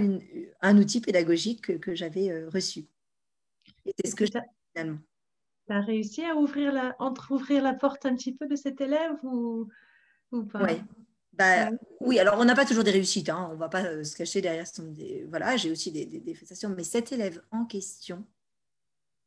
un 0.60 0.78
outil 0.78 1.00
pédagogique 1.00 1.80
que, 1.80 1.94
j'avais 1.94 2.30
euh, 2.30 2.48
reçu. 2.50 2.86
Et 3.86 3.94
c'est 3.98 4.10
ce 4.10 4.14
que 4.14 4.26
j'ai 4.26 4.40
finalement. 4.72 4.98
Tu 5.66 5.72
as 5.72 5.80
réussi 5.80 6.24
à 6.24 6.36
ouvrir 6.36 6.72
la, 6.72 6.94
ouvrir 7.30 7.62
la 7.62 7.72
porte 7.72 8.04
un 8.04 8.14
petit 8.14 8.34
peu 8.34 8.46
de 8.46 8.54
cet 8.54 8.82
élève 8.82 9.16
ou, 9.22 9.68
ou 10.30 10.42
pas? 10.44 10.66
Bah, 11.32 11.70
Oui, 12.00 12.18
alors 12.18 12.38
on 12.38 12.44
n'a 12.44 12.54
pas 12.54 12.66
toujours 12.66 12.84
des 12.84 12.90
réussites, 12.90 13.30
hein. 13.30 13.48
on 13.50 13.54
ne 13.54 13.58
va 13.58 13.70
pas 13.70 13.84
euh, 13.84 14.04
se 14.04 14.14
cacher 14.14 14.42
derrière 14.42 14.66
son. 14.66 14.94
Voilà, 15.28 15.56
j'ai 15.56 15.70
aussi 15.70 15.90
des, 15.90 16.04
des, 16.04 16.36
mais 16.76 16.84
cet 16.84 17.12
élève 17.12 17.40
en 17.50 17.64
question, 17.64 18.26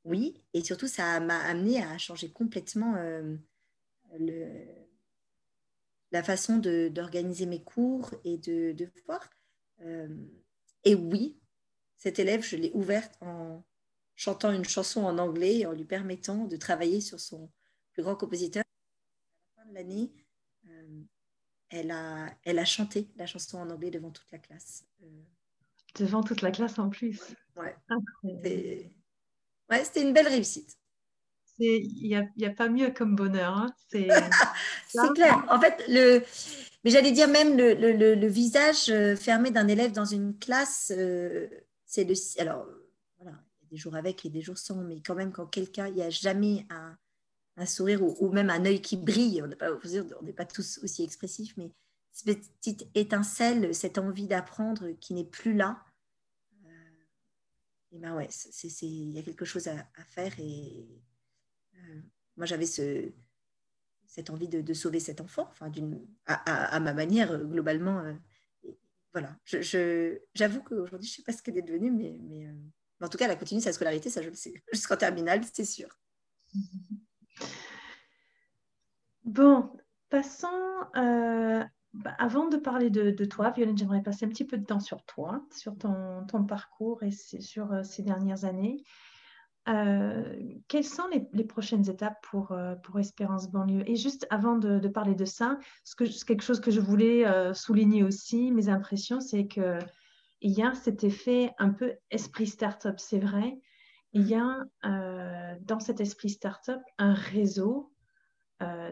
oui, 0.06 0.42
et 0.54 0.64
surtout 0.64 0.88
ça 0.88 1.20
m'a 1.20 1.40
amené 1.40 1.82
à 1.82 1.98
changer 1.98 2.32
complètement 2.32 2.96
euh, 2.96 3.36
le, 4.20 4.66
la 6.12 6.24
façon 6.24 6.58
d'organiser 6.58 7.46
mes 7.46 7.64
cours 7.64 8.12
et 8.24 8.38
de, 8.38 8.74
de 8.74 8.90
voir. 9.06 9.30
Euh, 9.82 10.08
et 10.84 10.96
oui, 10.96 11.40
cette 11.96 12.20
élève, 12.20 12.44
je 12.44 12.58
l'ai 12.58 12.72
ouverte 12.74 13.18
en 13.22 13.64
chantant 14.16 14.52
une 14.52 14.66
chanson 14.66 15.04
en 15.04 15.18
anglais 15.18 15.60
et 15.60 15.66
en 15.66 15.72
lui 15.72 15.86
permettant 15.86 16.46
de 16.46 16.56
travailler 16.58 17.02
sur 17.02 17.20
son 17.20 17.50
plus 17.94 18.04
grand 18.04 18.16
compositeur. 18.16 18.64
À 18.64 19.60
la 19.60 19.64
fin 19.64 19.70
de 19.70 19.76
l'année, 19.76 20.12
euh, 20.68 21.02
elle, 21.70 21.92
a, 21.92 22.30
elle 22.44 22.60
a 22.60 22.66
chanté 22.66 23.10
la 23.16 23.26
chanson 23.26 23.58
en 23.58 23.70
anglais 23.70 23.90
devant 23.90 24.12
toute 24.12 24.32
la 24.32 24.38
classe. 24.38 24.86
Devant 25.98 26.24
toute 26.24 26.42
la 26.42 26.52
classe 26.52 26.78
en 26.78 26.90
plus. 26.90 27.22
Ouais. 27.56 27.76
Ouais, 29.74 29.84
c'était 29.84 30.04
une 30.04 30.14
belle 30.14 30.28
réussite 30.28 30.78
il 31.60 32.08
n'y 32.08 32.16
a, 32.16 32.24
y 32.38 32.46
a, 32.46 32.50
pas 32.50 32.70
mieux 32.70 32.92
comme 32.92 33.16
bonheur. 33.16 33.58
Hein. 33.58 33.74
C'est 33.90 34.08
clair. 35.16 35.46
En 35.50 35.60
fait, 35.60 35.84
le, 35.88 36.24
mais 36.84 36.92
j'allais 36.92 37.12
dire 37.12 37.28
même 37.28 37.58
le, 37.58 37.74
le, 37.74 38.16
le 38.16 38.28
visage 38.28 38.90
euh, 38.90 39.16
fermé 39.16 39.52
d'un 39.52 39.68
élève 39.68 39.92
dans 39.92 40.06
une 40.06 40.38
classe, 40.38 40.92
euh, 40.96 41.48
c'est 41.86 42.04
le. 42.04 42.14
Alors, 42.40 42.66
voilà, 43.20 43.38
il 43.62 43.66
y 43.66 43.68
a 43.68 43.70
des 43.72 43.78
jours 43.78 43.96
avec 43.96 44.26
et 44.26 44.30
des 44.30 44.42
jours 44.42 44.58
sans, 44.58 44.76
mais 44.76 45.02
quand 45.02 45.16
même, 45.16 45.32
quand 45.32 45.46
quelqu'un, 45.46 45.88
il 45.88 45.96
n'y 45.96 46.02
a 46.02 46.10
jamais 46.10 46.66
un, 46.70 46.98
un 47.58 47.66
sourire 47.66 48.02
ou, 48.04 48.30
même 48.32 48.50
un 48.50 48.66
œil 48.66 48.82
qui 48.82 48.98
brille, 48.98 49.42
on 49.44 49.48
n'est 49.48 49.56
pas, 49.56 49.72
pas 50.36 50.46
tous 50.46 50.80
aussi 50.84 51.04
expressifs, 51.04 51.54
mais 51.58 51.72
cette 52.12 52.52
petite 52.58 52.88
étincelle, 52.96 53.74
cette 53.74 53.98
envie 53.98 54.28
d'apprendre 54.28 54.90
qui 55.00 55.14
n'est 55.14 55.24
plus 55.24 55.54
là. 55.54 55.80
Et 57.94 58.00
ben 58.00 58.16
ouais, 58.16 58.28
il 58.82 59.12
y 59.12 59.20
a 59.20 59.22
quelque 59.22 59.46
chose 59.46 59.68
à, 59.68 59.78
à 59.96 60.04
faire 60.04 60.34
et 60.40 60.88
euh, 61.76 62.02
moi, 62.38 62.48
j'avais 62.48 62.66
ce, 62.66 63.12
cette 64.08 64.32
envie 64.32 64.48
de, 64.48 64.74
sauver 64.74 65.00
cet 65.00 65.22
enfant, 65.22 65.48
enfin, 65.52 65.72
à, 66.26 66.76
à, 66.76 66.80
ma 66.80 66.94
manière, 66.94 67.32
euh, 67.32 67.44
globalement. 67.44 68.00
Euh, 68.00 68.14
voilà, 69.14 69.38
j'avoue 69.46 70.60
je, 70.60 70.64
qu'aujourd'hui, 70.64 71.08
je 71.08 71.14
ne 71.14 71.16
sais 71.18 71.22
pas 71.22 71.34
ce 71.34 71.44
qu'elle 71.44 71.58
est 71.60 71.62
devenue, 71.62 71.92
mais, 71.92 72.18
mais 72.24 72.48
en 73.00 73.10
tout 73.10 73.20
cas, 73.20 73.26
elle 73.26 73.32
a 73.32 73.36
continué 73.36 73.62
sa 73.62 73.72
scolarité, 73.72 74.10
ça 74.10 74.24
je 74.24 74.30
le 74.30 74.36
sais, 74.36 74.56
jusqu'en 74.74 74.98
terminale, 74.98 75.42
c'est 75.54 75.66
sûr. 75.66 75.90
Bon, 79.24 79.72
passons. 80.10 80.48
Bah, 81.94 82.16
avant 82.18 82.48
de 82.48 82.58
parler 82.58 82.90
de, 82.90 83.26
toi, 83.26 83.52
Violaine, 83.52 83.78
j'aimerais 83.78 84.02
passer 84.02 84.26
un 84.26 84.30
petit 84.30 84.46
peu 84.46 84.58
de 84.58 84.66
temps 84.66 84.80
sur 84.80 85.04
toi, 85.04 85.46
sur 85.52 85.78
ton, 85.78 86.26
parcours 86.48 87.04
et 87.04 87.12
sur 87.12 87.70
ces 87.84 88.02
dernières 88.02 88.46
années. 88.46 88.84
Euh, 89.70 90.36
quelles 90.68 90.84
sont 90.84 91.08
les, 91.08 91.44
prochaines 91.46 91.90
étapes 91.90 92.18
pour, 92.30 92.52
euh, 92.52 92.76
pour 92.76 93.00
Espérance 93.00 93.50
Banlieue? 93.50 93.90
Et 93.90 93.96
juste 93.96 94.28
avant 94.30 94.58
de, 94.58 94.88
parler 94.88 95.16
de 95.16 95.26
ça, 95.26 95.58
ce 95.84 95.96
que, 95.96 96.26
quelque 96.26 96.44
chose 96.44 96.60
que 96.60 96.72
je 96.72 96.82
voulais 96.82 97.26
euh, 97.26 97.54
souligner 97.54 98.04
aussi, 98.04 98.52
mes 98.52 98.68
impressions, 98.70 99.22
c'est 99.22 99.48
que 99.48 99.80
a 100.62 100.74
cet 100.74 101.06
effet 101.06 101.54
un 101.58 101.70
peu 101.70 101.94
esprit 102.12 102.48
start-up, 102.48 102.96
c'est 102.98 103.20
vrai. 103.20 103.58
Il 104.12 104.28
y 104.28 104.36
a 104.36 104.66
dans 105.62 105.80
cet 105.80 106.02
esprit 106.02 106.30
start-up 106.30 106.82
un 106.98 107.14
réseau 107.14 107.94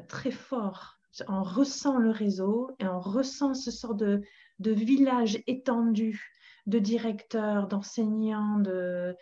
très 0.08 0.32
fort. 0.32 1.01
On 1.28 1.44
ressent 1.44 1.98
le 1.98 2.10
réseau 2.10 2.72
et 2.80 2.88
on 2.88 3.00
ressent 3.00 3.54
ce 3.54 3.72
sort 3.72 3.96
de, 3.96 4.22
village 4.60 5.42
étendu 5.48 6.32
de 6.68 6.80
directeurs, 6.80 7.68
d'enseignants, 7.68 8.60
de, 8.60 9.16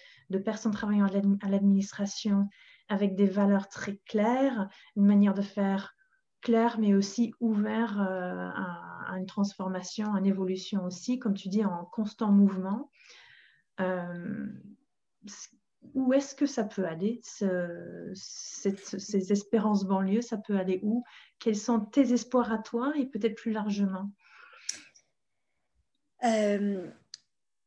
personnes 0.44 0.74
travaillant 0.74 1.08
à 1.42 1.50
l'administration 1.50 2.48
avec 2.90 3.16
des 3.16 3.28
valeurs 3.28 3.70
très 3.70 3.98
claires, 4.06 4.68
une 4.96 5.06
manière 5.06 5.34
de 5.34 5.42
faire 5.42 5.96
claire 6.42 6.80
mais 6.80 6.94
aussi 6.94 7.34
ouvert 7.40 8.02
euh, 8.02 8.50
à, 8.56 9.18
une 9.18 9.26
transformation, 9.26 10.14
à 10.14 10.20
une 10.20 10.26
évolution 10.26 10.86
aussi, 10.86 11.20
comme 11.20 11.34
tu 11.34 11.50
dis, 11.50 11.66
en 11.66 11.86
constant 11.86 12.32
mouvement. 12.32 12.90
Euh, 13.80 14.48
où 15.94 16.14
est-ce 16.14 16.36
que 16.36 16.46
ça 16.46 16.64
peut 16.64 16.86
aller, 16.86 17.22
ces 18.14 19.32
espérances 19.32 19.86
banlieues, 19.86 20.22
ça 20.22 20.38
peut 20.38 20.58
aller 20.58 20.80
où? 20.84 21.04
Quels 21.40 21.56
sont 21.56 21.80
tes 21.80 22.14
espoirs 22.14 22.52
à 22.52 22.58
toi 22.58 22.94
et 22.98 23.06
peut-être 23.06 23.36
plus 23.36 23.52
largement? 23.52 24.12
Euh, 26.26 26.92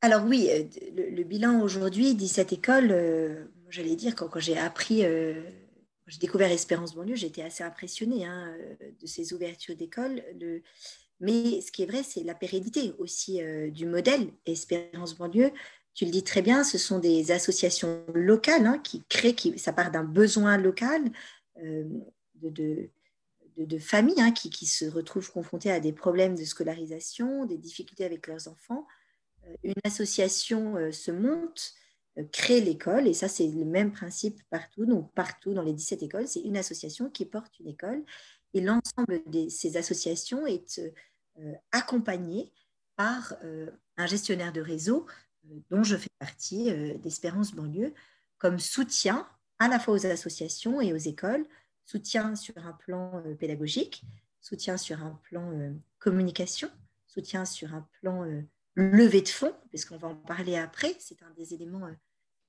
alors 0.04 0.24
oui, 0.24 0.48
euh, 0.50 0.64
le, 0.96 1.22
bilan 1.22 1.60
aujourd'hui, 1.60 2.16
17 2.16 2.52
écoles, 2.52 2.90
euh, 2.90 3.44
j'allais 3.68 3.94
dire, 3.94 4.16
quand, 4.16 4.28
j'ai 4.40 4.58
appris, 4.58 5.04
euh, 5.04 5.40
j'ai 6.08 6.18
découvert 6.18 6.50
Espérance 6.50 6.96
Banlieue, 6.96 7.14
j'étais 7.14 7.42
assez 7.42 7.62
impressionnée 7.62 8.26
hein, 8.26 8.52
de 9.00 9.06
ces 9.06 9.32
ouvertures 9.32 9.76
d'écoles. 9.76 10.20
Mais 11.20 11.60
ce 11.60 11.70
qui 11.70 11.84
est 11.84 11.86
vrai, 11.86 12.02
c'est 12.02 12.24
la 12.24 12.34
pérennité 12.34 12.94
aussi 12.98 13.40
du 13.70 13.86
modèle 13.86 14.32
Espérance 14.44 15.16
Banlieue. 15.16 15.52
Tu 15.94 16.06
le 16.06 16.10
dis 16.10 16.24
très 16.24 16.42
bien, 16.42 16.64
ce 16.64 16.78
sont 16.78 16.98
des 16.98 17.32
associations 17.32 18.04
locales 18.14 18.66
hein, 18.66 18.78
qui 18.78 19.02
créent, 19.08 19.34
qui, 19.34 19.58
ça 19.58 19.72
part 19.72 19.90
d'un 19.90 20.04
besoin 20.04 20.56
local 20.56 21.02
de, 21.56 22.90
de, 23.56 23.78
familles 23.78 24.20
hein, 24.20 24.32
qui, 24.32 24.50
qui, 24.50 24.66
se 24.66 24.84
retrouvent 24.84 25.30
confrontées 25.30 25.70
à 25.70 25.80
des 25.80 25.92
problèmes 25.92 26.34
de 26.34 26.44
scolarisation, 26.44 27.44
des 27.44 27.58
difficultés 27.58 28.04
avec 28.04 28.26
leurs 28.26 28.48
enfants. 28.48 28.86
Euh, 29.46 29.54
une 29.62 29.74
association 29.84 30.76
euh, 30.76 30.92
se 30.92 31.10
monte, 31.10 31.74
euh, 32.18 32.24
crée 32.32 32.60
l'école, 32.60 33.06
et 33.06 33.14
ça 33.14 33.28
c'est 33.28 33.46
le 33.46 33.64
même 33.64 33.92
principe 33.92 34.40
partout, 34.50 34.86
donc 34.86 35.12
partout 35.14 35.54
dans 35.54 35.62
les 35.62 35.72
17 35.72 36.02
écoles, 36.02 36.28
c'est 36.28 36.40
une 36.40 36.56
association 36.56 37.10
qui 37.10 37.24
porte 37.24 37.58
une 37.60 37.68
école, 37.68 38.02
et 38.54 38.60
l'ensemble 38.60 39.22
de 39.26 39.48
ces 39.48 39.76
associations 39.76 40.46
est 40.46 40.80
accompagné 41.70 42.52
par 42.96 43.34
un 43.96 44.06
gestionnaire 44.06 44.52
de 44.52 44.60
réseau 44.60 45.06
dont 45.70 45.82
je 45.82 45.96
fais 45.96 46.10
partie, 46.18 46.72
d'Espérance 46.98 47.54
Banlieue, 47.54 47.94
comme 48.38 48.58
soutien 48.58 49.28
à 49.58 49.68
la 49.68 49.78
fois 49.78 49.94
aux 49.94 50.06
associations 50.06 50.80
et 50.80 50.92
aux 50.92 50.96
écoles, 50.96 51.46
soutien 51.84 52.34
sur 52.36 52.56
un 52.58 52.72
plan 52.72 53.22
pédagogique, 53.38 54.02
soutien 54.40 54.76
sur 54.76 55.02
un 55.02 55.20
plan 55.28 55.52
communication, 55.98 56.70
soutien 57.06 57.44
sur 57.44 57.74
un 57.74 57.86
plan 58.00 58.24
levée 58.74 59.22
de 59.22 59.28
fonds, 59.28 59.54
puisqu'on 59.68 59.96
va 59.96 60.08
en 60.08 60.16
parler 60.16 60.56
après, 60.56 60.94
c'est 60.98 61.22
un 61.22 61.30
des 61.36 61.54
éléments 61.54 61.86
euh, 61.86 61.94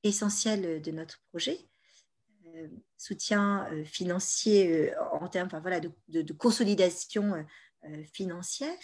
essentiels 0.03 0.81
de 0.81 0.91
notre 0.91 1.21
projet. 1.29 1.57
Euh, 2.47 2.67
soutien 2.97 3.67
euh, 3.71 3.83
financier 3.83 4.93
en 5.11 5.27
termes 5.27 5.47
enfin, 5.47 5.59
voilà, 5.59 5.79
de, 5.79 6.33
consolidation 6.33 7.45
financière 8.13 8.77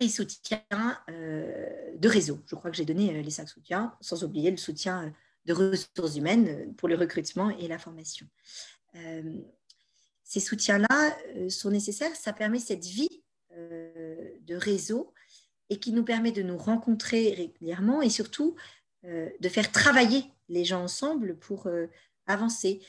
et 0.00 0.08
soutien 0.08 0.62
de 1.08 2.08
réseau. 2.08 2.42
Je 2.46 2.54
crois 2.54 2.70
que 2.70 2.76
j'ai 2.76 2.84
donné 2.84 3.22
les 3.22 3.30
cinq 3.30 3.48
soutiens, 3.48 3.94
sans 4.00 4.24
oublier 4.24 4.50
le 4.50 4.56
soutien 4.56 5.12
de 5.46 5.52
ressources 5.52 6.16
humaines 6.16 6.74
pour 6.76 6.88
le 6.88 6.96
recrutement 6.96 7.50
et 7.50 7.68
la 7.68 7.78
formation. 7.78 8.26
ces 10.22 10.40
soutiens-là 10.40 11.16
sont 11.48 11.70
nécessaires, 11.70 12.14
ça 12.14 12.32
permet 12.32 12.58
cette 12.58 12.84
vie 12.84 13.22
de 13.52 14.54
réseau 14.54 15.14
et 15.70 15.78
qui 15.78 15.92
nous 15.92 16.04
permet 16.04 16.32
de 16.32 16.42
nous 16.42 16.58
rencontrer 16.58 17.34
régulièrement 17.34 18.02
et 18.02 18.10
surtout 18.10 18.56
euh, 19.04 19.28
de 19.40 19.48
faire 19.48 19.70
travailler 19.72 20.24
les 20.48 20.64
gens 20.64 20.82
ensemble 20.82 21.36
pour 21.38 21.66
euh, 21.66 21.86
avancer. 22.26 22.80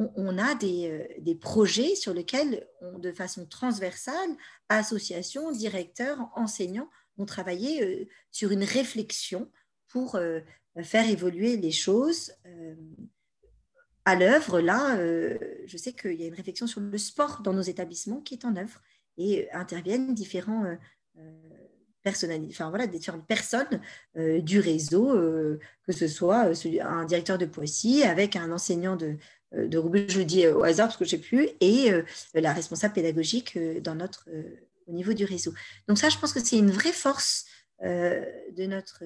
Euh, 0.00 0.06
on, 0.16 0.38
a 0.38 0.54
des, 0.54 1.16
des, 1.20 1.34
projets 1.34 1.94
sur 1.94 2.14
lesquels, 2.14 2.66
de 2.98 3.12
façon 3.12 3.46
transversale, 3.46 4.30
associations, 4.68 5.52
directeurs, 5.52 6.30
enseignants, 6.34 6.88
ont 7.18 7.26
travaillé 7.26 8.08
sur 8.30 8.50
une 8.50 8.64
réflexion 8.64 9.50
pour 9.88 10.18
faire 10.82 11.10
évoluer 11.10 11.58
les 11.58 11.72
choses 11.72 12.32
à 14.06 14.14
l'œuvre, 14.14 14.60
là, 14.60 14.96
je 15.66 15.76
sais 15.76 15.92
qu'il 15.92 16.18
y 16.18 16.24
a 16.24 16.28
une 16.28 16.34
réflexion 16.34 16.66
sur 16.66 16.80
le 16.80 16.96
sport 16.96 17.42
dans 17.42 17.52
nos 17.52 17.60
établissements 17.60 18.22
qui 18.22 18.34
est 18.34 18.46
en 18.46 18.56
œuvre 18.56 18.80
et 19.18 19.50
interviennent 19.52 20.14
différents 20.14 20.64
enfin 22.06 22.70
voilà, 22.70 22.86
différentes 22.86 23.26
personnes 23.26 23.80
euh, 24.16 24.40
du 24.40 24.60
réseau, 24.60 25.14
euh, 25.14 25.58
que 25.86 25.92
ce 25.92 26.08
soit 26.08 26.46
euh, 26.46 26.80
un 26.82 27.04
directeur 27.04 27.38
de 27.38 27.46
Poissy 27.46 28.02
avec 28.02 28.36
un 28.36 28.50
enseignant 28.52 28.96
de, 28.96 29.16
de 29.52 29.78
Roubaix, 29.78 30.06
je 30.08 30.18
le 30.18 30.24
dis 30.24 30.46
au 30.46 30.62
hasard 30.62 30.88
parce 30.88 30.96
que 30.96 31.04
je 31.04 31.16
ne 31.16 31.20
sais 31.20 31.26
plus, 31.26 31.48
et 31.60 31.90
la 32.34 32.52
responsable 32.52 32.94
pédagogique 32.94 33.58
dans 33.82 33.94
notre, 33.94 34.28
au 34.86 34.92
niveau 34.92 35.12
du 35.12 35.24
réseau. 35.24 35.52
Donc 35.88 35.98
ça, 35.98 36.08
je 36.08 36.18
pense 36.18 36.32
que 36.32 36.40
c'est 36.40 36.58
une 36.58 36.70
vraie 36.70 36.92
force 36.92 37.46
de 37.82 38.66
notre 38.66 39.02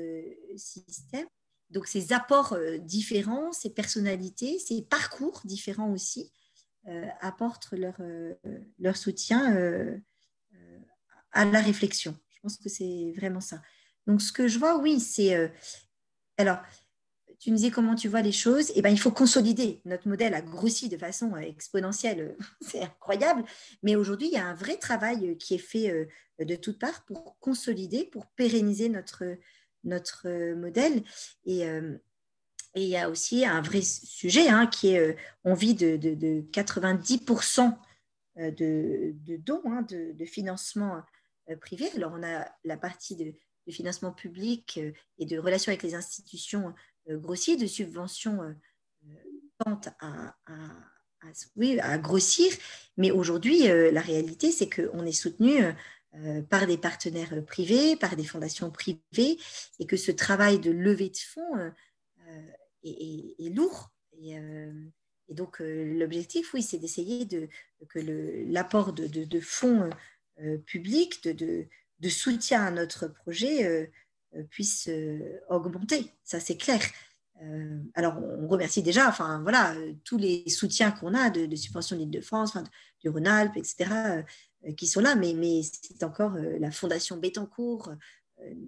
système. 0.57 1.27
Donc 1.71 1.87
ces 1.87 2.13
apports 2.13 2.59
différents, 2.81 3.53
ces 3.53 3.71
personnalités, 3.71 4.59
ces 4.59 4.83
parcours 4.83 5.41
différents 5.45 5.91
aussi 5.91 6.31
apportent 7.21 7.73
leur, 7.73 7.97
leur 8.79 8.97
soutien 8.97 10.01
à 11.33 11.45
la 11.47 11.61
réflexion 11.61 12.17
pense 12.45 12.59
que 12.59 12.69
c'est 12.69 13.13
vraiment 13.17 13.41
ça. 13.41 13.61
Donc, 14.07 14.21
ce 14.21 14.31
que 14.31 14.47
je 14.47 14.59
vois, 14.59 14.79
oui, 14.79 15.01
c'est. 15.01 15.35
Euh, 15.35 15.49
alors, 16.37 16.59
tu 17.45 17.51
me 17.51 17.57
disais 17.57 17.71
comment 17.71 17.95
tu 17.95 18.09
vois 18.09 18.23
les 18.23 18.33
choses. 18.33 18.73
Eh 18.75 18.81
ben, 18.81 18.89
il 18.89 18.99
faut 18.99 19.11
consolider. 19.11 19.83
Notre 19.85 20.09
modèle 20.09 20.33
a 20.33 20.41
grossi 20.41 20.89
de 20.89 20.97
façon 20.97 21.35
euh, 21.35 21.41
exponentielle. 21.41 22.37
c'est 22.61 22.83
incroyable. 22.83 23.45
Mais 23.83 23.97
aujourd'hui, 23.97 24.29
il 24.29 24.33
y 24.33 24.39
a 24.39 24.47
un 24.47 24.55
vrai 24.55 24.79
travail 24.79 25.31
euh, 25.31 25.35
qui 25.35 25.55
est 25.55 25.59
fait 25.59 26.09
de 26.39 26.57
toutes 26.57 26.79
parts 26.79 27.05
pour 27.05 27.39
consolider, 27.41 28.05
pour 28.05 28.27
pérenniser 28.29 28.89
notre, 28.89 29.25
notre 29.85 30.55
modèle. 30.55 31.03
Et. 31.47 31.65
Il 32.77 32.89
y 32.89 32.97
a 32.97 33.09
aussi 33.09 33.47
un 33.47 33.61
vrai 33.61 33.83
sujet 33.83 34.49
hein, 34.49 34.67
qui 34.67 34.89
est, 34.89 35.17
on 35.45 35.55
vit 35.55 35.75
de, 35.75 35.97
de, 35.97 36.41
90% 36.51 37.73
de, 38.37 39.15
de 39.15 39.37
dons, 39.37 39.63
hein, 39.67 39.83
de, 39.83 40.25
financement 40.25 41.01
euh, 41.51 41.57
privés. 41.57 41.91
Alors, 41.97 42.13
on 42.15 42.23
a 42.23 42.47
la 42.65 42.77
partie 42.77 43.17
de, 43.17 43.35
financement 43.71 44.13
public 44.13 44.79
euh, 44.79 44.93
et 45.19 45.25
de 45.25 45.39
relations 45.39 45.71
avec 45.71 45.83
les 45.83 45.95
institutions 45.95 46.75
euh, 47.09 47.19
grossiers, 47.19 47.57
de 47.57 47.67
subventions 47.67 48.55
tente 49.59 49.89
à, 50.01 50.35
oui, 51.57 51.79
à, 51.81 51.99
grossir. 51.99 52.53
Mais 52.97 53.11
aujourd'hui, 53.11 53.69
la 53.69 54.01
réalité, 54.01 54.51
c'est 54.51 54.69
qu'on 54.69 55.07
est 55.07 55.13
soutenu 55.13 55.63
par 56.49 56.67
des 56.67 56.77
partenaires 56.77 57.45
privés, 57.45 57.95
par 57.95 58.17
des 58.17 58.25
fondations 58.25 58.71
privées, 58.71 59.39
et 59.79 59.87
que 59.87 59.97
ce 59.97 60.11
travail 60.11 60.59
de 60.59 60.71
levée 60.73 61.11
de 61.11 61.17
fonds 61.17 61.73
est, 62.83 63.55
lourd. 63.55 63.93
Et, 64.19 64.37
donc, 65.29 65.61
l'objectif, 65.61 66.53
oui, 66.53 66.63
c'est 66.63 66.79
d'essayer 66.79 67.27
de, 67.27 67.49
que 67.89 68.01
l'apport 68.49 68.93
de, 68.93 69.07
de, 69.07 69.41
fonds 69.41 69.89
euh, 70.41 70.59
public, 70.59 71.23
de, 71.23 71.67
de, 72.01 72.09
soutien 72.09 72.65
à 72.65 72.71
notre 72.73 73.07
projet 73.07 73.65
euh, 73.67 73.83
euh, 73.83 73.87
puisse 74.51 74.89
augmenter. 75.49 76.11
Ça, 76.25 76.41
c'est 76.41 76.57
clair. 76.57 76.81
alors, 77.95 78.15
on 78.41 78.49
remercie 78.49 78.83
déjà, 78.83 79.09
enfin 79.09 79.41
voilà, 79.43 79.75
tous 80.05 80.19
les 80.19 80.49
soutiens 80.49 80.91
qu'on 80.91 81.15
a 81.15 81.31
de, 81.31 81.47
de 81.47 81.57
subventions 81.57 81.97
d'Île-de-France, 81.97 82.57
du 83.01 83.09
Rhône-Alpes, 83.09 83.57
etc., 83.57 84.25
qui 84.77 84.87
sont 84.87 85.01
là, 85.01 85.15
mais, 85.15 85.35
mais 85.35 85.63
c'est 85.63 86.03
encore 86.05 86.37
la 86.37 86.71
Fondation 86.71 87.17
Bettencourt 87.17 87.93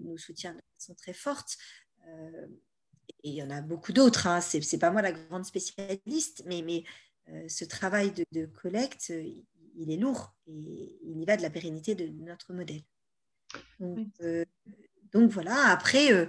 nous 0.04 0.18
soutient 0.18 0.54
de 0.54 0.60
façon 0.78 0.94
très 0.94 1.12
forte. 1.12 1.56
et 3.22 3.30
il 3.30 3.34
y 3.34 3.42
en 3.42 3.50
a 3.50 3.60
beaucoup 3.60 3.92
d'autres. 3.92 4.26
Hein. 4.26 4.40
Ce 4.40 4.58
n'est 4.58 4.78
pas 4.78 4.90
moi 4.90 5.02
la 5.02 5.12
grande 5.12 5.44
spécialiste, 5.44 6.42
mais, 6.46 6.62
mais 6.62 6.84
ce 7.48 7.64
travail 7.64 8.12
de, 8.12 8.24
de 8.32 8.46
collecte, 8.46 9.12
il 9.76 9.90
est 9.90 9.96
lourd 9.96 10.34
et 10.46 10.98
il 11.02 11.20
y 11.20 11.24
va 11.24 11.36
de 11.36 11.42
la 11.42 11.50
pérennité 11.50 11.94
de 11.94 12.08
notre 12.24 12.52
modèle. 12.52 12.82
Donc, 13.80 14.08
euh, 15.14 15.26
voilà, 15.26 15.68
après, 15.68 16.12
euh, 16.12 16.26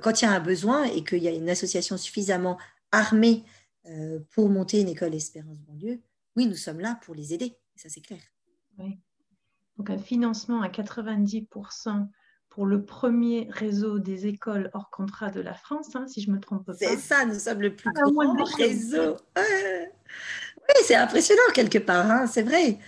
quand 0.00 0.20
il 0.20 0.24
y 0.24 0.28
a 0.28 0.32
un 0.32 0.40
besoin 0.40 0.84
et 0.84 1.04
qu'il 1.04 1.22
y 1.22 1.28
a 1.28 1.32
une 1.32 1.48
association 1.48 1.96
suffisamment 1.96 2.58
armée 2.92 3.44
euh, 3.86 4.20
pour 4.30 4.48
monter 4.48 4.80
une 4.80 4.88
école 4.88 5.14
Espérance 5.14 5.60
banlieue, 5.60 6.00
oui, 6.36 6.46
nous 6.46 6.56
sommes 6.56 6.80
là 6.80 6.98
pour 7.02 7.14
les 7.14 7.34
aider, 7.34 7.56
ça 7.74 7.88
c'est 7.88 8.00
clair. 8.00 8.20
Oui. 8.78 8.98
Donc 9.76 9.90
un 9.90 9.98
financement 9.98 10.62
à 10.62 10.68
90% 10.68 12.08
pour 12.48 12.66
le 12.66 12.84
premier 12.84 13.48
réseau 13.50 13.98
des 13.98 14.26
écoles 14.26 14.70
hors 14.72 14.90
contrat 14.90 15.30
de 15.30 15.40
la 15.40 15.54
France, 15.54 15.94
hein, 15.94 16.06
si 16.08 16.20
je 16.20 16.30
ne 16.30 16.36
me 16.36 16.40
trompe 16.40 16.66
pas. 16.66 16.74
C'est 16.74 16.96
ça, 16.96 17.24
nous 17.24 17.38
sommes 17.38 17.60
le 17.60 17.74
plus 17.74 17.90
ah, 17.94 18.02
grand 18.02 18.44
réseau. 18.56 19.16
Oui, 20.68 20.74
c'est 20.84 20.96
impressionnant 20.96 21.40
quelque 21.54 21.78
part, 21.78 22.10
hein, 22.10 22.26
c'est 22.26 22.42
vrai. 22.42 22.78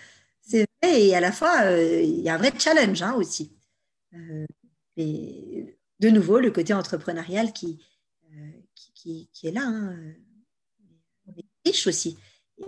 C'est 0.42 0.66
vrai, 0.82 1.02
et 1.02 1.14
à 1.14 1.20
la 1.20 1.32
fois, 1.32 1.62
euh, 1.64 2.02
il 2.02 2.20
y 2.20 2.28
a 2.28 2.34
un 2.34 2.38
vrai 2.38 2.52
challenge 2.58 3.02
hein, 3.02 3.14
aussi. 3.14 3.56
Euh, 4.14 4.44
et 4.96 5.78
de 6.00 6.08
nouveau, 6.08 6.38
le 6.38 6.50
côté 6.50 6.74
entrepreneurial 6.74 7.52
qui, 7.52 7.84
euh, 8.32 8.50
qui, 8.74 9.28
qui, 9.32 9.46
est 9.46 9.52
là, 9.52 9.64
hein, 9.64 9.96
riche 11.64 11.86
aussi, 11.86 12.18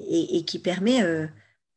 et, 0.09 0.45
qui 0.45 0.59
permet 0.59 1.03
de 1.03 1.29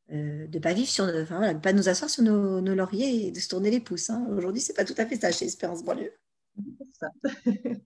ne 0.10 0.60
pas 0.60 0.74
vivre 0.74 0.90
sur, 0.90 1.06
de 1.06 1.60
pas 1.60 1.74
nous 1.74 1.90
asseoir 1.90 2.10
sur 2.10 2.24
nos, 2.24 2.62
lauriers 2.62 3.28
et 3.28 3.32
de 3.32 3.40
se 3.40 3.48
tourner 3.48 3.72
les 3.72 3.80
pouces. 3.80 4.10
Hein. 4.10 4.28
Aujourd'hui, 4.30 4.62
c'est 4.62 4.76
pas 4.76 4.86
tout 4.86 4.96
à 4.98 5.06
fait 5.06 5.16
ça 5.16 5.32
chez 5.32 5.46
Espérance 5.46 5.84
Banlieue. 5.84 6.14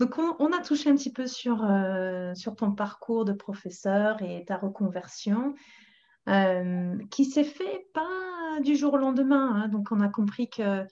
Donc, 0.00 0.18
on, 0.18 0.52
a 0.52 0.60
touché 0.60 0.90
un 0.90 0.96
petit 0.96 1.12
peu 1.12 1.26
sur, 1.28 1.64
euh, 1.64 2.34
sur 2.34 2.56
ton 2.56 2.72
parcours 2.72 3.24
de 3.24 3.32
professeur 3.32 4.20
et 4.22 4.44
ta 4.44 4.56
reconversion, 4.56 5.54
euh, 6.28 6.98
qui 7.10 7.24
s'est 7.24 7.44
fait 7.44 7.86
pas 7.94 8.58
du 8.62 8.74
jour 8.74 8.94
au 8.94 8.96
lendemain. 8.96 9.52
Hein. 9.54 9.68
Donc, 9.68 9.92
on 9.92 10.00
a 10.00 10.08
compris 10.08 10.50
que 10.50 10.84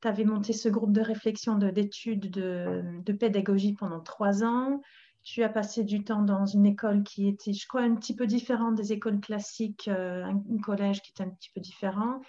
tu 0.00 0.08
avais 0.08 0.24
monté 0.24 0.52
ce 0.52 0.68
groupe 0.68 0.92
de 0.92 1.00
réflexion 1.00 1.56
d'études 1.56 2.30
de, 2.30 2.82
de, 3.04 3.12
pédagogie 3.12 3.74
pendant 3.74 4.00
trois 4.00 4.44
ans. 4.44 4.80
Tu 5.22 5.42
as 5.42 5.50
passé 5.50 5.84
du 5.84 6.02
temps 6.02 6.22
dans 6.22 6.46
une 6.46 6.64
école 6.64 7.02
qui 7.02 7.28
était, 7.28 7.52
je 7.52 7.66
crois, 7.68 7.82
un 7.82 7.94
petit 7.94 8.16
peu 8.16 8.26
différente 8.26 8.74
des 8.74 8.92
écoles 8.92 9.20
classiques, 9.20 9.88
euh, 9.88 10.24
un, 10.24 10.58
collège 10.62 11.02
qui 11.02 11.10
était 11.10 11.24
un 11.24 11.28
petit 11.28 11.50
peu 11.54 11.60
différent. 11.60 12.20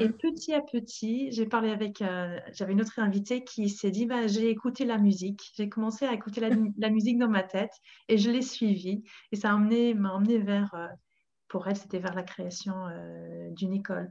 Et 0.00 0.08
petit 0.08 0.54
à 0.54 0.62
petit, 0.62 1.30
j'ai 1.30 1.44
parlé 1.44 1.70
avec, 1.70 2.00
euh, 2.00 2.38
j'avais 2.52 2.72
une 2.72 2.80
autre 2.80 2.98
invitée 2.98 3.44
qui 3.44 3.68
s'est 3.68 3.90
dit, 3.90 4.06
bah, 4.06 4.26
j'ai 4.26 4.48
écouté 4.48 4.86
la 4.86 4.96
musique, 4.96 5.52
j'ai 5.58 5.68
commencé 5.68 6.06
à 6.06 6.14
écouter 6.14 6.40
la, 6.40 6.48
musique 6.90 7.18
dans 7.18 7.28
ma 7.28 7.42
tête 7.42 7.72
et 8.08 8.16
je 8.16 8.30
l'ai 8.30 8.40
suivie. 8.40 9.02
Et 9.30 9.36
ça 9.36 9.54
m'a 9.54 10.14
emmené, 10.14 10.38
vers, 10.38 10.72
euh, 10.74 10.86
pour 11.48 11.68
elle, 11.68 11.76
c'était 11.76 11.98
vers 11.98 12.14
la 12.14 12.22
création 12.22 12.74
d'une 13.52 13.74
école. 13.74 14.10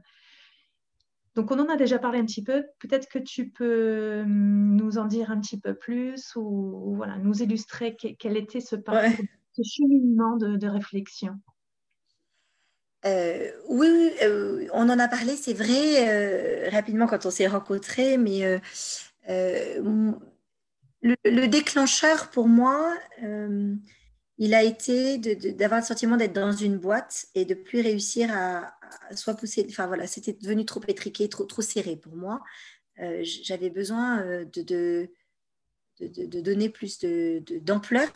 Donc, 1.34 1.50
on 1.50 1.58
en 1.58 1.68
a 1.68 1.76
déjà 1.76 1.98
parlé 1.98 2.18
un 2.18 2.24
petit 2.24 2.44
peu. 2.44 2.64
Peut-être 2.78 3.08
que 3.08 3.18
tu 3.18 3.50
peux 3.50 4.22
hum, 4.22 4.76
nous 4.76 4.98
en 4.98 5.06
dire 5.06 5.30
un 5.30 5.40
petit 5.40 5.58
peu 5.58 5.74
plus 5.74 6.34
ou, 6.36 6.94
voilà, 6.96 7.18
nous 7.18 7.42
illustrer 7.42 7.96
quel 7.96 8.36
était 8.36 8.60
ce 8.60 8.76
parcours, 8.76 9.24
ce 9.52 9.62
cheminement 9.62 10.36
de 10.36 10.68
réflexion. 10.68 11.40
Euh, 13.04 13.50
oui, 13.68 14.12
euh, 14.22 14.66
on 14.72 14.88
en 14.88 14.98
a 14.98 15.08
parlé, 15.08 15.36
c'est 15.36 15.52
vrai, 15.52 16.08
euh, 16.08 16.70
rapidement 16.70 17.06
quand 17.06 17.26
on 17.26 17.30
s'est 17.30 17.46
rencontrés, 17.46 18.16
mais 18.16 18.60
le, 19.28 20.16
déclencheur 21.46 22.30
pour 22.30 22.48
moi, 22.48 22.94
il 24.38 24.54
a 24.54 24.62
été 24.62 25.18
d'avoir 25.18 25.80
le 25.80 25.86
sentiment 25.86 26.16
d'être 26.16 26.32
dans 26.32 26.52
une 26.52 26.78
boîte 26.78 27.26
et 27.34 27.44
de 27.44 27.54
plus 27.54 27.82
réussir 27.82 28.30
à, 28.32 28.74
soit 29.14 29.34
pousser, 29.34 29.66
enfin 29.68 29.86
voilà, 29.86 30.06
c'était 30.06 30.32
devenu 30.32 30.64
trop 30.64 30.80
étriqué, 30.88 31.28
trop, 31.28 31.44
trop 31.44 31.62
serré 31.62 31.96
pour 31.96 32.16
moi. 32.16 32.40
J'avais 33.22 33.70
besoin 33.70 34.44
de, 34.44 34.62
de, 34.62 35.10
de, 36.00 36.40
donner 36.40 36.68
plus 36.68 37.00
d'ampleur 37.00 38.12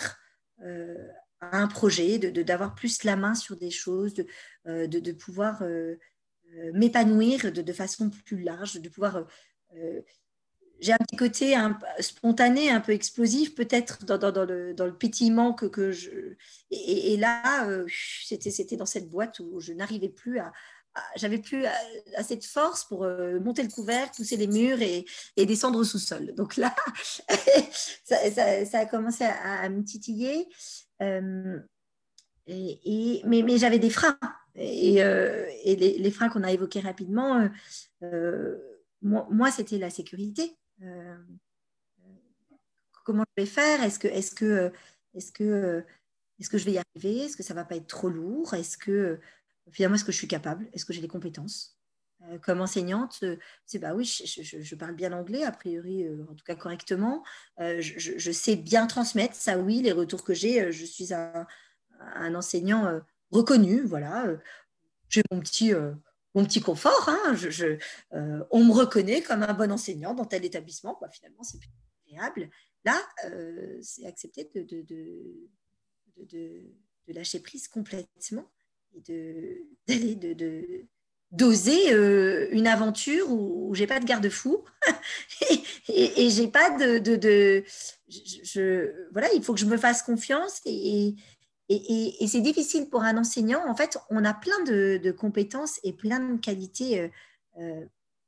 un 1.41 1.66
projet, 1.68 2.18
d'avoir 2.18 2.74
plus 2.74 3.05
la 3.05 3.16
main 3.16 3.35
sur 3.35 3.57
des 3.57 3.70
choses, 3.70 4.14
de, 4.14 4.26
euh, 4.66 5.14
pouvoir 5.14 5.62
euh, 5.62 5.95
euh, 6.57 6.72
m'épanouir 6.72 7.53
de, 7.53 7.72
façon 7.72 8.11
plus 8.11 8.43
large, 8.43 8.81
de 8.81 8.89
pouvoir... 8.89 9.26
j'ai 10.81 10.93
un 10.93 10.99
petit 10.99 11.16
côté 11.16 11.57
spontané, 12.01 12.70
un 12.70 12.81
peu 12.81 12.93
explosif, 12.93 13.55
peut-être 13.55 14.05
dans, 14.05 14.45
le, 14.45 14.74
dans, 14.74 14.87
le, 14.87 14.95
pétillement 14.95 15.53
que, 15.53 15.91
je... 15.91 16.11
Et, 16.70 17.16
là, 17.16 17.66
c'était 17.89 18.76
dans 18.76 18.87
cette 18.87 19.09
boîte 19.09 19.41
où 19.41 19.61
je 19.61 19.72
n'arrivais 19.72 20.09
plus 20.09 20.39
à, 20.39 20.53
j'avais 21.16 21.39
plus 21.39 21.64
assez 22.16 22.37
de 22.37 22.45
force 22.45 22.85
pour 22.85 23.07
monter 23.41 23.62
le 23.62 23.68
couvercle, 23.68 24.16
pousser 24.16 24.37
les 24.37 24.47
murs 24.47 24.81
et, 24.83 25.05
descendre 25.37 25.79
au 25.79 25.85
sous-sol. 25.85 26.35
Donc 26.35 26.57
là, 26.57 26.74
ça, 28.05 28.79
a 28.79 28.87
commencé 28.87 29.24
à, 29.24 29.68
me 29.68 29.83
titiller. 29.83 30.49
Euh, 31.03 31.59
et, 32.47 33.22
mais, 33.24 33.59
j'avais 33.59 33.79
des 33.79 33.91
freins. 33.91 34.18
Et, 34.55 35.03
euh, 35.03 35.47
les, 35.64 36.11
freins 36.11 36.29
qu'on 36.29 36.43
a 36.43 36.53
évoqués 36.53 36.81
rapidement, 36.81 37.49
euh, 38.03 38.57
moi, 39.03 39.51
c'était 39.51 39.79
la 39.79 39.91
sécurité. 39.91 40.57
Comment 43.05 43.24
je 43.37 43.43
vais 43.43 43.49
faire? 43.49 43.83
Est-ce 43.83 43.99
que, 43.99 44.09
est 44.09 44.35
que, 44.35 44.72
est 45.14 45.33
que, 45.33 45.85
est 46.39 46.49
que 46.49 46.59
je 46.59 46.64
vais 46.64 46.72
y 46.72 46.79
arriver? 46.79 47.24
Est-ce 47.24 47.37
que 47.37 47.43
ça 47.43 47.55
va 47.55 47.64
pas 47.64 47.76
être 47.76 47.87
trop 47.87 48.09
lourd? 48.09 48.55
Est-ce 48.55 48.76
que 48.79 49.18
finalement, 49.72 49.97
est-ce 49.97 50.05
que 50.05 50.12
je 50.12 50.18
suis 50.18 50.29
capable? 50.29 50.68
Est-ce 50.72 50.85
que 50.85 50.93
j'ai 50.93 51.01
les 51.01 51.09
compétences? 51.09 51.76
Comme 52.43 52.61
enseignante, 52.61 53.24
c'est 53.64 53.79
bah 53.79 53.95
oui, 53.95 54.05
je, 54.05 54.74
parle 54.74 54.97
bien 54.97 55.12
anglais, 55.12 55.45
a 55.45 55.53
priori, 55.53 56.05
en 56.29 56.35
tout 56.35 56.45
cas 56.45 56.57
correctement. 56.57 57.24
je, 57.59 58.33
sais 58.33 58.57
bien 58.57 58.89
transmettre, 58.89 59.37
ça 59.37 59.57
oui, 59.57 59.83
les 59.83 59.93
retours 59.93 60.24
que 60.24 60.35
j'ai, 60.35 60.72
je 60.72 60.85
suis 60.85 61.14
un, 61.14 61.47
un 62.01 62.35
enseignant 62.35 63.01
reconnu, 63.31 63.83
voilà. 63.83 64.26
J'ai 65.09 65.22
mon 65.31 65.39
petit, 65.39 65.72
mon 66.35 66.45
petit 66.45 66.61
confort, 66.61 67.09
hein, 67.09 67.35
je, 67.35 67.79
on 68.51 68.64
me 68.64 68.72
reconnaît 68.72 69.22
comme 69.22 69.43
un 69.43 69.55
bon 69.55 69.72
enseignant 69.72 70.14
dans 70.14 70.24
tel 70.24 70.45
établissement, 70.45 70.99
finalement, 71.12 71.43
c'est 71.43 71.59
plus 71.59 71.70
agréable. 72.07 72.51
Là, 72.85 73.01
c'est 73.83 74.07
accepter 74.07 74.49
de, 74.55 74.85
lâcher 77.09 77.41
prise 77.41 77.68
complètement 77.68 78.51
et 78.95 79.64
d'aller 79.89 80.14
de, 80.14 80.87
d'oser 81.31 81.93
une 82.53 82.66
aventure 82.66 83.31
où, 83.31 83.74
j'ai 83.74 83.87
pas 83.87 84.01
de 84.01 84.05
garde-fou 84.05 84.64
et, 85.89 86.31
j'ai 86.31 86.49
pas 86.49 86.70
de, 86.70 87.64
voilà 89.12 89.33
il 89.35 89.43
faut 89.43 89.53
que 89.55 89.61
je 89.61 89.66
me 89.66 89.76
fasse 89.76 90.03
confiance 90.03 90.61
et, 90.64 91.14
et, 91.68 92.26
c'est 92.26 92.40
difficile 92.40 92.88
pour 92.88 93.02
un 93.02 93.16
enseignant. 93.18 93.68
En 93.68 93.74
fait, 93.74 93.98
on 94.10 94.24
a 94.24 94.34
plein 94.34 94.62
de, 94.64 95.10
compétences 95.10 95.80
et 95.82 95.92
plein 95.92 96.20
de 96.20 96.38
qualités, 96.38 97.00
euh, 97.00 97.08
euh, 97.58 97.84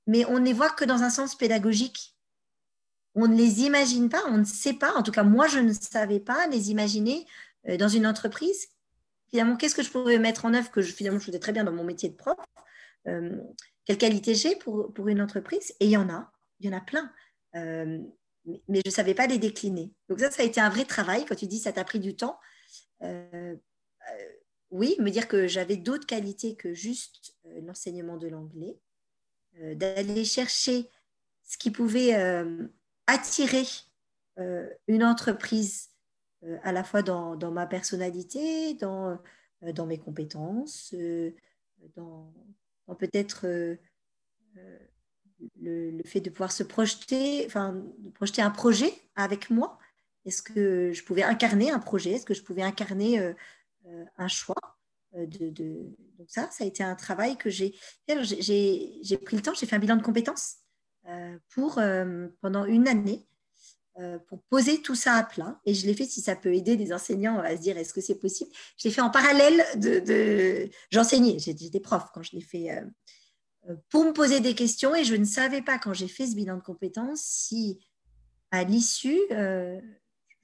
mais 0.07 0.25
on 0.27 0.39
ne 0.39 0.45
les 0.45 0.53
voit 0.53 0.71
que 0.71 0.85
dans 0.85 1.03
un 1.03 1.11
sens 1.11 1.37
pédagogique. 1.37 2.17
On 3.15 3.27
ne 3.27 3.35
les 3.35 3.63
imagine 3.63 4.09
pas, 4.09 4.23
on 4.29 4.39
ne 4.39 4.45
sait 4.45 4.75
pas. 4.75 4.95
En 4.95 5.03
tout 5.03 5.13
cas, 5.13 5.23
moi, 5.23 5.47
je 5.47 5.59
ne 5.59 5.73
savais 5.73 6.21
pas 6.21 6.47
les 6.49 6.71
imaginer 6.71 7.27
euh, 7.69 7.77
dans 7.77 7.89
une 7.89 8.07
entreprise. 8.07 8.69
Finalement, 9.31 9.57
qu'est-ce 9.57 9.75
que 9.75 9.83
je 9.83 9.91
pouvais 9.91 10.19
mettre 10.19 10.45
en 10.45 10.55
œuvre 10.55 10.71
que 10.71 10.81
je, 10.81 10.93
finalement 10.93 11.19
je 11.19 11.27
faisais 11.27 11.39
très 11.39 11.53
bien 11.53 11.65
dans 11.65 11.73
mon 11.73 11.85
métier 11.85 12.09
de 12.09 12.17
prof? 12.17 12.37
Quelle 13.87 13.99
qualité 13.99 14.35
j'ai 14.35 14.57
pour, 14.57 14.93
pour 14.93 15.09
une 15.09 15.23
entreprise? 15.23 15.73
Et 15.81 15.87
il 15.87 15.91
y 15.91 15.97
en 15.97 16.09
a, 16.11 16.31
il 16.59 16.67
y 16.67 16.75
en 16.75 16.77
a 16.77 16.81
plein 16.81 17.11
mais 18.69 18.81
je 18.85 18.89
ne 18.89 18.93
savais 18.93 19.15
pas 19.15 19.27
les 19.27 19.39
décliner. 19.39 19.93
Donc 20.09 20.21
ça, 20.21 20.31
ça 20.31 20.43
a 20.43 20.47
été 20.47 20.61
un 20.61 20.71
vrai 20.71 20.85
travail. 20.85 21.25
Quand 21.25 21.35
tu 21.35 21.47
dis 21.47 21.59
ça 21.59 21.73
t'a 21.73 21.85
pris 21.85 22.01
du 22.01 22.17
temps, 22.17 22.39
euh, 22.39 22.39
euh, 22.39 22.50
oui, 24.71 24.97
me 25.01 25.11
dire 25.11 25.29
que 25.29 25.47
j'avais 25.47 25.77
d'autres 25.77 26.07
qualités 26.07 26.55
que 26.55 26.75
juste 26.75 27.37
euh, 27.47 27.61
l'enseignement 27.63 28.17
de 28.17 28.29
l'anglais, 28.29 28.79
d'aller 29.75 30.25
chercher 30.25 30.89
ce 31.43 31.59
qui 31.59 31.73
pouvait 31.73 32.15
attirer 33.09 33.65
une 34.87 35.03
entreprise 35.03 35.91
à 36.63 36.71
la 36.71 36.85
fois 36.85 37.03
dans, 37.03 37.51
ma 37.51 37.67
personnalité, 37.67 38.75
dans, 38.75 39.19
mes 39.61 39.99
compétences, 39.99 40.95
dans, 41.97 42.33
peut-être 42.97 43.77
le, 45.61 46.03
fait 46.05 46.21
de 46.21 46.31
pouvoir 46.31 46.53
se 46.53 46.63
projeter, 46.63 47.45
enfin, 47.47 47.73
de 47.99 48.11
projeter 48.11 48.43
un 48.43 48.51
projet 48.51 48.93
avec 49.17 49.51
moi 49.51 49.79
est-ce 50.31 50.43
que 50.43 50.93
je 50.93 51.03
pouvais 51.03 51.25
incarner 51.25 51.73
un 51.73 51.81
projet? 51.81 52.13
Est-ce 52.13 52.25
que 52.25 52.35
je 52.35 52.43
pouvais 52.43 52.63
incarner 52.63 53.19
euh, 53.19 53.33
euh, 53.87 54.05
un 54.17 54.29
choix 54.29 54.55
euh, 55.17 55.27
de, 55.27 55.51
Donc 56.19 56.29
ça, 56.29 56.49
ça 56.53 56.63
a 56.63 56.67
été 56.69 56.85
un 56.85 56.95
travail 56.95 57.37
que 57.37 57.51
j'ai... 57.51 57.75
J'ai 58.07 59.19
pris 59.19 59.37
le 59.37 59.43
temps, 59.43 59.55
j'ai 59.55 59.67
fait 59.67 59.75
un 59.75 59.81
bilan 59.81 59.97
de 59.97 60.03
compétences 60.03 60.59
pour, 61.49 61.81
pendant 62.41 62.65
une 62.65 62.87
année 62.87 63.27
pour 64.29 64.41
poser 64.45 64.81
tout 64.81 64.95
ça 64.95 65.15
à 65.15 65.25
plat. 65.25 65.61
Et 65.67 65.75
je 65.75 65.85
l'ai 65.85 65.95
fait 65.95 66.05
si 66.05 66.21
ça 66.21 66.37
peut 66.37 66.55
aider 66.55 66.77
des 66.77 66.93
enseignants 66.93 67.41
à 67.41 67.57
se 67.57 67.63
dire 67.63 67.77
est-ce 67.77 67.93
que 67.93 68.01
c'est 68.01 68.21
possible? 68.21 68.53
Je 68.77 68.87
l'ai 68.87 68.95
fait 68.95 69.01
en 69.01 69.11
parallèle 69.11 69.65
de... 69.77 69.99
de... 69.99 70.71
J'enseignais, 70.91 71.41
j'étais 71.41 71.81
prof 71.81 72.05
quand 72.15 72.23
je 72.23 72.37
l'ai 72.37 72.43
fait 72.43 72.69
pour 73.89 74.05
me 74.05 74.13
poser 74.13 74.39
des 74.39 74.55
questions 74.55 74.95
et 74.95 75.03
je 75.03 75.17
ne 75.17 75.25
savais 75.25 75.63
pas 75.63 75.79
quand 75.79 75.93
j'ai 75.93 76.09
fait 76.09 76.29
ce 76.29 76.37
bilan 76.37 76.57
de 76.57 76.63
compétences 76.63 77.23
si 77.23 77.81
à 78.51 78.65
l'issue, 78.65 79.21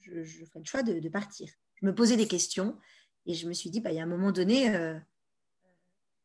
je, 0.07 0.45
ferai 0.45 0.59
le 0.59 0.65
choix 0.65 0.83
de, 0.83 1.09
partir. 1.09 1.49
Je 1.75 1.85
me 1.85 1.93
posais 1.93 2.17
des 2.17 2.27
questions 2.27 2.77
et 3.25 3.33
je 3.33 3.47
me 3.47 3.53
suis 3.53 3.69
dit, 3.69 3.81
bah, 3.81 3.91
il 3.91 3.97
y 3.97 3.99
a 3.99 4.03
un 4.03 4.07
moment 4.07 4.31
donné, 4.31 4.73
euh, 4.75 4.97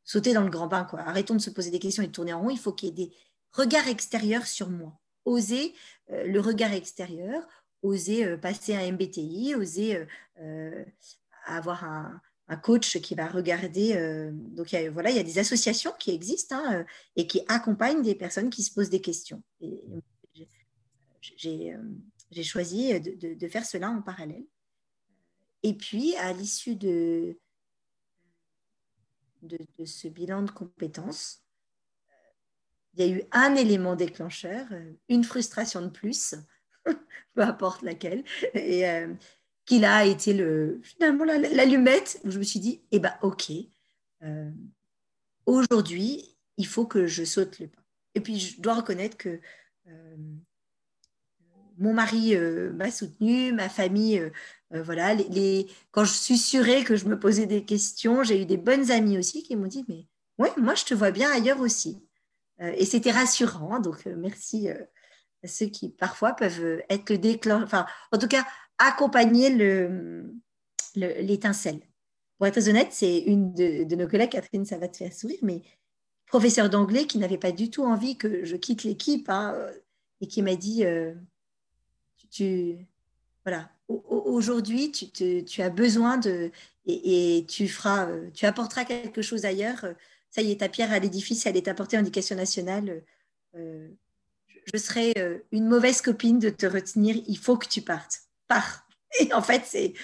sauter 0.04 0.32
dans 0.32 0.42
le 0.42 0.50
grand 0.50 0.66
bain. 0.66 0.84
Quoi. 0.84 1.00
Arrêtons 1.00 1.34
de 1.34 1.40
se 1.40 1.50
poser 1.50 1.70
des 1.70 1.78
questions 1.78 2.02
et 2.02 2.06
de 2.06 2.12
tourner 2.12 2.32
en 2.32 2.42
rond. 2.42 2.50
Il 2.50 2.58
faut 2.58 2.72
qu'il 2.72 2.88
y 2.88 2.92
ait 2.92 3.06
des 3.06 3.12
regards 3.52 3.88
extérieurs 3.88 4.46
sur 4.46 4.70
moi. 4.70 4.98
Oser 5.24 5.74
euh, 6.10 6.26
le 6.26 6.40
regard 6.40 6.72
extérieur, 6.72 7.42
oser 7.82 8.24
euh, 8.24 8.36
passer 8.36 8.74
un 8.74 8.92
MBTI, 8.92 9.54
oser 9.54 10.06
avoir 11.46 11.84
un, 11.84 12.20
coach 12.62 12.98
qui 12.98 13.14
va 13.14 13.28
regarder. 13.28 13.94
donc, 14.30 14.76
voilà, 14.92 15.08
il 15.08 15.16
y 15.16 15.18
a 15.18 15.22
des 15.22 15.38
associations 15.38 15.92
qui 15.98 16.10
existent 16.10 16.54
hein, 16.54 16.84
et 17.16 17.26
qui 17.26 17.40
accompagnent 17.48 18.02
des 18.02 18.14
personnes 18.14 18.50
qui 18.50 18.62
se 18.62 18.74
posent 18.74 18.90
des 18.90 19.00
questions. 19.00 19.42
j'ai 21.22 21.74
j'ai 22.32 22.42
choisi 22.42 22.98
de, 23.00 23.48
faire 23.48 23.64
cela 23.64 23.90
en 23.90 24.02
parallèle. 24.02 24.46
Et 25.62 25.74
puis, 25.74 26.16
à 26.16 26.32
l'issue 26.32 26.74
de, 26.74 27.38
ce 29.84 30.08
bilan 30.08 30.42
de 30.42 30.50
compétences, 30.50 31.44
il 32.94 33.06
y 33.06 33.10
a 33.10 33.16
eu 33.16 33.22
un 33.32 33.54
élément 33.54 33.96
déclencheur, 33.96 34.66
une 35.08 35.24
frustration 35.24 35.82
de 35.82 35.88
plus, 35.88 36.34
peu 37.34 37.42
importe 37.42 37.82
laquelle, 37.82 38.24
euh, 38.56 39.14
qui 39.64 39.84
a 39.84 40.04
été 40.04 40.34
le, 40.34 40.80
finalement 40.82 41.24
l'allumette 41.24 42.20
où 42.24 42.30
je 42.30 42.38
me 42.38 42.42
suis 42.42 42.60
dit, 42.60 42.82
eh 42.90 42.98
bien, 42.98 43.16
ok, 43.22 43.52
euh, 44.22 44.50
aujourd'hui, 45.46 46.36
il 46.56 46.66
faut 46.66 46.86
que 46.86 47.06
je 47.06 47.24
saute 47.24 47.58
le 47.60 47.68
pas. 47.68 47.82
Et 48.14 48.20
puis, 48.20 48.38
je 48.38 48.60
dois 48.60 48.74
reconnaître 48.74 49.16
que 49.16 49.40
euh, 49.88 50.16
mon 51.78 51.92
mari 51.92 52.34
euh, 52.34 52.72
m'a 52.72 52.90
soutenu, 52.90 53.52
ma 53.52 53.68
famille, 53.68 54.18
euh, 54.18 54.30
euh, 54.74 54.82
voilà. 54.82 55.14
Les, 55.14 55.66
quand 55.90 56.04
je 56.04 56.12
sûrée 56.12 56.84
que 56.84 56.96
je 56.96 57.06
me 57.06 57.18
posais 57.18 57.46
des 57.46 57.64
questions, 57.64 58.22
j'ai 58.22 58.40
eu 58.40 58.46
des 58.46 58.56
bonnes 58.56 58.90
amies 58.90 59.18
aussi 59.18 59.42
qui 59.42 59.56
m'ont 59.56 59.66
dit, 59.66 59.84
mais 59.88 60.06
oui, 60.38 60.48
moi 60.56 60.74
je 60.74 60.84
te 60.84 60.94
vois 60.94 61.10
bien 61.10 61.30
ailleurs 61.30 61.60
aussi. 61.60 62.02
et 62.60 62.84
c'était 62.86 63.10
rassurant, 63.10 63.80
donc 63.80 64.06
merci 64.06 64.68
à 64.70 65.48
ceux 65.48 65.66
qui 65.66 65.90
parfois 65.90 66.32
peuvent 66.32 66.82
être 66.88 67.10
le 67.10 67.18
déclencheur, 67.18 67.64
enfin, 67.64 67.86
en 68.12 68.18
tout 68.18 68.28
cas, 68.28 68.44
accompagner 68.78 69.50
l'étincelle. 70.94 71.76
Le, 71.76 71.80
Pour 72.38 72.46
être 72.46 72.54
très 72.54 72.68
honnête, 72.68 72.88
c'est 72.92 73.18
une 73.18 73.52
de, 73.52 73.94
nos 73.94 74.08
collègues, 74.08 74.30
Catherine, 74.30 74.64
ça 74.64 74.78
va 74.78 74.88
te 74.88 74.96
faire 74.96 75.12
sourire, 75.12 75.38
mais 75.42 75.62
professeur 76.26 76.70
d'anglais 76.70 77.06
qui 77.06 77.18
n'avait 77.18 77.38
pas 77.38 77.52
du 77.52 77.70
tout 77.70 77.84
envie 77.84 78.16
que 78.16 78.44
je 78.44 78.56
quitte 78.56 78.84
l'équipe 78.84 79.28
hein, 79.28 79.54
et 80.20 80.26
qui 80.26 80.40
m'a 80.42 80.56
dit 80.56 80.84
tu, 82.30 82.86
voilà, 83.44 83.70
aujourd'hui, 83.88 84.92
tu, 84.92 85.62
as 85.62 85.70
besoin 85.70 86.18
de, 86.18 86.50
et, 86.86 87.44
tu 87.48 87.68
feras, 87.68 88.06
euh, 88.06 88.30
tu 88.32 88.46
apporteras 88.46 88.84
quelque 88.84 89.22
chose 89.22 89.44
ailleurs. 89.44 89.86
Ça 90.30 90.42
y 90.42 90.50
est, 90.50 90.60
ta 90.60 90.68
pierre 90.68 90.92
à 90.92 90.98
l'édifice, 90.98 91.46
elle 91.46 91.56
est 91.56 91.68
apportée 91.68 91.96
en 91.96 92.00
éducation 92.00 92.36
nationale. 92.36 93.02
Euh, 93.56 93.88
je 94.72 94.78
serais 94.78 95.12
euh, 95.18 95.38
une 95.50 95.66
mauvaise 95.66 96.02
copine 96.02 96.38
de 96.38 96.50
te 96.50 96.66
retenir. 96.66 97.16
Il 97.26 97.38
faut 97.38 97.56
que 97.56 97.66
tu 97.66 97.82
partes. 97.82 98.20
Pars. 98.48 98.86
Et 99.20 99.32
en 99.34 99.42
fait, 99.42 99.62
c'est 99.66 99.94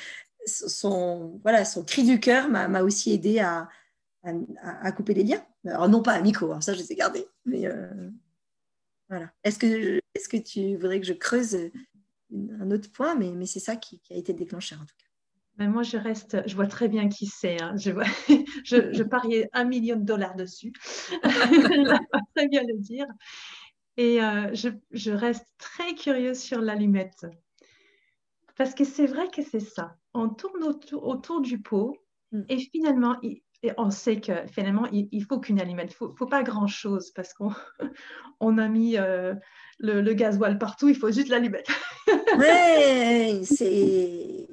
son, 0.47 1.41
voilà, 1.43 1.65
son 1.65 1.85
cri 1.85 2.05
du 2.05 2.21
cœur 2.21 2.49
m'a 2.49 2.83
aussi 2.83 3.13
aidé 3.13 3.39
à, 3.39 3.69
à, 4.23 4.93
couper 4.93 5.15
les 5.15 5.25
liens. 5.25 5.45
Alors, 5.67 5.89
non 5.89 6.03
pas 6.03 6.13
amicaux, 6.13 6.53
hein, 6.53 6.61
ça 6.61 6.75
je 6.75 6.79
les 6.79 6.93
ai 6.93 6.95
gardés. 6.95 7.27
Est 7.51 9.51
-ce 9.51 10.29
que 10.29 10.37
tu 10.37 10.77
voudrais 10.77 11.01
que 11.01 11.07
je 11.07 11.13
creuse 11.13 11.71
un 12.33 12.71
autre 12.71 12.91
point, 12.93 13.15
mais, 13.15 13.33
mais 13.33 13.47
c'est 13.47 13.61
ça 13.61 13.77
qui, 13.77 14.01
a 14.11 14.15
été 14.15 14.33
déclencheur 14.33 14.81
en 14.81 14.85
tout 14.85 14.95
cas. 14.99 15.05
Mais 15.59 15.67
moi, 15.67 15.83
je 15.83 15.97
reste, 15.97 16.47
je 16.47 16.55
vois 16.55 16.69
très 16.69 16.89
bien 16.89 17.09
qui 17.09 17.27
c'est. 17.27 17.61
Hein. 17.61 17.75
Je, 17.77 17.91
je, 18.65 18.93
je, 18.93 19.03
pariais 19.03 19.49
un 19.53 19.65
million 19.65 19.97
de 19.97 20.05
dollars 20.05 20.37
dessus. 20.37 20.73
très 22.37 22.49
bien 22.49 22.63
le 22.63 22.79
dire. 22.79 23.07
Et 23.97 24.23
euh, 24.23 24.55
je, 24.55 24.69
je, 24.93 25.11
reste 25.11 25.47
très 25.59 25.97
curieuse 25.97 26.39
sur 26.39 26.61
l'allumette. 26.61 27.27
Parce 28.57 28.75
que 28.75 28.85
c'est 28.85 29.07
vrai 29.07 29.29
que 29.29 29.43
c'est 29.43 29.59
ça. 29.61 29.97
On 30.15 30.29
tourne 30.29 30.63
autour, 30.63 31.05
autour 31.05 31.41
du 31.41 31.61
pot 31.61 31.97
mm. 32.31 32.43
et 32.49 32.59
finalement, 32.59 33.17
on 33.77 33.91
sait 33.91 34.21
que 34.21 34.47
finalement, 34.47 34.87
il, 34.93 35.09
il 35.13 35.25
faut 35.25 35.41
qu'une 35.41 35.61
allumette. 35.61 35.91
Il 35.91 35.95
ne 35.95 36.09
faut, 36.09 36.15
faut, 36.17 36.27
pas 36.27 36.43
grand-chose 36.43 37.11
parce 37.13 37.33
qu'on 37.35 37.53
on 38.41 38.59
a 38.59 38.69
mis 38.69 38.97
euh, 38.97 39.35
le, 39.79 40.01
le, 40.01 40.15
gasoil 40.15 40.59
partout, 40.59 40.89
il 40.89 40.97
faut 40.97 41.11
juste 41.11 41.29
l'allumette. 41.29 41.69
oui, 42.39 43.45
c'est. 43.45 44.49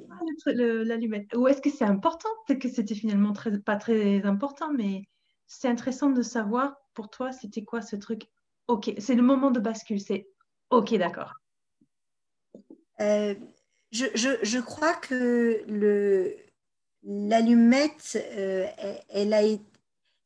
L'allumette. 0.46 1.34
Ou 1.34 1.48
est-ce 1.48 1.62
que 1.62 1.70
c'est 1.70 1.84
important? 1.84 2.28
Peut-être 2.46 2.60
que 2.60 2.68
c'était 2.68 2.94
finalement 2.94 3.32
très, 3.32 3.58
pas 3.58 3.76
très 3.76 4.24
important, 4.24 4.72
mais 4.72 5.02
c'est 5.46 5.68
intéressant 5.68 6.10
de 6.10 6.22
savoir 6.22 6.76
pour 6.94 7.10
toi, 7.10 7.32
c'était 7.32 7.64
quoi 7.64 7.82
ce 7.82 7.96
truc? 7.96 8.28
OK, 8.68 8.92
c'est 8.98 9.14
le 9.14 9.22
moment 9.22 9.50
de 9.50 9.60
bascule, 9.60 10.00
c'est 10.00 10.28
OK, 10.70 10.94
d'accord. 10.94 11.32
Euh, 13.00 13.34
je, 13.92 14.06
je, 14.14 14.58
crois 14.58 14.94
que 14.94 15.62
le, 15.68 16.36
l'allumette, 17.06 18.18
euh, 18.36 18.66
elle, 19.08 19.32
a 19.32 19.42
été 19.42 19.62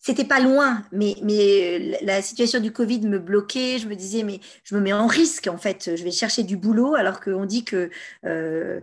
c'était 0.02 0.24
pas 0.24 0.40
loin, 0.40 0.82
mais, 0.92 1.14
mais 1.22 2.00
la 2.00 2.22
situation 2.22 2.58
du 2.58 2.72
Covid 2.72 3.00
me 3.00 3.18
bloquait. 3.18 3.78
Je 3.78 3.86
me 3.86 3.94
disais, 3.94 4.22
mais 4.22 4.40
je 4.64 4.74
me 4.74 4.80
mets 4.80 4.94
en 4.94 5.06
risque, 5.06 5.46
en 5.46 5.58
fait. 5.58 5.94
Je 5.94 6.02
vais 6.02 6.10
chercher 6.10 6.42
du 6.42 6.56
boulot 6.56 6.94
alors 6.94 7.20
qu'on 7.20 7.44
dit 7.44 7.64
que, 7.64 7.90
euh, 8.24 8.80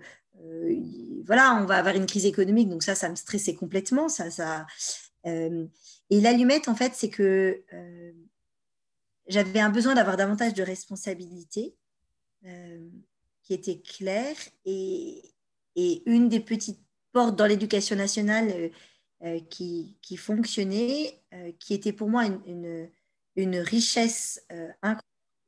voilà, 1.25 1.55
on 1.59 1.65
va 1.65 1.77
avoir 1.77 1.95
une 1.95 2.05
crise 2.05 2.27
économique. 2.27 2.69
Donc 2.69 2.83
ça, 2.83 2.93
ça 2.93 3.09
me 3.09 3.15
stressait 3.15 3.55
complètement. 3.55 4.09
Ça, 4.09 4.29
ça, 4.29 4.67
et 5.25 6.21
l'allumette, 6.21 6.67
en 6.67 6.75
fait, 6.75 6.93
c'est 6.93 7.09
que 7.09 7.63
j'avais 9.27 9.59
un 9.59 9.71
besoin 9.71 9.95
d'avoir 9.95 10.17
davantage 10.17 10.53
de 10.53 10.61
responsabilités 10.61 11.75
qui 13.41 13.53
était 13.55 13.79
claire 13.79 14.35
et, 14.65 15.33
et, 15.75 16.03
une 16.05 16.29
des 16.29 16.39
petites 16.39 16.86
portes 17.11 17.35
dans 17.35 17.45
l'éducation 17.45 17.95
nationale 17.95 18.49
euh, 18.49 18.69
euh, 19.23 19.39
qui, 19.49 19.97
qui, 20.01 20.17
fonctionnait, 20.17 21.21
euh, 21.33 21.51
qui 21.59 21.73
était 21.73 21.93
pour 21.93 22.09
moi 22.09 22.25
une, 22.25 22.89
une, 23.35 23.57
richesse 23.57 24.45
incroyable, 24.81 25.03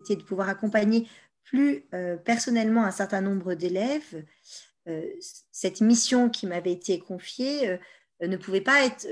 de 0.10 0.24
pouvoir 0.24 0.50
accompagner 0.50 1.08
plus 1.44 1.88
personnellement 2.24 2.86
un 2.86 2.92
certain 2.92 3.22
nombre 3.22 3.56
d'élèves. 3.56 4.24
cette 5.52 5.82
mission 5.82 6.30
qui 6.30 6.46
m'avait 6.48 6.72
été 6.72 7.00
confiée 7.00 7.80
ne 8.22 8.38
pouvait 8.38 8.62
pas 8.62 8.86
être, 8.86 9.08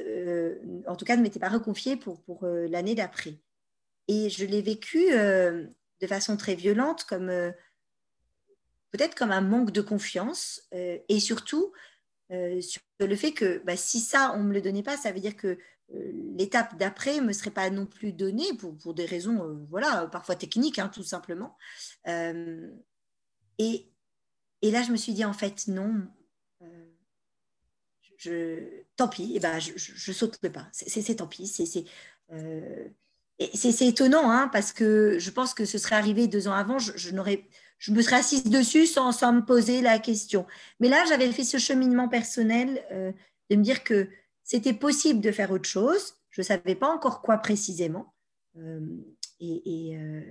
en 0.87 0.95
tout 0.95 1.03
cas 1.03 1.15
ne 1.17 1.23
m'était 1.23 1.39
pas 1.39 1.49
reconfiée 1.49 1.97
pour, 1.97 2.21
pour 2.21 2.45
l'année 2.45 2.93
d'après. 2.93 3.39
Et 4.07 4.29
je 4.29 4.45
l'ai 4.45 4.61
vécu 4.61 5.09
de 5.09 6.07
façon 6.07 6.37
très 6.37 6.55
violente 6.55 7.03
comme 7.05 7.31
peut-être 8.91 9.15
comme 9.15 9.31
un 9.31 9.41
manque 9.41 9.71
de 9.71 9.81
confiance 9.81 10.69
et 10.71 11.19
surtout 11.19 11.73
euh, 12.31 12.61
sur 12.61 12.81
le 12.99 13.15
fait 13.15 13.31
que 13.31 13.61
bah, 13.65 13.77
si 13.77 13.99
ça, 13.99 14.33
on 14.35 14.43
ne 14.43 14.49
me 14.49 14.53
le 14.53 14.61
donnait 14.61 14.83
pas, 14.83 14.97
ça 14.97 15.11
veut 15.11 15.19
dire 15.19 15.35
que 15.35 15.57
euh, 15.93 16.11
l'étape 16.37 16.77
d'après 16.77 17.19
ne 17.19 17.27
me 17.27 17.33
serait 17.33 17.51
pas 17.51 17.69
non 17.69 17.85
plus 17.85 18.11
donnée 18.11 18.53
pour, 18.57 18.77
pour 18.77 18.93
des 18.93 19.05
raisons, 19.05 19.65
voilà, 19.69 20.07
parfois 20.07 20.35
techniques, 20.35 20.79
hein, 20.79 20.89
tout 20.89 21.03
simplement. 21.03 21.57
et, 22.05 23.91
et, 24.61 24.71
là, 24.71 24.83
je 24.83 24.91
me 24.91 24.97
suis 24.97 25.13
dit, 25.13 25.25
en 25.25 25.33
fait, 25.33 25.67
non, 25.67 26.07
je, 28.17 28.83
tant 28.95 29.07
pis, 29.07 29.33
et 29.33 29.35
eh 29.35 29.39
ben, 29.39 29.59
je, 29.59 29.71
je, 29.75 30.11
saute 30.11 30.39
le 30.41 30.51
pas. 30.51 30.67
C'est 30.71 31.15
tant 31.15 31.27
pis. 31.27 31.47
C'est 31.47 31.85
étonnant, 33.85 34.29
hein, 34.31 34.49
parce 34.51 34.73
que 34.73 35.19
je 35.19 35.29
pense 35.29 35.53
que 35.53 35.65
ce 35.65 35.77
serait 35.77 35.95
arrivé 35.95 36.27
deux 36.27 36.47
ans 36.47 36.53
avant, 36.53 36.79
je, 36.79 37.11
n'aurais 37.11 37.47
je 37.77 37.91
me 37.91 38.01
serais 38.01 38.17
assise 38.17 38.43
dessus 38.43 38.85
sans, 38.85 39.11
sans, 39.11 39.33
me 39.33 39.45
poser 39.45 39.81
la 39.81 39.99
question. 39.99 40.45
Mais 40.79 40.89
là, 40.89 41.03
j'avais 41.07 41.31
fait 41.31 41.43
ce 41.43 41.57
cheminement 41.57 42.09
personnel 42.09 42.83
euh, 42.91 43.11
de 43.49 43.55
me 43.55 43.63
dire 43.63 43.83
que 43.83 44.09
c'était 44.43 44.73
possible 44.73 45.21
de 45.21 45.31
faire 45.31 45.51
autre 45.51 45.69
chose. 45.69 46.15
Je 46.29 46.41
ne 46.41 46.45
savais 46.45 46.75
pas 46.75 46.89
encore 46.89 47.21
quoi 47.21 47.37
précisément. 47.37 48.13
Euh, 48.57 48.79
et, 49.39 49.95
euh, 49.95 50.21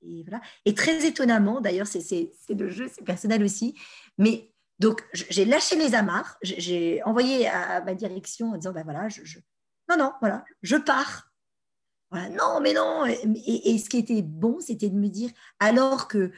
et, 0.00 0.22
voilà. 0.22 0.40
et, 0.64 0.74
très 0.74 1.06
étonnamment, 1.06 1.60
d'ailleurs, 1.60 1.86
c'est 1.86 2.32
le 2.48 2.70
jeu, 2.70 2.88
c'est 2.92 3.04
personnel 3.04 3.42
aussi. 3.44 3.74
Mais 4.16 4.52
donc, 4.78 5.04
j'ai 5.12 5.44
lâché 5.44 5.76
les 5.76 5.94
amarres. 5.94 6.38
J'ai 6.42 7.02
envoyé 7.04 7.46
à 7.48 7.82
ma 7.82 7.94
direction 7.94 8.52
en 8.52 8.56
disant, 8.56 8.72
ben 8.72 8.84
voilà, 8.84 9.08
je, 9.08 9.38
non, 9.88 9.96
non, 9.96 10.12
voilà, 10.20 10.44
je 10.62 10.76
pars. 10.76 11.30
Voilà, 12.10 12.28
non, 12.30 12.60
mais 12.60 12.74
non. 12.74 13.06
Et, 13.06 13.78
ce 13.78 13.88
qui 13.88 13.98
était 13.98 14.22
bon, 14.22 14.60
c'était 14.60 14.90
de 14.90 14.96
me 14.96 15.08
dire, 15.08 15.30
alors 15.60 16.08
que 16.08 16.30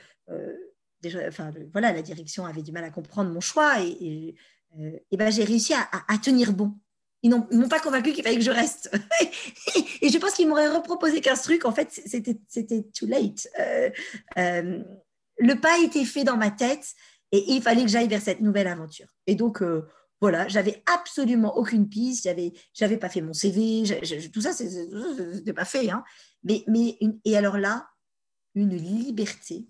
déjà, 1.05 1.21
enfin, 1.29 1.53
voilà, 1.73 1.93
la 1.93 2.03
direction 2.03 2.47
avait 2.47 2.63
du 2.63 2.73
mal 2.73 2.85
à 2.85 2.91
comprendre 2.91 3.31
mon 3.31 3.41
choix 3.41 3.81
et, 3.81 4.35
euh, 4.81 4.99
ben, 5.13 5.31
j'ai 5.31 5.45
réussi 5.45 5.73
à, 5.75 6.19
tenir 6.19 6.53
bon. 6.53 6.75
Ils 7.23 7.31
n'ont 7.31 7.69
pas 7.69 7.81
convaincu 7.81 8.13
qu'il 8.13 8.23
fallait 8.23 8.37
que 8.37 8.43
je 8.43 8.51
reste. 8.51 8.91
et 10.03 10.11
je 10.11 10.19
pense 10.19 10.35
qu'ils 10.35 10.49
m'auraient 10.49 10.69
reproposé 10.69 11.23
15 11.23 11.43
trucs. 11.43 11.65
En 11.65 11.73
fait, 11.73 11.89
c'était 11.91 12.83
too 12.93 13.07
late. 13.07 13.49
Euh, 14.37 14.83
le 15.39 15.55
pas 15.55 15.79
était 15.79 16.05
fait 16.05 16.25
dans 16.25 16.37
ma 16.37 16.51
tête 16.51 16.87
et 17.33 17.53
il 17.55 17.63
fallait 17.63 17.83
que 17.83 17.89
j'aille 17.89 18.09
vers 18.09 18.21
cette 18.21 18.41
nouvelle 18.41 18.67
aventure. 18.67 19.07
Et 19.27 19.37
donc, 19.37 19.63
voilà, 20.21 20.49
j'avais 20.49 20.83
absolument 20.85 21.57
aucune 21.57 21.89
piste. 21.89 22.25
J'avais, 22.25 22.53
j'avais 22.75 22.99
pas 22.99 23.09
fait 23.09 23.23
mon 23.23 23.33
CV. 23.33 23.85
tout 24.31 24.43
ça, 24.43 24.53
c'était 24.53 25.55
pas 25.55 25.65
fait. 25.65 25.91
Hein. 25.91 26.05
Mais, 26.43 26.63
mais 26.67 26.99
et 27.25 27.39
alors 27.39 27.57
là, 27.57 27.89
une 28.55 28.77
liberté 28.77 29.67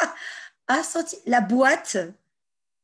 a 0.68 0.82
senti 0.82 1.16
la 1.26 1.40
boîte, 1.40 1.96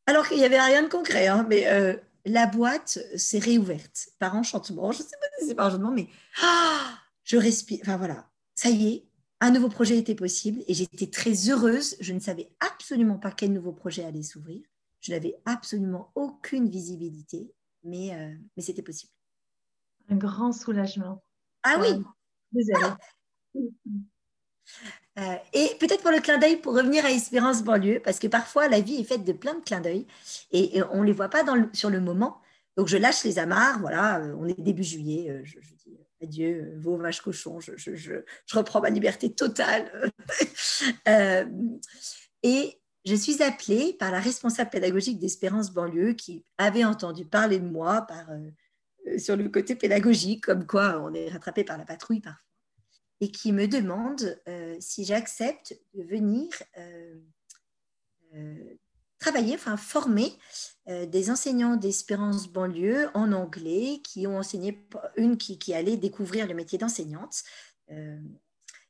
alors 0.06 0.28
qu'il 0.28 0.38
n'y 0.38 0.44
avait 0.44 0.60
rien 0.60 0.82
de 0.82 0.88
concret, 0.88 1.26
hein, 1.26 1.46
mais 1.48 1.66
euh, 1.66 1.94
la 2.24 2.46
boîte 2.46 2.98
s'est 3.16 3.38
réouverte 3.38 4.10
par 4.18 4.34
enchantement. 4.34 4.92
Je 4.92 4.98
ne 4.98 5.04
sais 5.04 5.16
pas 5.20 5.26
si 5.38 5.48
c'est 5.48 5.54
par 5.54 5.66
enchantement, 5.66 5.92
mais 5.92 6.08
ah, 6.42 6.98
je 7.24 7.36
respire. 7.36 7.80
Enfin 7.82 7.96
voilà, 7.96 8.28
ça 8.54 8.70
y 8.70 8.88
est, 8.88 9.04
un 9.40 9.50
nouveau 9.50 9.68
projet 9.68 9.98
était 9.98 10.14
possible 10.14 10.62
et 10.68 10.74
j'étais 10.74 11.08
très 11.08 11.50
heureuse. 11.50 11.96
Je 12.00 12.12
ne 12.12 12.20
savais 12.20 12.48
absolument 12.60 13.18
pas 13.18 13.32
quel 13.32 13.52
nouveau 13.52 13.72
projet 13.72 14.04
allait 14.04 14.22
s'ouvrir. 14.22 14.62
Je 15.00 15.10
n'avais 15.10 15.34
absolument 15.44 16.12
aucune 16.14 16.68
visibilité, 16.68 17.52
mais, 17.82 18.14
euh, 18.14 18.32
mais 18.56 18.62
c'était 18.62 18.82
possible. 18.82 19.10
Un 20.08 20.16
grand 20.16 20.52
soulagement. 20.52 21.24
Ah 21.64 21.76
oui. 21.80 22.04
Désolée. 22.52 22.94
Euh, 25.18 25.36
et 25.52 25.68
peut-être 25.78 26.02
pour 26.02 26.10
le 26.10 26.20
clin 26.20 26.38
d'œil, 26.38 26.56
pour 26.56 26.74
revenir 26.74 27.04
à 27.04 27.10
Espérance 27.10 27.62
banlieue, 27.62 28.00
parce 28.02 28.18
que 28.18 28.26
parfois 28.28 28.68
la 28.68 28.80
vie 28.80 28.96
est 28.96 29.04
faite 29.04 29.24
de 29.24 29.32
plein 29.32 29.54
de 29.54 29.60
clins 29.60 29.80
d'œil 29.80 30.06
et, 30.52 30.82
on 30.90 31.02
ne 31.02 31.06
les 31.06 31.12
voit 31.12 31.28
pas 31.28 31.44
sur 31.74 31.90
le 31.90 32.00
moment. 32.00 32.40
Donc 32.78 32.88
je 32.88 32.96
lâche 32.96 33.22
les 33.24 33.38
amarres, 33.38 33.78
voilà, 33.80 34.20
euh, 34.20 34.34
on 34.38 34.46
est 34.46 34.58
début 34.58 34.82
juillet, 34.84 35.30
euh, 35.30 35.42
je, 35.44 35.58
dis 35.60 35.98
adieu, 36.22 36.72
vos 36.78 36.96
vaches 36.96 37.20
cochons, 37.20 37.60
je, 37.60 38.22
reprends 38.54 38.80
ma 38.80 38.88
liberté 38.88 39.34
totale. 39.34 40.10
et 42.42 42.80
je 43.04 43.14
suis 43.14 43.42
appelée 43.42 43.94
par 43.98 44.12
la 44.12 44.20
responsable 44.20 44.70
pédagogique 44.70 45.18
d'Espérance 45.18 45.72
banlieue 45.72 46.14
qui 46.14 46.44
avait 46.56 46.84
entendu 46.84 47.26
parler 47.26 47.58
de 47.58 47.66
moi 47.66 48.06
sur 49.18 49.36
le 49.36 49.48
côté 49.50 49.74
pédagogique, 49.74 50.44
comme 50.44 50.64
quoi 50.64 51.02
on 51.04 51.12
est 51.12 51.28
rattrapé 51.28 51.64
par 51.64 51.76
la 51.76 51.84
patrouille 51.84 52.20
parfois 52.20 52.51
et 53.22 53.30
qui 53.30 53.52
me 53.52 53.68
demande 53.68 54.36
euh, 54.48 54.76
si 54.80 55.04
j'accepte 55.04 55.78
de 55.94 56.02
venir 56.02 56.48
euh, 56.76 57.14
euh, 58.34 58.74
travailler, 59.20 59.54
enfin 59.54 59.76
former 59.76 60.32
des 60.88 61.30
enseignants 61.30 61.76
d'Espérance 61.76 62.48
banlieue 62.48 63.08
en 63.14 63.30
anglais 63.30 64.00
qui 64.02 64.26
ont 64.26 64.38
enseigné, 64.38 64.84
une 65.16 65.36
qui, 65.36 65.72
allait 65.72 65.96
découvrir 65.96 66.48
le 66.48 66.54
métier 66.54 66.76
d'enseignante. 66.76 67.44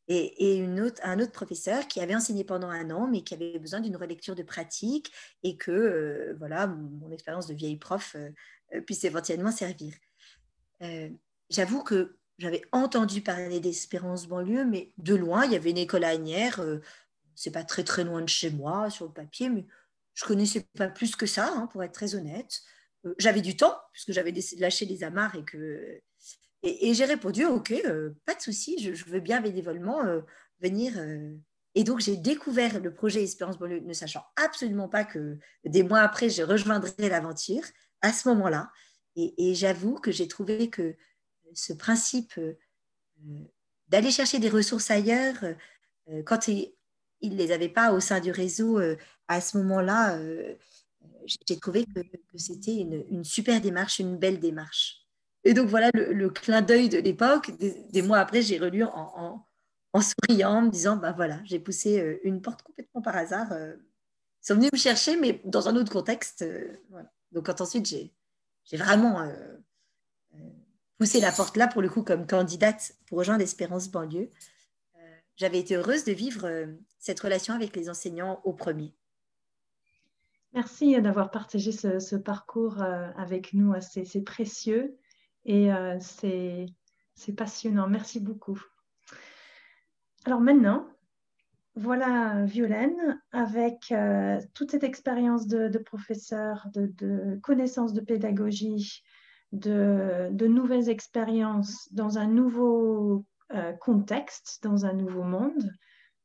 Et, 0.09 0.57
une 0.57 0.81
autre, 0.81 1.03
un 1.05 1.21
autre 1.21 1.33
professeur 1.33 1.87
qui 1.87 2.01
avait 2.01 2.15
enseigné 2.15 2.45
pendant 2.45 2.71
un 2.71 2.91
an, 2.91 3.07
mais 3.09 3.23
qui 3.25 3.35
avait 3.35 3.59
besoin 3.59 3.81
d'une 3.81 3.97
relecture 3.97 4.35
de 4.35 4.43
pratique 4.43 5.13
et 5.43 5.59
que 5.59 6.35
voilà, 6.39 6.67
mon, 6.67 7.11
expérience 7.11 7.47
de 7.47 7.53
vieille 7.53 7.77
prof 7.77 8.17
puisse 8.87 9.05
éventuellement 9.05 9.53
servir. 9.53 9.93
J'avoue 11.51 11.83
que 11.83 12.17
j'avais 12.43 12.63
entendu 12.73 13.21
parler 13.23 13.61
d'Espérance 13.61 14.27
banlieue, 14.27 14.65
mais 14.65 14.93
de 14.99 15.15
loin, 15.15 15.45
il 15.45 15.53
y 15.53 15.57
avait 15.57 15.71
une 15.71 15.79
école 15.79 16.03
à 16.03 16.09
Agnières. 16.09 16.59
Euh, 16.59 16.81
c'est 17.37 17.53
pas 17.53 17.63
très 17.63 17.85
très 17.85 18.03
loin 18.03 18.21
de 18.21 18.29
chez 18.29 18.51
moi 18.51 18.91
sur 18.91 19.07
le 19.07 19.13
papier, 19.13 19.49
mais 19.49 19.65
je 20.15 20.25
connaissais 20.25 20.67
pas 20.77 20.89
plus 20.89 21.15
que 21.15 21.25
ça, 21.25 21.53
hein, 21.55 21.69
pour 21.69 21.85
être 21.85 21.93
très 21.93 22.17
honnête. 22.17 22.63
Euh, 23.07 23.15
j'avais 23.19 23.43
du 23.43 23.57
temps 23.57 23.77
puisque 23.93 24.11
j'avais 24.11 24.35
lâché 24.59 24.87
les 24.87 25.05
amarres 25.05 25.37
et 25.37 25.45
que 25.45 26.01
et, 26.65 26.95
j'ai 26.95 27.05
répondu 27.05 27.45
ok, 27.45 27.71
euh, 27.87 28.11
pas 28.27 28.35
de 28.35 28.41
souci, 28.41 28.77
je, 28.81 29.05
veux 29.05 29.21
bien 29.21 29.41
bénévolement 29.41 30.01
venir. 30.61 30.95
Et 31.77 31.85
donc 31.85 32.01
j'ai 32.01 32.17
découvert 32.17 32.81
le 32.81 32.93
projet 32.93 33.23
Espérance 33.23 33.59
banlieue, 33.59 33.81
ne 33.81 33.93
sachant 33.93 34.25
absolument 34.35 34.89
pas 34.89 35.05
que 35.05 35.39
des 35.65 35.85
mois 35.85 36.01
après 36.01 36.29
je 36.29 36.43
rejoindrais 36.43 37.09
l'aventure 37.09 37.63
à 38.01 38.13
ce 38.13 38.29
moment-là. 38.31 38.73
et 39.15 39.55
j'avoue 39.55 39.95
que 39.95 40.11
j'ai 40.11 40.27
trouvé 40.27 40.71
que 40.71 40.97
ce 41.55 41.73
principe 41.73 42.35
euh, 42.39 42.55
d'aller 43.89 44.11
chercher 44.11 44.39
des 44.39 44.49
ressources 44.49 44.91
ailleurs, 44.91 45.37
euh, 46.09 46.23
quand 46.25 46.49
ils 46.49 46.73
ne 47.23 47.37
les 47.37 47.53
avaient 47.53 47.69
pas 47.69 47.93
au 47.93 48.01
sein 48.01 48.21
du 48.21 48.31
réseau 48.31 48.79
euh, 48.79 48.97
à 49.29 49.41
ce 49.41 49.57
moment-là, 49.59 50.19
j'ai 51.25 51.59
trouvé 51.59 51.87
que, 51.87 52.01
c'était 52.37 52.77
une, 52.77 53.25
super 53.25 53.61
démarche, 53.61 53.99
une 53.99 54.19
belle 54.19 54.41
démarche. 54.41 55.07
Et 55.45 55.55
donc 55.55 55.69
voilà 55.69 55.91
le, 55.95 56.29
clin 56.29 56.61
d'œil 56.61 56.89
de 56.89 56.99
l'époque. 56.99 57.51
Des, 57.59 58.03
mois 58.03 58.19
après, 58.19 58.43
j'ai 58.43 58.59
relu 58.59 58.85
en, 58.85 59.47
en, 59.93 60.01
souriant, 60.01 60.51
en 60.51 60.63
me 60.63 60.71
disant, 60.71 60.97
bah 60.97 61.13
voilà, 61.13 61.41
j'ai 61.45 61.59
poussé 61.59 62.21
une 62.25 62.43
porte 62.43 62.63
complètement 62.63 63.01
par 63.01 63.17
hasard. 63.17 63.53
Ils 63.53 64.47
sont 64.47 64.55
venus 64.55 64.71
me 64.73 64.79
chercher, 64.79 65.17
mais 65.17 65.41
dans 65.45 65.69
un 65.69 65.77
autre 65.77 65.93
contexte. 65.93 66.45
Donc 67.31 67.47
quand 67.47 67.61
ensuite 67.61 67.87
j'ai 67.87 68.77
vraiment 68.77 69.27
la 71.21 71.33
porte 71.33 71.57
là, 71.57 71.69
pour 71.69 71.83
le 71.83 71.89
coup, 71.89 72.03
comme 72.03 72.27
candidate 72.27 72.93
pour 73.07 73.19
rejoindre 73.19 73.41
l'Espérance 73.41 73.89
banlieue. 73.89 74.31
Euh, 74.97 74.99
j'avais 75.37 75.59
été 75.59 75.77
heureuse 75.77 76.05
de 76.05 76.13
vivre 76.13 76.49
cette 76.99 77.21
relation 77.21 77.55
avec 77.55 77.77
les 77.77 77.91
enseignants 77.91 78.41
au 78.45 78.53
premier. 78.53 78.95
Merci 80.55 81.01
d'avoir 81.01 81.31
partagé 81.31 81.73
ce, 81.73 82.17
parcours 82.17 82.83
avec 82.83 83.55
nous. 83.55 83.73
C'est 83.81 84.21
précieux 84.21 84.99
et 85.47 85.71
c'est 85.99 86.67
passionnant. 87.35 87.89
Merci 87.89 88.21
beaucoup. 88.21 88.63
Alors 90.27 90.41
maintenant, 90.41 90.87
voilà 91.75 92.45
Violaine, 92.45 93.21
avec 93.33 93.93
euh, 93.93 94.39
toute 94.53 94.73
cette 94.73 94.85
expérience 94.85 95.47
de, 95.47 95.79
professeur, 95.79 96.69
de, 96.75 97.39
connaissances 97.43 97.95
de 97.95 98.03
pédagogie, 98.03 99.03
de, 99.53 100.47
nouvelles 100.47 100.89
expériences 100.89 101.89
dans 101.93 102.19
un 102.19 102.27
nouveau 102.27 103.25
euh, 103.53 103.73
contexte, 103.75 104.61
dans 104.63 104.87
un 104.87 104.93
nouveau 104.93 105.23
monde. 105.23 105.71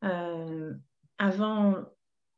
Euh, 0.04 0.74
avant, 1.18 1.76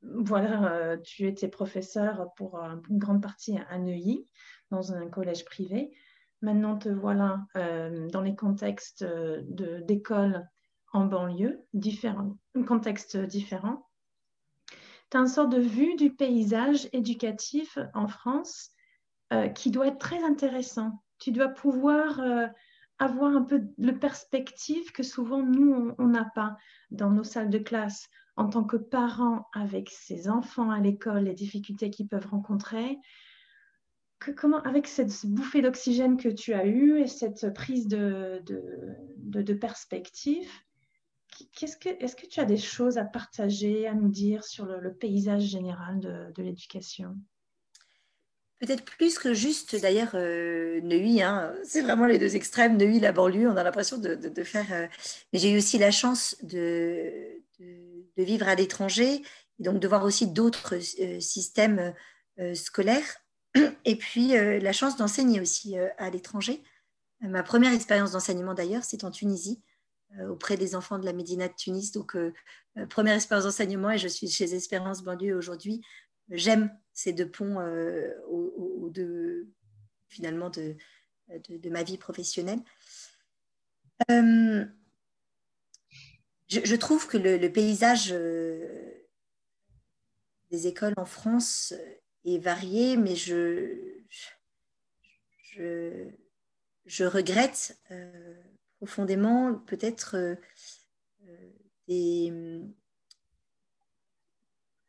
voilà, 0.01 0.97
tu 1.03 1.27
étais 1.27 1.49
professeur 1.49 2.33
pour 2.35 2.57
une 2.57 2.97
grande 2.97 3.21
partie 3.21 3.57
à 3.69 3.77
Neuilly, 3.77 4.25
dans 4.71 4.93
un 4.93 5.07
collège 5.09 5.45
privé. 5.45 5.91
Maintenant, 6.41 6.77
te 6.77 6.87
voilà 6.87 7.45
dans 7.55 8.21
les 8.21 8.33
contextes 8.33 9.05
d'école 9.83 10.47
en 10.93 11.05
banlieue, 11.05 11.65
différent, 11.73 12.37
un 12.55 12.63
contexte 12.63 13.17
différent. 13.17 13.85
Tu 15.11 15.17
as 15.17 15.21
une 15.21 15.27
sorte 15.27 15.51
de 15.51 15.59
vue 15.59 15.95
du 15.95 16.13
paysage 16.13 16.87
éducatif 16.93 17.77
en 17.93 18.07
France 18.07 18.71
euh, 19.33 19.47
qui 19.47 19.71
doit 19.71 19.87
être 19.87 19.99
très 19.99 20.23
intéressant. 20.23 21.03
Tu 21.19 21.31
dois 21.31 21.49
pouvoir 21.49 22.19
euh, 22.19 22.47
avoir 22.97 23.35
un 23.35 23.43
peu 23.43 23.61
de 23.77 23.91
perspective 23.91 24.91
que 24.91 25.03
souvent 25.03 25.43
nous, 25.43 25.93
on 25.97 26.07
n'a 26.07 26.25
pas 26.35 26.57
dans 26.91 27.09
nos 27.09 27.23
salles 27.23 27.49
de 27.49 27.57
classe 27.57 28.07
en 28.35 28.47
tant 28.49 28.63
que 28.63 28.77
parents 28.77 29.47
avec 29.53 29.89
ses 29.89 30.29
enfants 30.29 30.71
à 30.71 30.79
l'école, 30.79 31.25
les 31.25 31.33
difficultés 31.33 31.89
qu'ils 31.89 32.07
peuvent 32.07 32.27
rencontrer. 32.27 32.97
Comment, 34.35 34.61
avec 34.63 34.87
cette 34.87 35.25
bouffée 35.25 35.61
d'oxygène 35.61 36.17
que 36.17 36.27
tu 36.27 36.53
as 36.53 36.65
eue 36.65 36.99
et 36.99 37.07
cette 37.07 37.53
prise 37.53 37.87
de 37.87 38.43
perspective, 39.53 40.49
est-ce 41.61 42.15
que 42.15 42.25
tu 42.27 42.39
as 42.39 42.45
des 42.45 42.57
choses 42.57 42.97
à 42.97 43.05
partager, 43.05 43.87
à 43.87 43.93
nous 43.93 44.09
dire 44.09 44.43
sur 44.43 44.65
le, 44.65 44.93
paysage 44.93 45.43
général 45.43 45.99
de, 45.99 46.41
l'éducation? 46.41 47.15
Peut-être 48.59 48.83
plus 48.83 49.17
que 49.17 49.33
juste 49.33 49.75
d'ailleurs 49.79 50.11
euh, 50.15 50.81
Neuilly, 50.81 51.21
hein. 51.21 51.53
c'est 51.63 51.81
vraiment 51.81 52.05
les 52.05 52.19
deux 52.19 52.35
extrêmes, 52.35 52.77
Neuilly, 52.77 52.99
la 52.99 53.13
banlieue, 53.13 53.49
on 53.49 53.55
a 53.55 53.63
l'impression 53.63 53.97
de, 53.97 54.43
faire... 54.43 54.65
Euh, 54.71 54.87
mais 55.31 55.39
j'ai 55.39 55.51
eu 55.51 55.57
aussi 55.57 55.77
la 55.77 55.91
chance 55.91 56.35
de, 56.43 57.41
vivre 58.17 58.49
à 58.49 58.55
l'étranger, 58.55 59.21
donc 59.59 59.79
de 59.79 59.87
voir 59.87 60.03
aussi 60.03 60.27
d'autres 60.27 60.75
euh, 60.75 61.19
systèmes 61.21 61.93
scolaires, 62.53 63.17
et 63.85 63.95
puis 63.95 64.29
la 64.29 64.71
chance 64.73 64.97
d'enseigner 64.97 65.41
aussi 65.41 65.75
à 65.97 66.09
l'étranger. 66.09 66.63
Ma 67.21 67.43
première 67.43 67.73
expérience 67.73 68.11
d'enseignement 68.11 68.53
d'ailleurs, 68.53 68.83
c'est 68.83 69.03
en 69.03 69.11
Tunisie. 69.11 69.61
Euh, 70.17 70.29
auprès 70.29 70.57
des 70.57 70.75
enfants 70.75 70.97
de 70.97 71.05
la 71.05 71.13
Médina 71.13 71.47
de 71.47 71.53
Tunis. 71.53 71.91
Donc, 71.91 72.15
euh, 72.15 72.33
euh, 72.77 72.87
première 72.87 73.13
expérience 73.13 73.45
d'enseignement 73.45 73.91
et 73.91 73.99
je 73.99 74.07
suis 74.07 74.27
chez 74.27 74.55
Espérance 74.55 75.03
Banlieue 75.03 75.35
aujourd'hui. 75.35 75.81
J'aime 76.29 76.75
ces 76.93 77.13
deux 77.13 77.29
ponts 77.29 77.57
au, 78.27 78.91
finalement 80.07 80.49
de, 80.49 80.75
ma 81.69 81.83
vie 81.83 81.97
professionnelle. 81.97 82.59
je, 84.09 84.65
trouve 86.75 87.07
que 87.07 87.17
le, 87.17 87.47
paysage 87.51 88.13
des 90.51 90.67
écoles 90.67 90.93
en 90.97 91.05
France 91.05 91.73
est 92.25 92.39
varié, 92.39 92.97
mais 92.97 93.15
je, 93.15 94.03
regrette 97.05 97.79
profondément 98.79 99.55
peut-être 99.55 100.15
euh, 100.15 100.35
euh, 101.89 102.61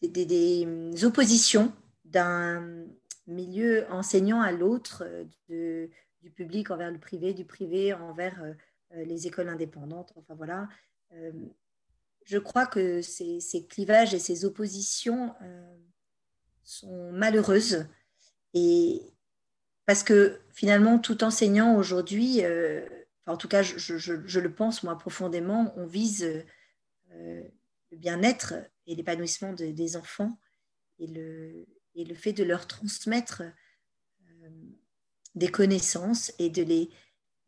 des, 0.02 0.26
des, 0.26 1.04
oppositions 1.04 1.72
d'un 2.04 2.86
milieu 3.26 3.86
enseignant 3.90 4.40
à 4.40 4.52
l'autre, 4.52 5.04
du 5.48 6.30
public 6.34 6.70
envers 6.70 6.90
le 6.90 6.98
privé, 6.98 7.34
du 7.34 7.44
privé 7.44 7.92
envers 7.92 8.42
euh, 8.42 9.04
les 9.04 9.26
écoles 9.26 9.48
indépendantes. 9.48 10.12
Enfin 10.16 10.34
voilà. 10.34 10.68
Je 12.24 12.38
crois 12.38 12.66
que 12.66 13.02
ces, 13.02 13.66
clivages 13.68 14.14
et 14.14 14.18
ces 14.18 14.44
oppositions 14.44 15.34
sont 16.62 17.10
malheureuses 17.12 17.86
et 18.54 19.02
parce 19.86 20.04
que 20.04 20.38
finalement 20.52 21.00
tout 21.00 21.24
enseignant 21.24 21.74
aujourd'hui 21.76 22.42
en 23.30 23.36
tout 23.36 23.48
cas, 23.48 23.62
je, 23.62 24.40
le 24.40 24.54
pense 24.54 24.82
moi 24.82 24.98
profondément, 24.98 25.72
on 25.76 25.86
vise 25.86 26.44
euh, 27.12 27.42
le 27.90 27.98
bien-être 27.98 28.54
et 28.86 28.94
l'épanouissement 28.94 29.52
des 29.52 29.96
enfants 29.96 30.38
et 30.98 31.06
le, 31.06 31.66
et 31.94 32.04
le, 32.04 32.14
fait 32.14 32.32
de 32.32 32.44
leur 32.44 32.66
transmettre 32.66 33.42
euh, 33.42 34.50
des 35.34 35.48
connaissances 35.48 36.32
et 36.38 36.50
de, 36.50 36.62
les, 36.62 36.90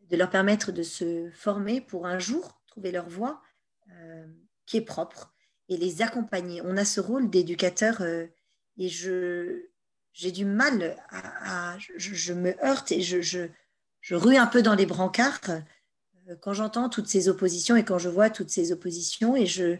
de 0.01 0.17
leur 0.17 0.31
permettre 0.31 0.73
de 0.73 0.83
se 0.83 1.31
former 1.31 1.81
pour 1.81 2.07
un 2.07 2.19
jour 2.19 2.61
trouver 2.67 2.93
leur 2.93 3.09
voie 3.09 3.43
euh, 3.91 4.27
qui 4.67 4.79
est 4.79 4.85
propre 4.85 5.35
et 5.69 5.77
les 5.77 6.03
accompagner. 6.03 6.61
On 6.65 6.77
a 6.77 6.85
ce 6.85 7.01
rôle 7.01 7.31
d'éducateur 7.31 8.03
et 8.03 8.89
je, 8.89 9.67
j'ai 10.13 10.33
du 10.33 10.45
mal 10.45 10.97
à, 11.11 11.77
je, 11.79 12.33
me 12.33 12.53
heurte 12.65 12.93
et 12.93 13.03
je, 13.03 13.21
je 13.21 14.15
rue 14.15 14.37
un 14.37 14.47
peu 14.47 14.63
dans 14.63 14.75
les 14.75 14.87
brancards 14.87 15.63
euh, 16.29 16.37
quand 16.41 16.53
j'entends 16.53 16.89
toutes 16.89 17.09
ces 17.09 17.29
oppositions 17.29 17.77
et 17.77 17.85
quand 17.85 17.99
je 17.99 18.09
vois 18.09 18.31
toutes 18.31 18.51
ces 18.51 18.73
oppositions 18.73 19.37
et 19.37 19.47
je, 19.47 19.65
euh, 19.65 19.79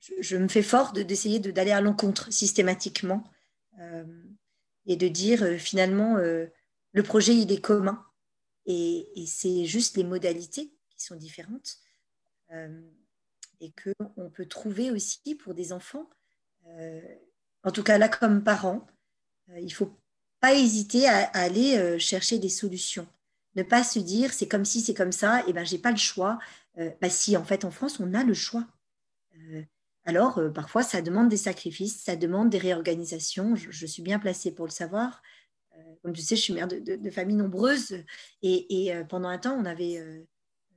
je, 0.00 0.36
me 0.36 0.48
fais 0.48 0.62
fort 0.62 0.92
d'essayer 0.92 1.38
d'aller 1.38 1.72
à 1.72 1.80
l'encontre 1.80 2.32
systématiquement 2.32 3.24
euh, 3.80 4.04
et 4.86 4.96
de 4.96 5.08
dire 5.08 5.44
finalement 5.58 6.16
le 6.16 7.02
projet 7.02 7.34
il 7.34 7.50
est 7.50 7.60
commun 7.60 8.04
et, 8.66 9.24
c'est 9.26 9.64
juste 9.64 9.96
les 9.96 10.04
modalités 10.04 10.72
qui 10.90 11.04
sont 11.04 11.16
différentes 11.16 11.78
et 13.60 13.72
qu'on 13.72 14.30
peut 14.30 14.46
trouver 14.46 14.90
aussi 14.90 15.34
pour 15.34 15.54
des 15.54 15.72
enfants, 15.72 16.08
en 17.64 17.70
tout 17.72 17.82
cas 17.82 17.98
là 17.98 18.08
comme 18.08 18.44
parents, 18.44 18.86
il 19.58 19.72
faut 19.72 19.92
pas 20.40 20.54
hésiter 20.54 21.08
à, 21.08 21.24
aller 21.32 21.98
chercher 21.98 22.38
des 22.38 22.48
solutions 22.48 23.08
ne 23.56 23.62
pas 23.62 23.82
se 23.82 23.98
dire 23.98 24.32
c'est 24.32 24.46
comme 24.46 24.64
si 24.64 24.80
c'est 24.80 24.94
comme 24.94 25.12
ça, 25.12 25.42
et 25.48 25.52
ben 25.52 25.64
j'ai 25.64 25.78
pas 25.78 25.90
le 25.90 25.96
choix. 25.96 26.38
Euh, 26.78 26.90
bah, 27.00 27.08
si 27.08 27.36
en 27.36 27.44
fait 27.44 27.64
en 27.64 27.70
France 27.70 27.98
on 28.00 28.14
a 28.14 28.22
le 28.22 28.34
choix. 28.34 28.66
Euh, 29.36 29.62
alors 30.06 30.38
euh, 30.38 30.50
parfois 30.50 30.82
ça 30.82 31.02
demande 31.02 31.28
des 31.28 31.36
sacrifices, 31.36 32.02
ça 32.02 32.16
demande 32.16 32.50
des 32.50 32.58
réorganisations. 32.58 33.54
Je, 33.56 33.86
suis 33.86 34.02
bien 34.02 34.18
placée 34.18 34.52
pour 34.52 34.66
le 34.66 34.70
savoir. 34.70 35.22
comme 36.02 36.12
tu 36.12 36.22
sais, 36.22 36.36
je 36.36 36.42
suis 36.42 36.52
mère 36.54 36.68
de, 36.68 37.10
familles 37.10 37.36
nombreuses 37.36 37.96
et, 38.42 38.92
pendant 39.08 39.28
un 39.28 39.38
temps 39.38 39.56
on 39.60 39.64
avait 39.64 40.02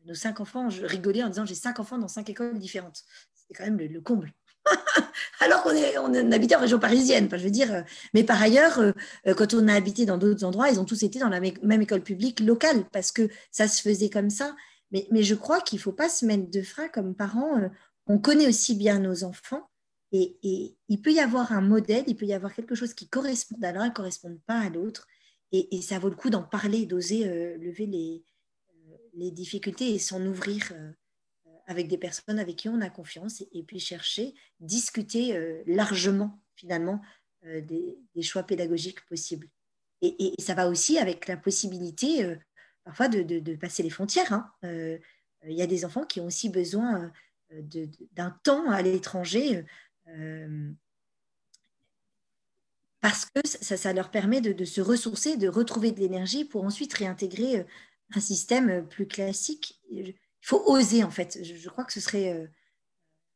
nos 0.05 0.15
cinq 0.15 0.39
enfants. 0.39 0.69
Je 0.69 0.85
rigolais 0.85 1.23
en 1.23 1.29
disant 1.29 1.45
j'ai 1.45 1.55
cinq 1.55 1.79
enfants 1.79 1.97
dans 1.97 2.07
cinq 2.07 2.29
écoles 2.29 2.59
différentes. 2.59 3.03
C'est 3.33 3.53
quand 3.53 3.63
même 3.63 3.77
le 3.77 4.01
comble. 4.01 4.33
alors 5.39 5.63
qu'on 5.63 5.71
est, 5.71 5.97
on 5.97 6.31
habitait 6.31 6.55
en 6.55 6.59
région 6.59 6.79
parisienne. 6.79 7.29
Je 7.31 7.43
veux 7.43 7.51
dire, 7.51 7.73
euh, 7.73 7.81
mais 8.13 8.23
par 8.23 8.41
ailleurs, 8.41 8.79
euh, 8.79 8.91
euh, 9.27 9.33
quand 9.33 9.53
on 9.53 9.67
a 9.67 9.73
habité 9.73 10.05
dans 10.05 10.17
d'autres 10.17 10.43
endroits, 10.43 10.69
ils 10.69 10.79
ont 10.79 10.85
tous 10.85 11.03
été 11.03 11.19
dans 11.19 11.29
la 11.29 11.39
même 11.39 11.81
école 11.81 12.01
publique 12.01 12.39
locale 12.39 12.85
parce 12.91 13.11
que 13.11 13.29
ça 13.51 13.67
se 13.67 13.81
faisait 13.81 14.09
comme 14.09 14.29
ça. 14.29 14.55
Mais, 14.91 15.07
mais 15.11 15.23
je 15.23 15.35
crois 15.35 15.61
qu'il 15.61 15.77
ne 15.77 15.83
faut 15.83 15.91
pas 15.91 16.09
se 16.09 16.25
mettre 16.25 16.49
de 16.49 16.61
frein 16.61 16.87
comme 16.87 17.15
parents. 17.15 17.69
On 18.09 18.19
connaît 18.19 18.47
aussi 18.47 18.75
bien 18.75 18.99
nos 18.99 19.23
enfants 19.23 19.69
et, 20.11 20.75
il 20.87 21.01
peut 21.01 21.13
y 21.13 21.19
avoir 21.19 21.51
un 21.51 21.61
modèle, 21.61 22.03
il 22.07 22.17
peut 22.17 22.25
y 22.25 22.33
avoir 22.33 22.53
quelque 22.53 22.75
chose 22.75 22.93
qui 22.93 23.07
correspond 23.07 23.57
à 23.61 23.71
l'un 23.71 23.85
et 23.85 23.89
ne 23.89 23.93
correspond 23.93 24.37
pas 24.45 24.59
à 24.59 24.69
l'autre. 24.69 25.07
Et, 25.51 25.81
ça 25.81 25.99
vaut 25.99 26.09
le 26.09 26.15
coup 26.15 26.29
d'en 26.29 26.43
parler, 26.43 26.85
d'oser 26.85 27.23
lever 27.57 27.85
les, 27.85 28.23
les 29.13 29.31
difficultés 29.31 29.93
et 29.93 29.99
s'en 29.99 30.25
ouvrir 30.25 30.73
avec 31.69 31.87
des 31.87 31.99
personnes 31.99 32.39
avec 32.39 32.55
qui 32.55 32.67
on 32.67 32.81
a 32.81 32.89
confiance 32.89 33.43
et, 33.53 33.63
puis 33.63 33.79
chercher, 33.79 34.33
discuter 34.59 35.37
euh, 35.37 35.61
largement 35.67 36.41
finalement 36.55 36.99
euh, 37.45 37.61
des, 37.61 37.95
choix 38.23 38.41
pédagogiques 38.41 39.05
possibles. 39.05 39.47
Et, 40.01 40.33
ça 40.39 40.55
va 40.55 40.67
aussi 40.67 40.97
avec 40.97 41.27
la 41.27 41.37
possibilité 41.37 42.25
euh, 42.25 42.35
parfois 42.83 43.07
de, 43.07 43.55
passer 43.55 43.83
les 43.83 43.91
frontières. 43.91 44.33
Hein. 44.33 44.51
Il 44.63 45.53
y 45.53 45.61
a 45.61 45.67
des 45.67 45.85
enfants 45.85 46.05
qui 46.05 46.19
ont 46.19 46.25
aussi 46.25 46.49
besoin 46.49 47.11
d'un 47.51 48.31
temps 48.43 48.69
à 48.69 48.81
l'étranger 48.81 49.65
parce 53.01 53.25
que 53.25 53.39
ça, 53.45 53.77
ça 53.77 53.93
leur 53.93 54.11
permet 54.11 54.41
de, 54.41 54.65
se 54.65 54.81
ressourcer, 54.81 55.37
de 55.37 55.47
retrouver 55.47 55.91
de 55.91 55.99
l'énergie 55.99 56.45
pour 56.45 56.63
ensuite 56.63 56.93
réintégrer 56.93 57.65
un 58.13 58.19
système 58.19 58.87
plus 58.87 59.07
classique 59.07 59.79
il 59.89 60.15
faut 60.41 60.63
oser 60.65 61.03
en 61.03 61.11
fait. 61.11 61.43
Je, 61.43 61.69
crois 61.69 61.85
que 61.85 61.93
ce 61.93 62.01
serait 62.01 62.49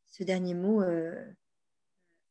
ce 0.06 0.22
dernier 0.22 0.54
mot. 0.54 0.82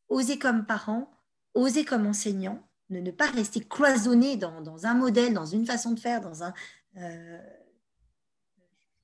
oser 0.09 0.39
comme 0.39 0.65
parent, 0.65 1.11
oser 1.53 1.86
comme 1.86 2.07
enseignant, 2.07 2.67
ne, 2.89 2.99
ne 2.99 3.11
pas 3.11 3.29
rester 3.31 3.61
cloisonné 3.61 4.38
dans, 4.38 4.61
dans, 4.61 4.86
un 4.86 4.93
modèle, 4.93 5.34
dans 5.34 5.45
une 5.45 5.65
façon 5.65 5.91
de 5.91 5.99
faire, 5.99 6.21
dans 6.21 6.43
un. 6.43 6.53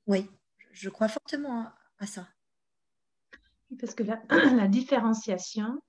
oui, 0.07 0.29
je 0.71 0.89
crois 0.89 1.07
fortement 1.09 1.67
à, 1.99 2.07
ça. 2.07 2.27
Parce 3.79 3.93
que 3.93 4.03
la, 4.03 4.21
la 4.55 4.67
différenciation, 4.67 5.79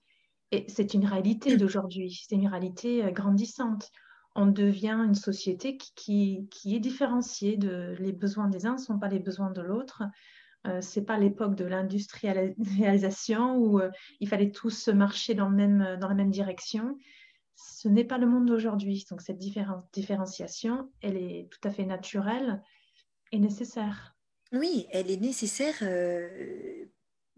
c'est 0.68 0.94
une 0.94 1.06
réalité 1.06 1.56
d'aujourd'hui, 1.56 2.20
c'est 2.28 2.34
une 2.34 2.48
réalité 2.48 3.12
grandissante 3.12 3.90
on 4.34 4.46
devient 4.46 4.96
une 5.06 5.14
société 5.14 5.76
qui, 5.76 6.48
qui, 6.50 6.76
est 6.76 6.80
différenciée. 6.80 7.56
De, 7.56 7.96
les 7.98 8.12
besoins 8.12 8.48
des 8.48 8.66
uns 8.66 8.74
ne 8.74 8.78
sont 8.78 8.98
pas 8.98 9.08
les 9.08 9.18
besoins 9.18 9.50
de 9.50 9.60
l'autre. 9.60 10.02
Euh, 10.66 10.80
c'est 10.80 11.04
pas 11.04 11.18
l'époque 11.18 11.54
de 11.54 11.64
l'industrialisation 11.64 13.56
où 13.56 13.80
euh, 13.80 13.90
il 14.20 14.28
fallait 14.28 14.50
tous 14.50 14.88
marcher 14.88 15.34
dans, 15.34 15.48
le 15.48 15.56
même, 15.56 15.96
dans 16.00 16.08
la 16.08 16.14
même 16.14 16.30
direction. 16.30 16.96
Ce 17.56 17.88
n'est 17.88 18.04
pas 18.04 18.18
le 18.18 18.26
monde 18.26 18.46
d'aujourd'hui. 18.46 19.04
Donc 19.10 19.20
cette 19.20 19.38
différenciation, 19.38 20.90
elle 21.02 21.16
est 21.16 21.48
tout 21.50 21.68
à 21.68 21.70
fait 21.70 21.84
naturelle 21.84 22.62
et 23.32 23.38
nécessaire. 23.38 24.14
Oui, 24.52 24.86
elle 24.90 25.10
est 25.10 25.20
nécessaire 25.20 25.76
euh, 25.82 26.86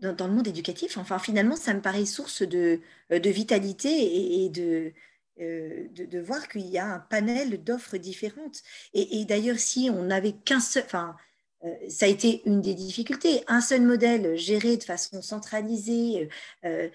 dans, 0.02 0.26
le 0.26 0.32
monde 0.34 0.48
éducatif. 0.48 0.98
Enfin, 0.98 1.18
finalement, 1.18 1.56
ça 1.56 1.72
me 1.74 1.80
paraît 1.80 2.04
source 2.04 2.42
de, 2.42 2.80
de 3.10 3.30
vitalité 3.30 4.44
et 4.44 4.48
de, 4.50 4.92
euh, 5.40 5.88
de, 5.88 6.18
voir 6.20 6.46
qu'il 6.46 6.66
y 6.68 6.78
a 6.78 6.86
un 6.86 6.98
panel 6.98 7.64
d'offres 7.64 7.96
différentes. 7.96 8.60
Et, 8.92 9.24
d'ailleurs, 9.24 9.58
si 9.58 9.88
on 9.90 10.02
n'avait 10.04 10.32
qu'un 10.32 10.60
seul, 10.60 10.82
enfin, 10.84 11.16
euh, 11.64 11.74
ça 11.88 12.04
a 12.04 12.08
été 12.08 12.42
une 12.44 12.60
des 12.60 12.74
difficultés, 12.74 13.42
un 13.46 13.62
seul 13.62 13.80
modèle 13.80 14.36
géré 14.36 14.76
de 14.76 14.84
façon 14.84 15.22
centralisée, 15.22 16.28
euh, 16.66 16.90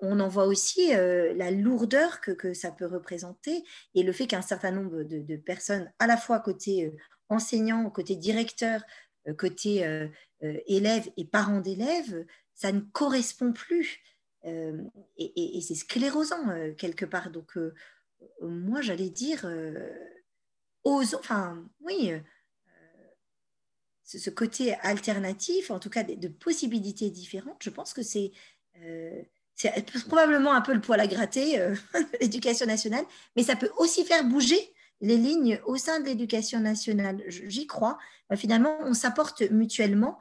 on 0.00 0.20
en 0.20 0.28
voit 0.28 0.46
aussi 0.46 0.90
la 0.90 1.50
lourdeur 1.50 2.20
que, 2.20 2.54
ça 2.54 2.70
peut 2.70 2.86
représenter 2.86 3.64
et 3.94 4.04
le 4.04 4.12
fait 4.12 4.28
qu'un 4.28 4.42
certain 4.42 4.70
nombre 4.70 5.02
de, 5.02 5.36
personnes, 5.36 5.92
à 5.98 6.06
la 6.06 6.16
fois 6.16 6.38
côté 6.38 6.92
enseignant, 7.28 7.90
côté 7.90 8.16
directeur, 8.16 8.82
côté 9.38 9.84
élèves 10.66 11.08
et 11.16 11.24
parents 11.24 11.60
d'élèves, 11.60 12.24
ça 12.62 12.70
ne 12.70 12.80
correspond 12.80 13.52
plus. 13.52 13.98
Euh, 14.44 14.82
et, 15.16 15.60
c'est 15.60 15.74
sclérosant 15.74 16.48
euh, 16.48 16.72
quelque 16.74 17.04
part. 17.04 17.30
Donc, 17.30 17.56
euh, 17.56 17.74
moi, 18.40 18.80
j'allais 18.80 19.10
dire, 19.10 19.44
aux, 20.84 21.02
enfin, 21.16 21.68
oui, 21.80 22.12
ce 24.04 24.30
côté 24.30 24.74
alternatif, 24.74 25.72
en 25.72 25.80
tout 25.80 25.90
cas 25.90 26.04
de, 26.04 26.28
possibilités 26.28 27.10
différentes, 27.10 27.62
je 27.62 27.70
pense 27.70 27.92
que 27.92 28.02
c'est 28.02 28.30
c'est 29.54 29.84
probablement 30.08 30.54
un 30.54 30.60
peu 30.60 30.72
le 30.72 30.80
poil 30.80 31.00
à 31.00 31.06
gratter, 31.06 31.74
l'éducation 32.20 32.66
nationale, 32.66 33.04
mais 33.36 33.42
ça 33.42 33.56
peut 33.56 33.70
aussi 33.76 34.04
faire 34.04 34.24
bouger 34.24 34.72
les 35.00 35.16
lignes 35.16 35.60
au 35.66 35.76
sein 35.76 36.00
de 36.00 36.06
l'éducation 36.06 36.60
nationale. 36.60 37.22
J'y 37.26 37.66
crois. 37.66 37.98
finalement, 38.36 38.76
on 38.82 38.94
s'apporte 38.94 39.42
mutuellement 39.50 40.18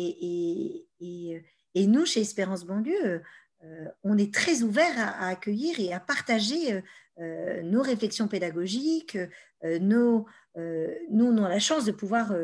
et, 0.00 1.42
et, 1.74 1.86
nous, 1.86 2.06
chez 2.06 2.20
Espérance 2.20 2.64
Banlieue, 2.64 3.22
euh, 3.64 3.84
on 4.02 4.16
est 4.16 4.32
très 4.32 4.62
ouvert 4.62 4.98
à, 4.98 5.28
accueillir 5.28 5.78
et 5.80 5.92
à 5.92 6.00
partager 6.00 6.72
euh, 6.72 6.80
euh, 7.18 7.62
nos 7.62 7.82
réflexions 7.82 8.28
pédagogiques. 8.28 9.18
nous, 9.62 10.26
on 10.56 11.44
a 11.44 11.48
la 11.48 11.58
chance 11.58 11.84
de 11.84 11.92
pouvoir 11.92 12.34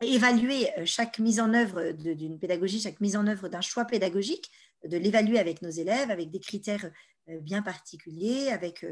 évaluer 0.00 0.68
chaque 0.86 1.18
mise 1.18 1.38
en 1.38 1.52
œuvre 1.52 1.92
d'une 1.92 2.38
pédagogie, 2.38 2.80
chaque 2.80 3.00
mise 3.00 3.16
en 3.16 3.26
œuvre 3.26 3.48
d'un 3.48 3.60
choix 3.60 3.84
pédagogique, 3.84 4.50
de 4.84 4.96
l'évaluer 4.96 5.38
avec 5.38 5.60
nos 5.60 5.68
élèves, 5.68 6.10
avec 6.10 6.30
des 6.30 6.40
critères 6.40 6.90
bien 7.26 7.60
particuliers, 7.60 8.48
avec 8.48 8.86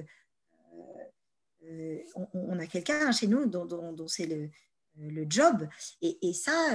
on, 2.34 2.58
a 2.58 2.66
quelqu'un 2.66 3.10
chez 3.12 3.28
nous 3.28 3.46
dont, 3.46 4.08
c'est 4.08 4.26
le, 4.26 4.50
le, 4.98 5.26
job. 5.28 5.68
Et, 6.02 6.28
et 6.28 6.32
ça, 6.32 6.74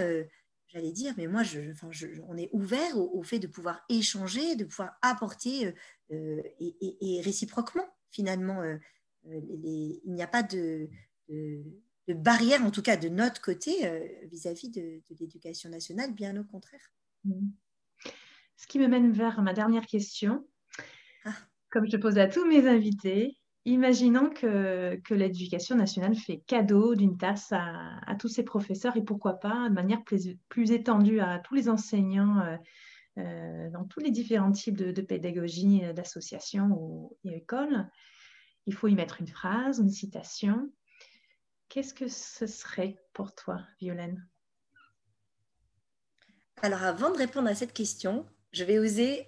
j'allais 0.74 0.91
dire, 0.91 1.13
mais 1.17 1.28
moi, 1.28 1.43
je, 1.43 1.71
enfin, 1.71 1.89
on 2.28 2.36
est 2.36 2.49
ouvert 2.51 2.97
au, 2.97 3.21
fait 3.24 3.39
de 3.39 3.47
pouvoir 3.47 3.84
échanger, 3.89 4.55
de 4.55 4.65
pouvoir 4.65 4.97
apporter, 5.01 5.67
euh, 5.67 5.71
euh, 6.11 6.41
et, 6.59 7.21
réciproquement, 7.21 7.88
finalement, 8.09 8.61
euh, 8.61 8.78
il 9.26 10.01
n'y 10.05 10.24
a 10.24 10.28
pas 10.28 10.43
de, 10.43 10.89
de, 11.30 12.13
barrière, 12.13 12.63
en 12.63 12.71
tout 12.71 12.82
cas 12.82 12.97
de 12.97 13.07
notre 13.07 13.39
côté, 13.39 13.71
vis-à-vis 14.30 14.69
de, 14.69 15.01
l'éducation 15.19 15.69
nationale, 15.69 16.13
bien 16.13 16.36
au 16.36 16.43
contraire. 16.43 16.91
Ce 18.57 18.67
qui 18.67 18.80
me 18.80 18.88
mène 18.88 19.13
vers 19.13 19.41
ma 19.41 19.53
dernière 19.53 19.86
question. 19.86 20.45
Ah. 21.24 21.36
Comme 21.69 21.89
je 21.89 21.97
pose 21.97 22.17
à 22.17 22.28
tous 22.28 22.45
mes 22.45 22.67
invités, 22.67 23.38
Imaginons 23.66 24.30
que, 24.30 24.99
l'éducation 25.14 25.78
nationale 25.78 26.16
fait 26.16 26.39
cadeau 26.47 26.95
d'une 26.95 27.18
tasse 27.18 27.51
à, 27.51 28.16
tous 28.20 28.28
ses 28.28 28.43
professeurs 28.43 28.97
et 28.97 29.03
pourquoi 29.03 29.39
pas 29.39 29.70
de 29.70 29.74
manière 29.74 30.03
plus, 30.03 30.72
étendue 30.72 31.22
à 31.22 31.39
tous 31.39 31.55
les 31.55 31.70
enseignants 31.70 32.39
euh, 32.39 32.57
euh, 33.20 33.70
dans 33.70 33.86
tous 33.86 34.01
les 34.01 34.11
différents 34.11 34.51
types 34.51 34.76
de, 34.76 35.01
pédagogie, 35.01 35.82
euh, 35.86 35.93
d'associations 35.93 36.72
ou 36.78 37.18
écoles. 37.24 37.88
Il 38.66 38.74
faut 38.74 38.88
y 38.88 38.95
mettre 38.95 39.22
une 39.22 39.28
phrase, 39.28 39.80
une 39.80 39.89
citation. 39.89 40.70
Qu'est-ce 41.70 41.93
que 41.93 42.09
ce 42.09 42.47
serait 42.47 42.97
pour 43.14 43.34
toi, 43.34 43.61
Violaine? 43.80 44.28
Alors, 46.61 46.84
avant 46.84 47.11
de 47.11 47.18
répondre 47.18 47.47
à 47.47 47.55
cette 47.55 47.74
question, 47.74 48.26
je 48.51 48.64
vais 48.66 48.80
oser 48.80 49.28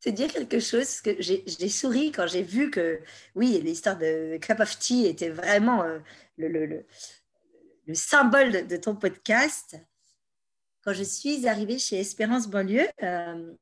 te 0.00 0.08
dire 0.10 0.32
quelque 0.32 0.60
chose 0.60 1.00
que 1.00 1.20
j'ai 1.20 1.68
souri 1.68 2.12
quand 2.12 2.26
j'ai 2.26 2.42
vu 2.42 2.70
que, 2.70 3.00
oui, 3.34 3.60
l'histoire 3.62 3.98
de 3.98 4.38
Cup 4.40 4.60
of 4.60 4.78
Tea 4.78 5.06
était 5.06 5.30
vraiment 5.30 5.82
euh, 5.82 5.98
le, 6.36 6.48
le, 6.48 6.86
le, 7.86 7.94
symbole 7.94 8.66
de, 8.66 8.76
ton 8.76 8.94
podcast. 8.94 9.76
Quand 10.82 10.92
je 10.92 11.02
suis 11.02 11.48
arrivée 11.48 11.78
chez 11.78 11.98
Espérance 11.98 12.48
Banlieue, 12.48 12.88
euh, 13.02 13.52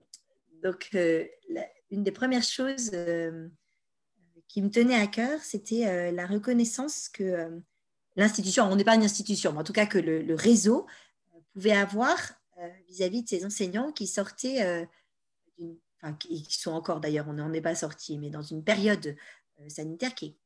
donc 0.63 0.91
euh, 0.95 1.25
une 1.91 2.05
des 2.05 2.13
premières 2.13 2.43
choses 2.43 2.91
qui 4.49 4.63
me 4.63 4.71
tenait 4.71 5.01
à 5.01 5.07
cœur, 5.07 5.41
c'était 5.43 6.13
la 6.13 6.27
reconnaissance 6.27 7.09
que 7.09 7.63
l'institution, 8.17 8.65
on 8.65 8.77
n'est 8.77 8.85
pas 8.85 8.97
une 8.97 9.05
institution, 9.05 9.53
mais 9.53 9.61
en 9.61 9.65
tout 9.65 9.73
cas 9.73 9.87
que 9.87 9.99
le, 9.99 10.35
réseau 10.35 10.87
pouvait 11.53 11.73
avoir 11.73 12.19
vis-à-vis 12.89 13.21
-vis 13.21 13.25
de 13.25 13.29
ses 13.29 13.45
enseignants 13.45 13.93
qui 13.93 14.07
sortaient 14.07 14.87
d'une 16.03 16.17
qui, 16.19 16.45
sont 16.51 16.73
encore 16.73 17.01
d'ailleurs, 17.01 17.29
on 17.29 17.35
n'en 17.35 17.53
est 17.53 17.61
pas 17.61 17.75
sorti, 17.75 18.19
mais 18.19 18.31
dans 18.31 18.43
une 18.43 18.65
période 18.65 19.17
euh, 19.61 19.69
sanitaire 19.69 20.15
qui, 20.15 20.37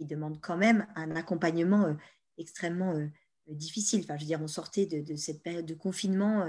demande 0.00 0.40
quand 0.40 0.56
même 0.56 0.86
un 0.94 1.16
accompagnement 1.16 1.86
euh, 1.86 1.94
extrêmement 2.36 2.94
euh, 2.94 3.08
difficile. 3.48 4.02
Enfin, 4.04 4.16
je 4.16 4.20
veux 4.20 4.28
dire, 4.28 4.40
on 4.40 4.46
sortait 4.46 4.86
de, 4.86 5.16
cette 5.16 5.42
période 5.42 5.66
de 5.66 5.74
confinement 5.74 6.46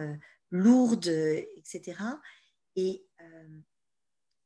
lourde, 0.52 1.08
etc. 1.08 1.98
Et 2.76 3.08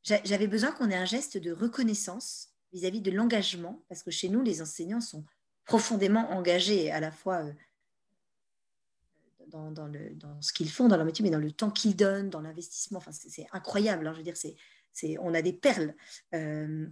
j'avais 0.03 0.47
besoin 0.47 0.71
qu'on 0.71 0.89
ait 0.89 0.95
un 0.95 1.03
geste 1.03 1.37
de 1.37 1.51
reconnaissance 1.51 2.53
vis-à-vis 2.71 2.99
-vis 2.99 3.03
de 3.03 3.11
l'engagement, 3.11 3.83
parce 3.89 4.03
que 4.03 4.11
chez 4.11 4.29
nous, 4.29 4.41
les 4.41 4.61
enseignants 4.61 5.01
sont 5.01 5.25
profondément 5.65 6.31
engagés 6.31 6.89
à 6.91 7.01
la 7.01 7.11
fois 7.11 7.43
dans, 9.47 9.87
le, 9.87 10.15
dans 10.15 10.41
ce 10.41 10.53
qu'ils 10.53 10.69
font 10.69 10.87
dans 10.87 10.97
leur 10.97 11.05
métier, 11.05 11.23
mais 11.23 11.29
dans 11.29 11.39
le 11.39 11.51
temps 11.51 11.71
qu'ils 11.71 11.95
donnent, 11.95 12.29
dans 12.29 12.41
l'investissement. 12.41 12.97
Enfin, 12.97 13.11
c'est 13.11 13.47
incroyable. 13.51 14.07
Hein, 14.07 14.13
je 14.13 14.17
veux 14.17 14.23
dire, 14.23 14.37
c'est, 14.37 14.55
c'est, 14.91 15.17
on 15.19 15.33
a 15.33 15.41
des 15.41 15.53
perles. 15.53 15.93
Euh, 16.33 16.87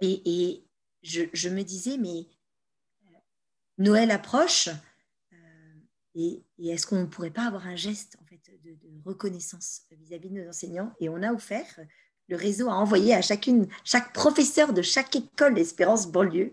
et, 0.00 0.64
je, 1.02 1.48
me 1.48 1.62
disais, 1.62 1.96
mais 1.96 2.26
euh, 3.06 3.18
Noël 3.78 4.10
approche. 4.10 4.68
Euh, 5.32 5.74
et, 6.14 6.42
et, 6.58 6.70
est-ce 6.70 6.86
qu'on 6.86 7.00
ne 7.00 7.06
pourrait 7.06 7.30
pas 7.30 7.46
avoir 7.46 7.66
un 7.66 7.76
geste 7.76 8.16
en 8.20 8.26
fait, 8.26 8.40
de, 8.64 8.76
reconnaissance 9.04 9.82
vis-à-vis 9.92 10.30
de 10.30 10.40
nos 10.42 10.48
enseignants? 10.48 10.92
Et 11.00 11.08
on 11.08 11.22
a 11.22 11.32
offert, 11.32 11.78
le 12.28 12.36
réseau 12.36 12.68
a 12.68 12.74
envoyé 12.74 13.14
à 13.14 13.22
chacune, 13.22 13.68
chaque 13.84 14.12
professeur 14.12 14.72
de 14.72 14.82
chaque 14.82 15.14
école 15.16 15.54
d'Espérance 15.54 16.10
banlieue 16.10 16.52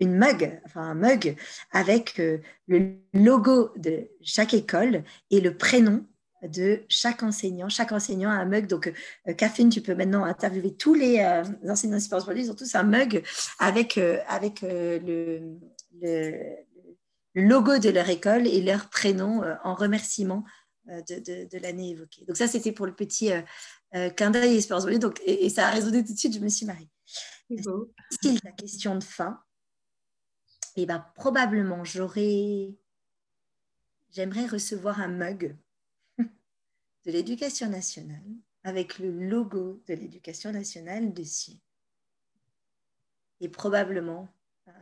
une 0.00 0.16
mug, 0.16 0.60
enfin 0.64 0.80
un 0.80 0.94
mug 0.94 1.36
avec 1.70 2.18
euh, 2.18 2.38
le 2.66 2.96
logo 3.12 3.70
de 3.76 4.08
chaque 4.22 4.54
école 4.54 5.04
et 5.30 5.40
le 5.40 5.56
prénom 5.56 6.06
de 6.42 6.82
chaque 6.88 7.22
enseignant. 7.22 7.68
Chaque 7.68 7.92
enseignant 7.92 8.30
a 8.30 8.34
un 8.34 8.46
mug. 8.46 8.66
Donc, 8.66 8.90
euh, 9.28 9.34
Catherine, 9.34 9.68
tu 9.68 9.82
peux 9.82 9.94
maintenant 9.94 10.24
interviewer 10.24 10.74
tous 10.74 10.94
les 10.94 11.18
euh, 11.18 11.44
enseignants 11.70 11.98
de 11.98 12.02
sport 12.02 12.32
ils 12.34 12.50
ont 12.50 12.54
tous 12.54 12.74
un 12.74 12.82
mug 12.82 13.22
avec, 13.58 13.98
avec 14.26 14.62
le, 14.62 15.58
le, 16.00 16.56
logo 17.34 17.78
de 17.78 17.90
leur 17.90 18.08
école 18.08 18.46
et 18.46 18.62
leur 18.62 18.88
prénom 18.88 19.42
en 19.62 19.74
remerciement 19.74 20.44
de, 20.86 21.46
de, 21.46 21.58
l'année 21.58 21.90
évoquée. 21.90 22.24
Donc, 22.24 22.38
ça, 22.38 22.48
c'était 22.48 22.72
pour 22.72 22.86
le 22.86 22.94
petit 22.94 23.30
clin 24.16 24.30
d'œil 24.30 24.56
et, 24.56 24.98
donc, 24.98 25.20
et, 25.24 25.48
ça 25.50 25.68
a 25.68 25.70
résonné 25.70 26.02
tout 26.02 26.14
de 26.14 26.18
suite, 26.18 26.34
je 26.34 26.40
me 26.40 26.48
suis 26.48 26.66
mariée. 26.66 26.88
C'est 28.22 28.44
la 28.44 28.52
question 28.52 28.96
de 28.96 29.04
fin 29.04 29.38
et 30.76 30.86
ben, 30.86 31.04
probablement 31.14 31.84
j'aurais, 31.84 32.74
j'aimerais 34.10 34.46
recevoir 34.46 35.00
un 35.00 35.08
mug 35.08 35.56
de 36.18 37.10
l'éducation 37.10 37.68
nationale 37.68 38.22
avec 38.64 38.98
le 38.98 39.10
logo 39.10 39.82
de 39.88 39.94
l'éducation 39.94 40.52
nationale 40.52 41.12
dessus. 41.12 41.58
Et 43.40 43.48
probablement 43.48 44.28
euh, 44.68 44.72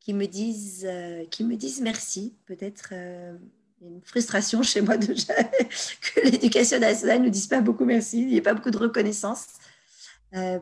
qui 0.00 0.14
me 0.14 0.26
disent, 0.26 0.84
euh, 0.84 1.24
me 1.40 1.54
disent 1.54 1.80
merci. 1.80 2.36
Peut-être 2.44 2.90
euh, 2.92 3.38
une 3.80 4.02
frustration 4.02 4.62
chez 4.62 4.80
moi 4.80 4.96
déjà 4.96 5.34
que 5.44 6.20
l'éducation 6.24 6.80
nationale 6.80 7.22
ne 7.22 7.28
dise 7.28 7.46
pas 7.46 7.60
beaucoup 7.60 7.84
merci. 7.84 8.22
Il 8.22 8.28
n'y 8.28 8.38
a 8.38 8.42
pas 8.42 8.54
beaucoup 8.54 8.70
de 8.70 8.78
reconnaissance 8.78 9.46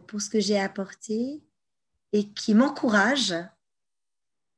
pour 0.06 0.22
ce 0.22 0.30
que 0.30 0.40
j'ai 0.40 0.58
apporté 0.58 1.42
et 2.12 2.28
qui 2.28 2.54
m'encourage 2.54 3.34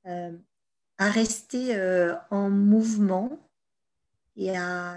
à 0.05 1.11
rester 1.11 1.77
en 2.31 2.51
mouvement 2.51 3.39
et 4.37 4.57
à, 4.57 4.97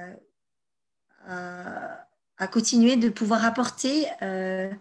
à, 1.27 2.47
continuer 2.51 2.97
de 2.97 3.09
pouvoir 3.09 3.45
apporter 3.45 4.05
euh, 4.21 4.71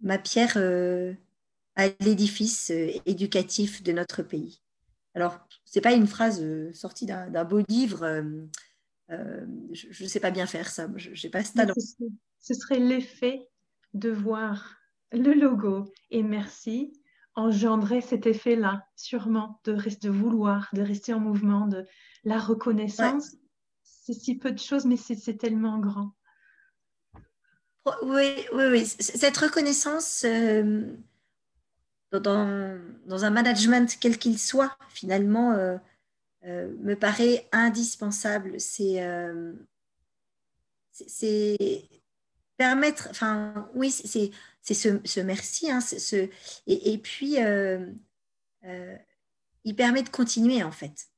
ma 0.00 0.18
pierre 0.18 0.54
euh, 0.56 1.14
à 1.76 1.88
l'édifice 2.00 2.70
euh, 2.70 2.90
éducatif 3.06 3.82
de 3.82 3.92
notre 3.92 4.22
pays. 4.22 4.60
Alors, 5.14 5.40
ce 5.64 5.78
n'est 5.78 5.82
pas 5.82 5.92
une 5.92 6.06
phrase 6.06 6.42
sortie 6.72 7.06
d'un 7.06 7.44
beau 7.44 7.62
livre. 7.68 8.06
je 9.08 10.04
ne 10.04 10.08
sais 10.08 10.20
pas 10.20 10.30
bien 10.30 10.46
faire 10.46 10.68
ça. 10.70 10.88
Je, 10.96 11.28
pas 11.28 11.42
ce 11.42 11.54
talent. 11.54 11.74
Ce 12.38 12.54
serait 12.54 12.78
l'effet 12.78 13.48
de 13.92 14.10
voir 14.10 14.76
le 15.10 15.32
logo 15.34 15.92
et 16.10 16.22
merci 16.22 16.92
engendrer 17.34 18.00
cet 18.00 18.26
effet-là, 18.26 18.86
sûrement, 18.96 19.60
de, 19.64 19.72
de 19.74 20.10
vouloir, 20.10 20.68
de 20.72 20.82
rester 20.82 21.14
en 21.14 21.20
mouvement, 21.20 21.66
de 21.66 21.86
la 22.24 22.38
reconnaissance 22.38 23.36
c'est 24.12 24.14
si 24.14 24.34
peu 24.36 24.52
de 24.52 24.58
choses, 24.58 24.84
mais 24.86 24.96
c'est 24.96 25.36
tellement 25.36 25.78
grand. 25.78 26.12
Oui, 28.02 28.34
oui, 28.52 28.64
oui. 28.70 28.86
Cette 28.86 29.36
reconnaissance 29.36 30.24
euh, 30.24 30.86
dans, 32.12 32.78
dans, 33.06 33.24
un 33.24 33.30
management 33.30 33.96
quel 34.00 34.18
qu'il 34.18 34.38
soit, 34.38 34.76
finalement, 34.88 35.52
euh, 35.52 35.76
euh, 36.44 36.72
me 36.80 36.94
paraît 36.94 37.48
indispensable. 37.52 38.60
C'est 38.60 38.98
permettre, 42.60 43.08
enfin, 43.10 43.68
oui, 43.74 43.90
c'est 43.90 44.30
ce, 44.74 45.00
ce, 45.04 45.20
merci, 45.20 45.70
hein, 45.70 45.80
ce, 45.80 46.28
et, 46.66 46.92
et, 46.92 46.98
puis 46.98 47.36
il 49.64 49.76
permet 49.76 50.02
de 50.02 50.10
continuer, 50.10 50.62
en 50.62 50.72
fait 50.72 51.10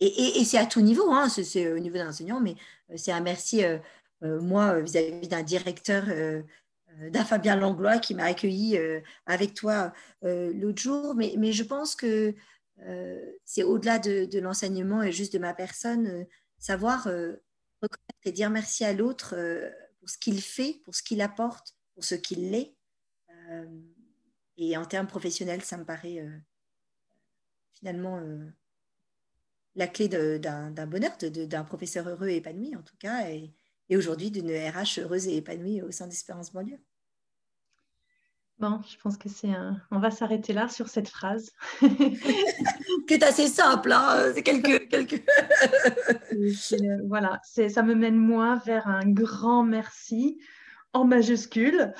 et, 0.00 0.44
c'est 0.44 0.58
à 0.58 0.66
tout 0.66 0.80
niveau, 0.80 1.10
hein, 1.10 1.28
c'est 1.28 1.72
au 1.72 1.78
niveau 1.78 1.96
d'un 1.96 2.08
enseignant, 2.08 2.40
mais 2.40 2.56
euh, 2.90 2.94
c'est 2.96 3.12
un 3.12 3.20
merci, 3.20 3.64
euh, 3.64 3.78
euh, 4.22 4.40
moi, 4.40 4.80
vis-à-vis 4.80 5.28
d'un 5.28 5.42
directeur, 5.42 6.04
d'un 7.12 7.24
Fabien 7.24 7.56
Langlois 7.56 7.98
qui 7.98 8.14
m'a 8.14 8.24
accueilli 8.24 8.78
avec 9.24 9.54
toi 9.54 9.92
l'autre 10.22 10.82
jour. 10.82 11.14
Mais, 11.14 11.34
mais, 11.38 11.52
je 11.52 11.62
pense 11.62 11.94
que 11.94 12.34
c'est 13.44 13.62
au-delà 13.62 13.98
de, 13.98 14.38
l'enseignement 14.40 15.02
et 15.02 15.12
juste 15.12 15.32
de 15.32 15.38
ma 15.38 15.54
personne, 15.54 16.26
savoir 16.58 17.08
reconnaître 17.82 18.20
et 18.24 18.32
dire 18.32 18.50
merci 18.50 18.84
à 18.84 18.92
l'autre 18.92 19.34
pour 19.98 20.08
ce 20.08 20.18
qu'il 20.18 20.40
fait, 20.40 20.80
pour 20.84 20.94
ce 20.94 21.02
qu'il 21.02 21.20
apporte, 21.20 21.74
pour 21.94 22.04
ce 22.04 22.14
qu'il 22.14 22.54
est. 22.54 22.74
et 24.56 24.76
en 24.76 24.84
termes 24.84 25.06
professionnels, 25.06 25.62
ça 25.62 25.76
me 25.76 25.84
paraît 25.84 26.24
finalement 27.72 28.20
la 29.74 29.86
clé 29.86 30.08
d'un 30.08 30.86
bonheur, 30.86 31.16
d'un 31.18 31.64
professeur 31.64 32.08
heureux 32.08 32.28
et 32.28 32.36
épanoui 32.36 32.76
en 32.76 32.82
tout 32.82 32.96
cas, 32.98 33.28
et, 33.30 33.52
aujourd'hui 33.92 34.30
d'une 34.30 34.50
RH 34.50 35.00
heureuse 35.00 35.26
et 35.26 35.36
épanouie 35.36 35.82
au 35.82 35.90
sein 35.90 36.06
d'Espérance 36.06 36.52
Banlieue. 36.52 36.80
Bon, 38.58 38.80
je 38.82 38.96
pense 38.98 39.16
que 39.16 39.28
c'est 39.28 39.50
un... 39.50 39.80
On 39.90 39.98
va 39.98 40.10
s'arrêter 40.12 40.52
là 40.52 40.68
sur 40.68 40.88
cette 40.88 41.08
phrase. 41.08 41.50
qui 43.06 43.14
est 43.14 43.22
assez 43.22 43.46
simple, 43.46 43.92
hein 43.92 44.32
c'est 44.34 44.42
quelques... 44.42 44.88
quelques... 44.88 45.22
Euh, 46.32 46.98
voilà, 47.06 47.40
ça 47.44 47.82
me 47.82 47.94
mène 47.94 48.16
moi 48.16 48.60
vers 48.64 48.86
un 48.86 49.04
grand 49.04 49.62
merci 49.62 50.38
en 50.92 51.04
majuscule 51.04 51.92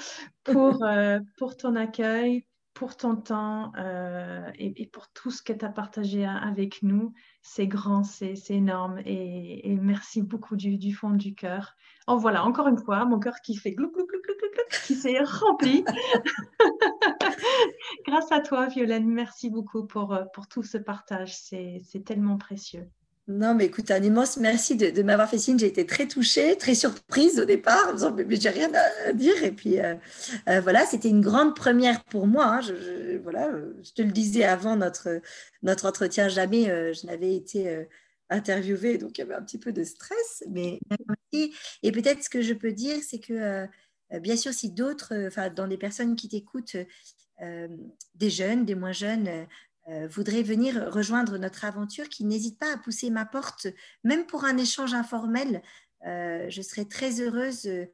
pour, 0.45 0.85
euh, 0.85 1.21
pour 1.39 1.57
ton 1.57 1.77
accueil, 1.77 2.45
pour 2.81 2.97
ton 2.97 3.15
temps 3.15 3.73
euh, 3.77 4.51
et, 4.55 4.87
pour 4.87 5.13
tout 5.13 5.31
ce 5.31 5.43
que 5.43 5.53
tu 5.53 5.67
as 5.67 5.69
partagé 5.69 6.25
avec 6.25 6.83
nous. 6.83 7.13
C'est 7.43 7.67
grand, 7.67 8.05
c'est 8.05 8.35
énorme 8.49 9.01
et, 9.05 9.77
merci 9.83 10.23
beaucoup 10.23 10.57
du, 10.57 10.95
fond 10.95 11.11
du 11.11 11.35
cœur. 11.35 11.75
Oh 12.07 12.17
voilà, 12.17 12.43
encore 12.43 12.69
une 12.69 12.79
fois, 12.79 13.05
mon 13.05 13.21
cœur 13.21 13.35
qui 13.45 13.55
fait 13.55 13.73
glou, 13.73 13.91
glou, 13.91 14.07
glou, 14.07 14.21
glou, 14.23 14.35
glou, 14.41 14.63
qui 14.87 14.95
s'est 14.95 15.23
rempli. 15.23 15.85
Grâce 18.07 18.33
à 18.33 18.41
toi, 18.41 18.67
Violaine, 18.69 19.07
merci 19.07 19.51
beaucoup 19.51 19.87
pour, 19.87 20.19
pour 20.33 20.49
tout 20.49 20.63
ce 20.63 20.79
partage. 20.79 21.37
C'est 21.37 22.05
tellement 22.07 22.39
précieux. 22.39 22.89
Non, 23.31 23.55
mais 23.55 23.67
écoute, 23.67 23.93
un 23.93 24.03
immense 24.03 24.39
merci 24.39 24.75
de, 24.77 25.03
m'avoir 25.03 25.31
fait 25.31 25.39
signe. 25.39 25.57
J'ai 25.57 25.69
été 25.69 25.87
très 25.87 26.09
touchée, 26.09 26.57
très 26.59 26.75
surprise 26.75 27.39
au 27.39 27.45
départ, 27.45 27.89
en 27.89 27.93
disant, 27.93 28.13
mais 28.13 28.25
j'ai 28.37 28.49
rien 28.51 28.71
à 29.07 29.13
dire. 29.13 29.45
Et 29.45 29.53
puis, 29.53 29.79
euh, 29.79 29.95
euh, 30.49 30.61
voilà, 30.61 30.85
c'était 30.85 31.11
une 31.11 31.21
grande 31.21 31.55
première 31.55 32.03
pour 32.05 32.27
moi. 32.27 32.47
Hein. 32.47 32.61
Je, 32.61 33.19
voilà, 33.19 33.53
je 33.85 33.93
te 33.93 34.03
le 34.03 34.11
disais 34.11 34.43
avant 34.43 34.75
notre, 34.75 35.21
notre 35.63 35.87
entretien, 35.87 36.29
jamais 36.29 36.71
euh, 36.71 36.93
je 36.93 37.07
n'avais 37.07 37.37
été 37.37 37.87
interviewée, 38.31 38.99
donc 38.99 39.17
il 39.19 39.21
y 39.21 39.25
avait 39.25 39.35
un 39.35 39.43
petit 39.43 39.59
peu 39.59 39.73
de 39.73 39.85
stress. 39.85 40.43
Mais 40.51 40.81
Et 41.83 41.93
peut-être 41.93 42.25
ce 42.25 42.31
que 42.31 42.43
je 42.43 42.55
peux 42.55 42.73
dire, 42.73 42.97
c'est 43.09 43.21
que, 43.21 43.67
bien 44.19 44.37
sûr, 44.37 44.53
si 44.53 44.71
d'autres, 44.71 45.15
enfin, 45.29 45.51
dans 45.51 45.67
les 45.67 45.79
personnes 45.79 46.17
qui 46.17 46.29
t'écoutent, 46.29 46.77
des 48.15 48.31
jeunes, 48.31 48.65
des 48.65 48.75
moins 48.75 48.93
jeunes, 48.93 49.29
euh, 49.29 49.45
voudrait 50.09 50.43
venir 50.43 50.93
rejoindre 50.93 51.39
notre 51.39 51.65
aventure, 51.65 52.09
qui 52.09 52.25
n'hésite 52.25 52.59
pas 52.59 52.75
à 52.75 52.77
pousser 52.77 53.11
ma 53.11 53.25
porte, 53.25 53.67
même 54.05 54.27
pour 54.27 54.45
un 54.45 54.57
échange 54.57 54.95
informel. 54.95 55.63
Euh, 56.07 56.49
je 56.49 56.63
serais 56.63 56.85
très 56.85 57.21
heureuse 57.21 57.67
euh, 57.67 57.87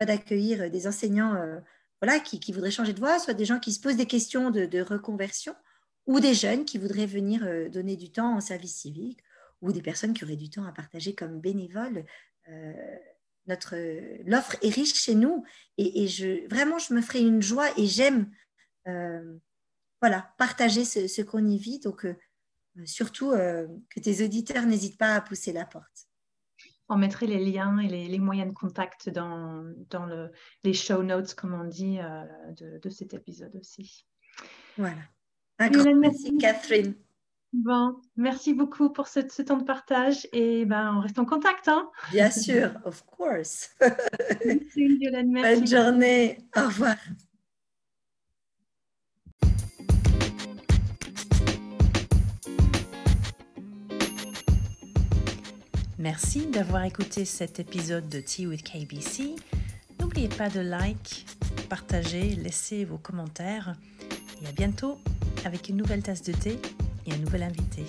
d'accueillir 0.00 0.70
des 0.70 0.86
enseignants 0.86 1.36
voilà, 2.00 2.18
qui, 2.18 2.52
voudraient 2.52 2.72
changer 2.72 2.92
de 2.92 2.98
voie, 2.98 3.20
soit 3.20 3.34
des 3.34 3.44
gens 3.44 3.60
qui 3.60 3.72
se 3.72 3.80
posent 3.80 3.96
des 3.96 4.06
questions 4.06 4.50
de, 4.50 4.80
reconversion, 4.80 5.54
ou 6.06 6.18
des 6.18 6.34
jeunes 6.34 6.64
qui 6.64 6.76
voudraient 6.76 7.06
venir 7.06 7.46
donner 7.70 7.94
du 7.94 8.10
temps 8.10 8.34
en 8.34 8.40
service 8.40 8.74
civique, 8.74 9.20
ou 9.60 9.70
des 9.70 9.82
personnes 9.82 10.12
qui 10.12 10.24
auraient 10.24 10.34
du 10.34 10.50
temps 10.50 10.64
à 10.64 10.72
partager 10.72 11.14
comme 11.14 11.40
bénévoles. 11.40 12.04
notre 13.46 13.76
l'offre 14.26 14.56
est 14.62 14.74
riche 14.74 14.94
chez 14.94 15.14
nous 15.14 15.44
et, 15.78 16.08
vraiment 16.50 16.78
je 16.78 16.94
me 16.94 17.00
ferai 17.00 17.20
une 17.20 17.40
joie 17.40 17.68
et 17.78 17.86
j'aime 17.86 18.28
voilà, 20.02 20.34
partager 20.36 20.84
ce, 20.84 21.22
qu'on 21.22 21.46
y 21.46 21.56
vit. 21.56 21.78
Donc, 21.78 22.04
euh, 22.04 22.16
euh, 22.76 22.82
surtout 22.84 23.30
euh, 23.30 23.68
que 23.88 24.00
tes 24.00 24.24
auditeurs 24.24 24.66
n'hésitent 24.66 24.98
pas 24.98 25.14
à 25.14 25.20
pousser 25.20 25.52
la 25.52 25.64
porte. 25.64 26.08
On 26.88 26.96
mettrait 26.96 27.26
les 27.26 27.42
liens 27.42 27.78
et 27.78 27.88
les, 27.88 28.18
moyens 28.18 28.48
de 28.50 28.54
contact 28.54 29.08
dans, 29.08 29.64
dans 29.88 30.04
le, 30.04 30.30
les 30.64 30.74
show 30.74 31.02
notes, 31.02 31.34
comme 31.34 31.54
on 31.54 31.64
dit, 31.64 31.98
de, 32.58 32.90
cet 32.90 33.14
épisode 33.14 33.54
aussi. 33.56 34.04
Voilà. 34.76 35.00
Un 35.58 35.70
grand 35.70 35.94
merci, 35.94 36.36
Catherine. 36.36 36.94
Bon, 37.54 37.96
merci 38.16 38.52
beaucoup 38.52 38.90
pour 38.90 39.08
ce, 39.08 39.20
temps 39.20 39.56
de 39.56 39.64
partage 39.64 40.28
et 40.32 40.66
ben, 40.66 40.96
on 40.96 41.00
reste 41.00 41.18
en 41.18 41.24
contact. 41.24 41.68
Hein 41.68 41.90
Bien 42.10 42.30
sûr, 42.30 42.72
of 42.84 43.02
course. 43.06 43.70
merci, 44.44 44.98
Violaine. 44.98 45.30
Merci. 45.30 45.60
Bonne 45.60 45.66
journée. 45.66 46.38
Au 46.56 46.64
revoir. 46.66 46.96
Merci 56.02 56.46
d'avoir 56.46 56.82
écouté 56.82 57.24
cet 57.24 57.60
épisode 57.60 58.08
de 58.08 58.18
Tea 58.18 58.48
with 58.48 58.64
KBC. 58.64 59.36
N'oubliez 60.00 60.26
pas 60.26 60.48
de 60.48 60.58
like, 60.58 61.24
partager, 61.68 62.30
laisser 62.30 62.84
vos 62.84 62.98
commentaires. 62.98 63.76
Et 64.42 64.48
à 64.48 64.50
bientôt 64.50 64.98
avec 65.44 65.68
une 65.68 65.76
nouvelle 65.76 66.02
tasse 66.02 66.24
de 66.24 66.32
thé 66.32 66.58
et 67.06 67.12
un 67.12 67.18
nouvel 67.18 67.44
invité. 67.44 67.84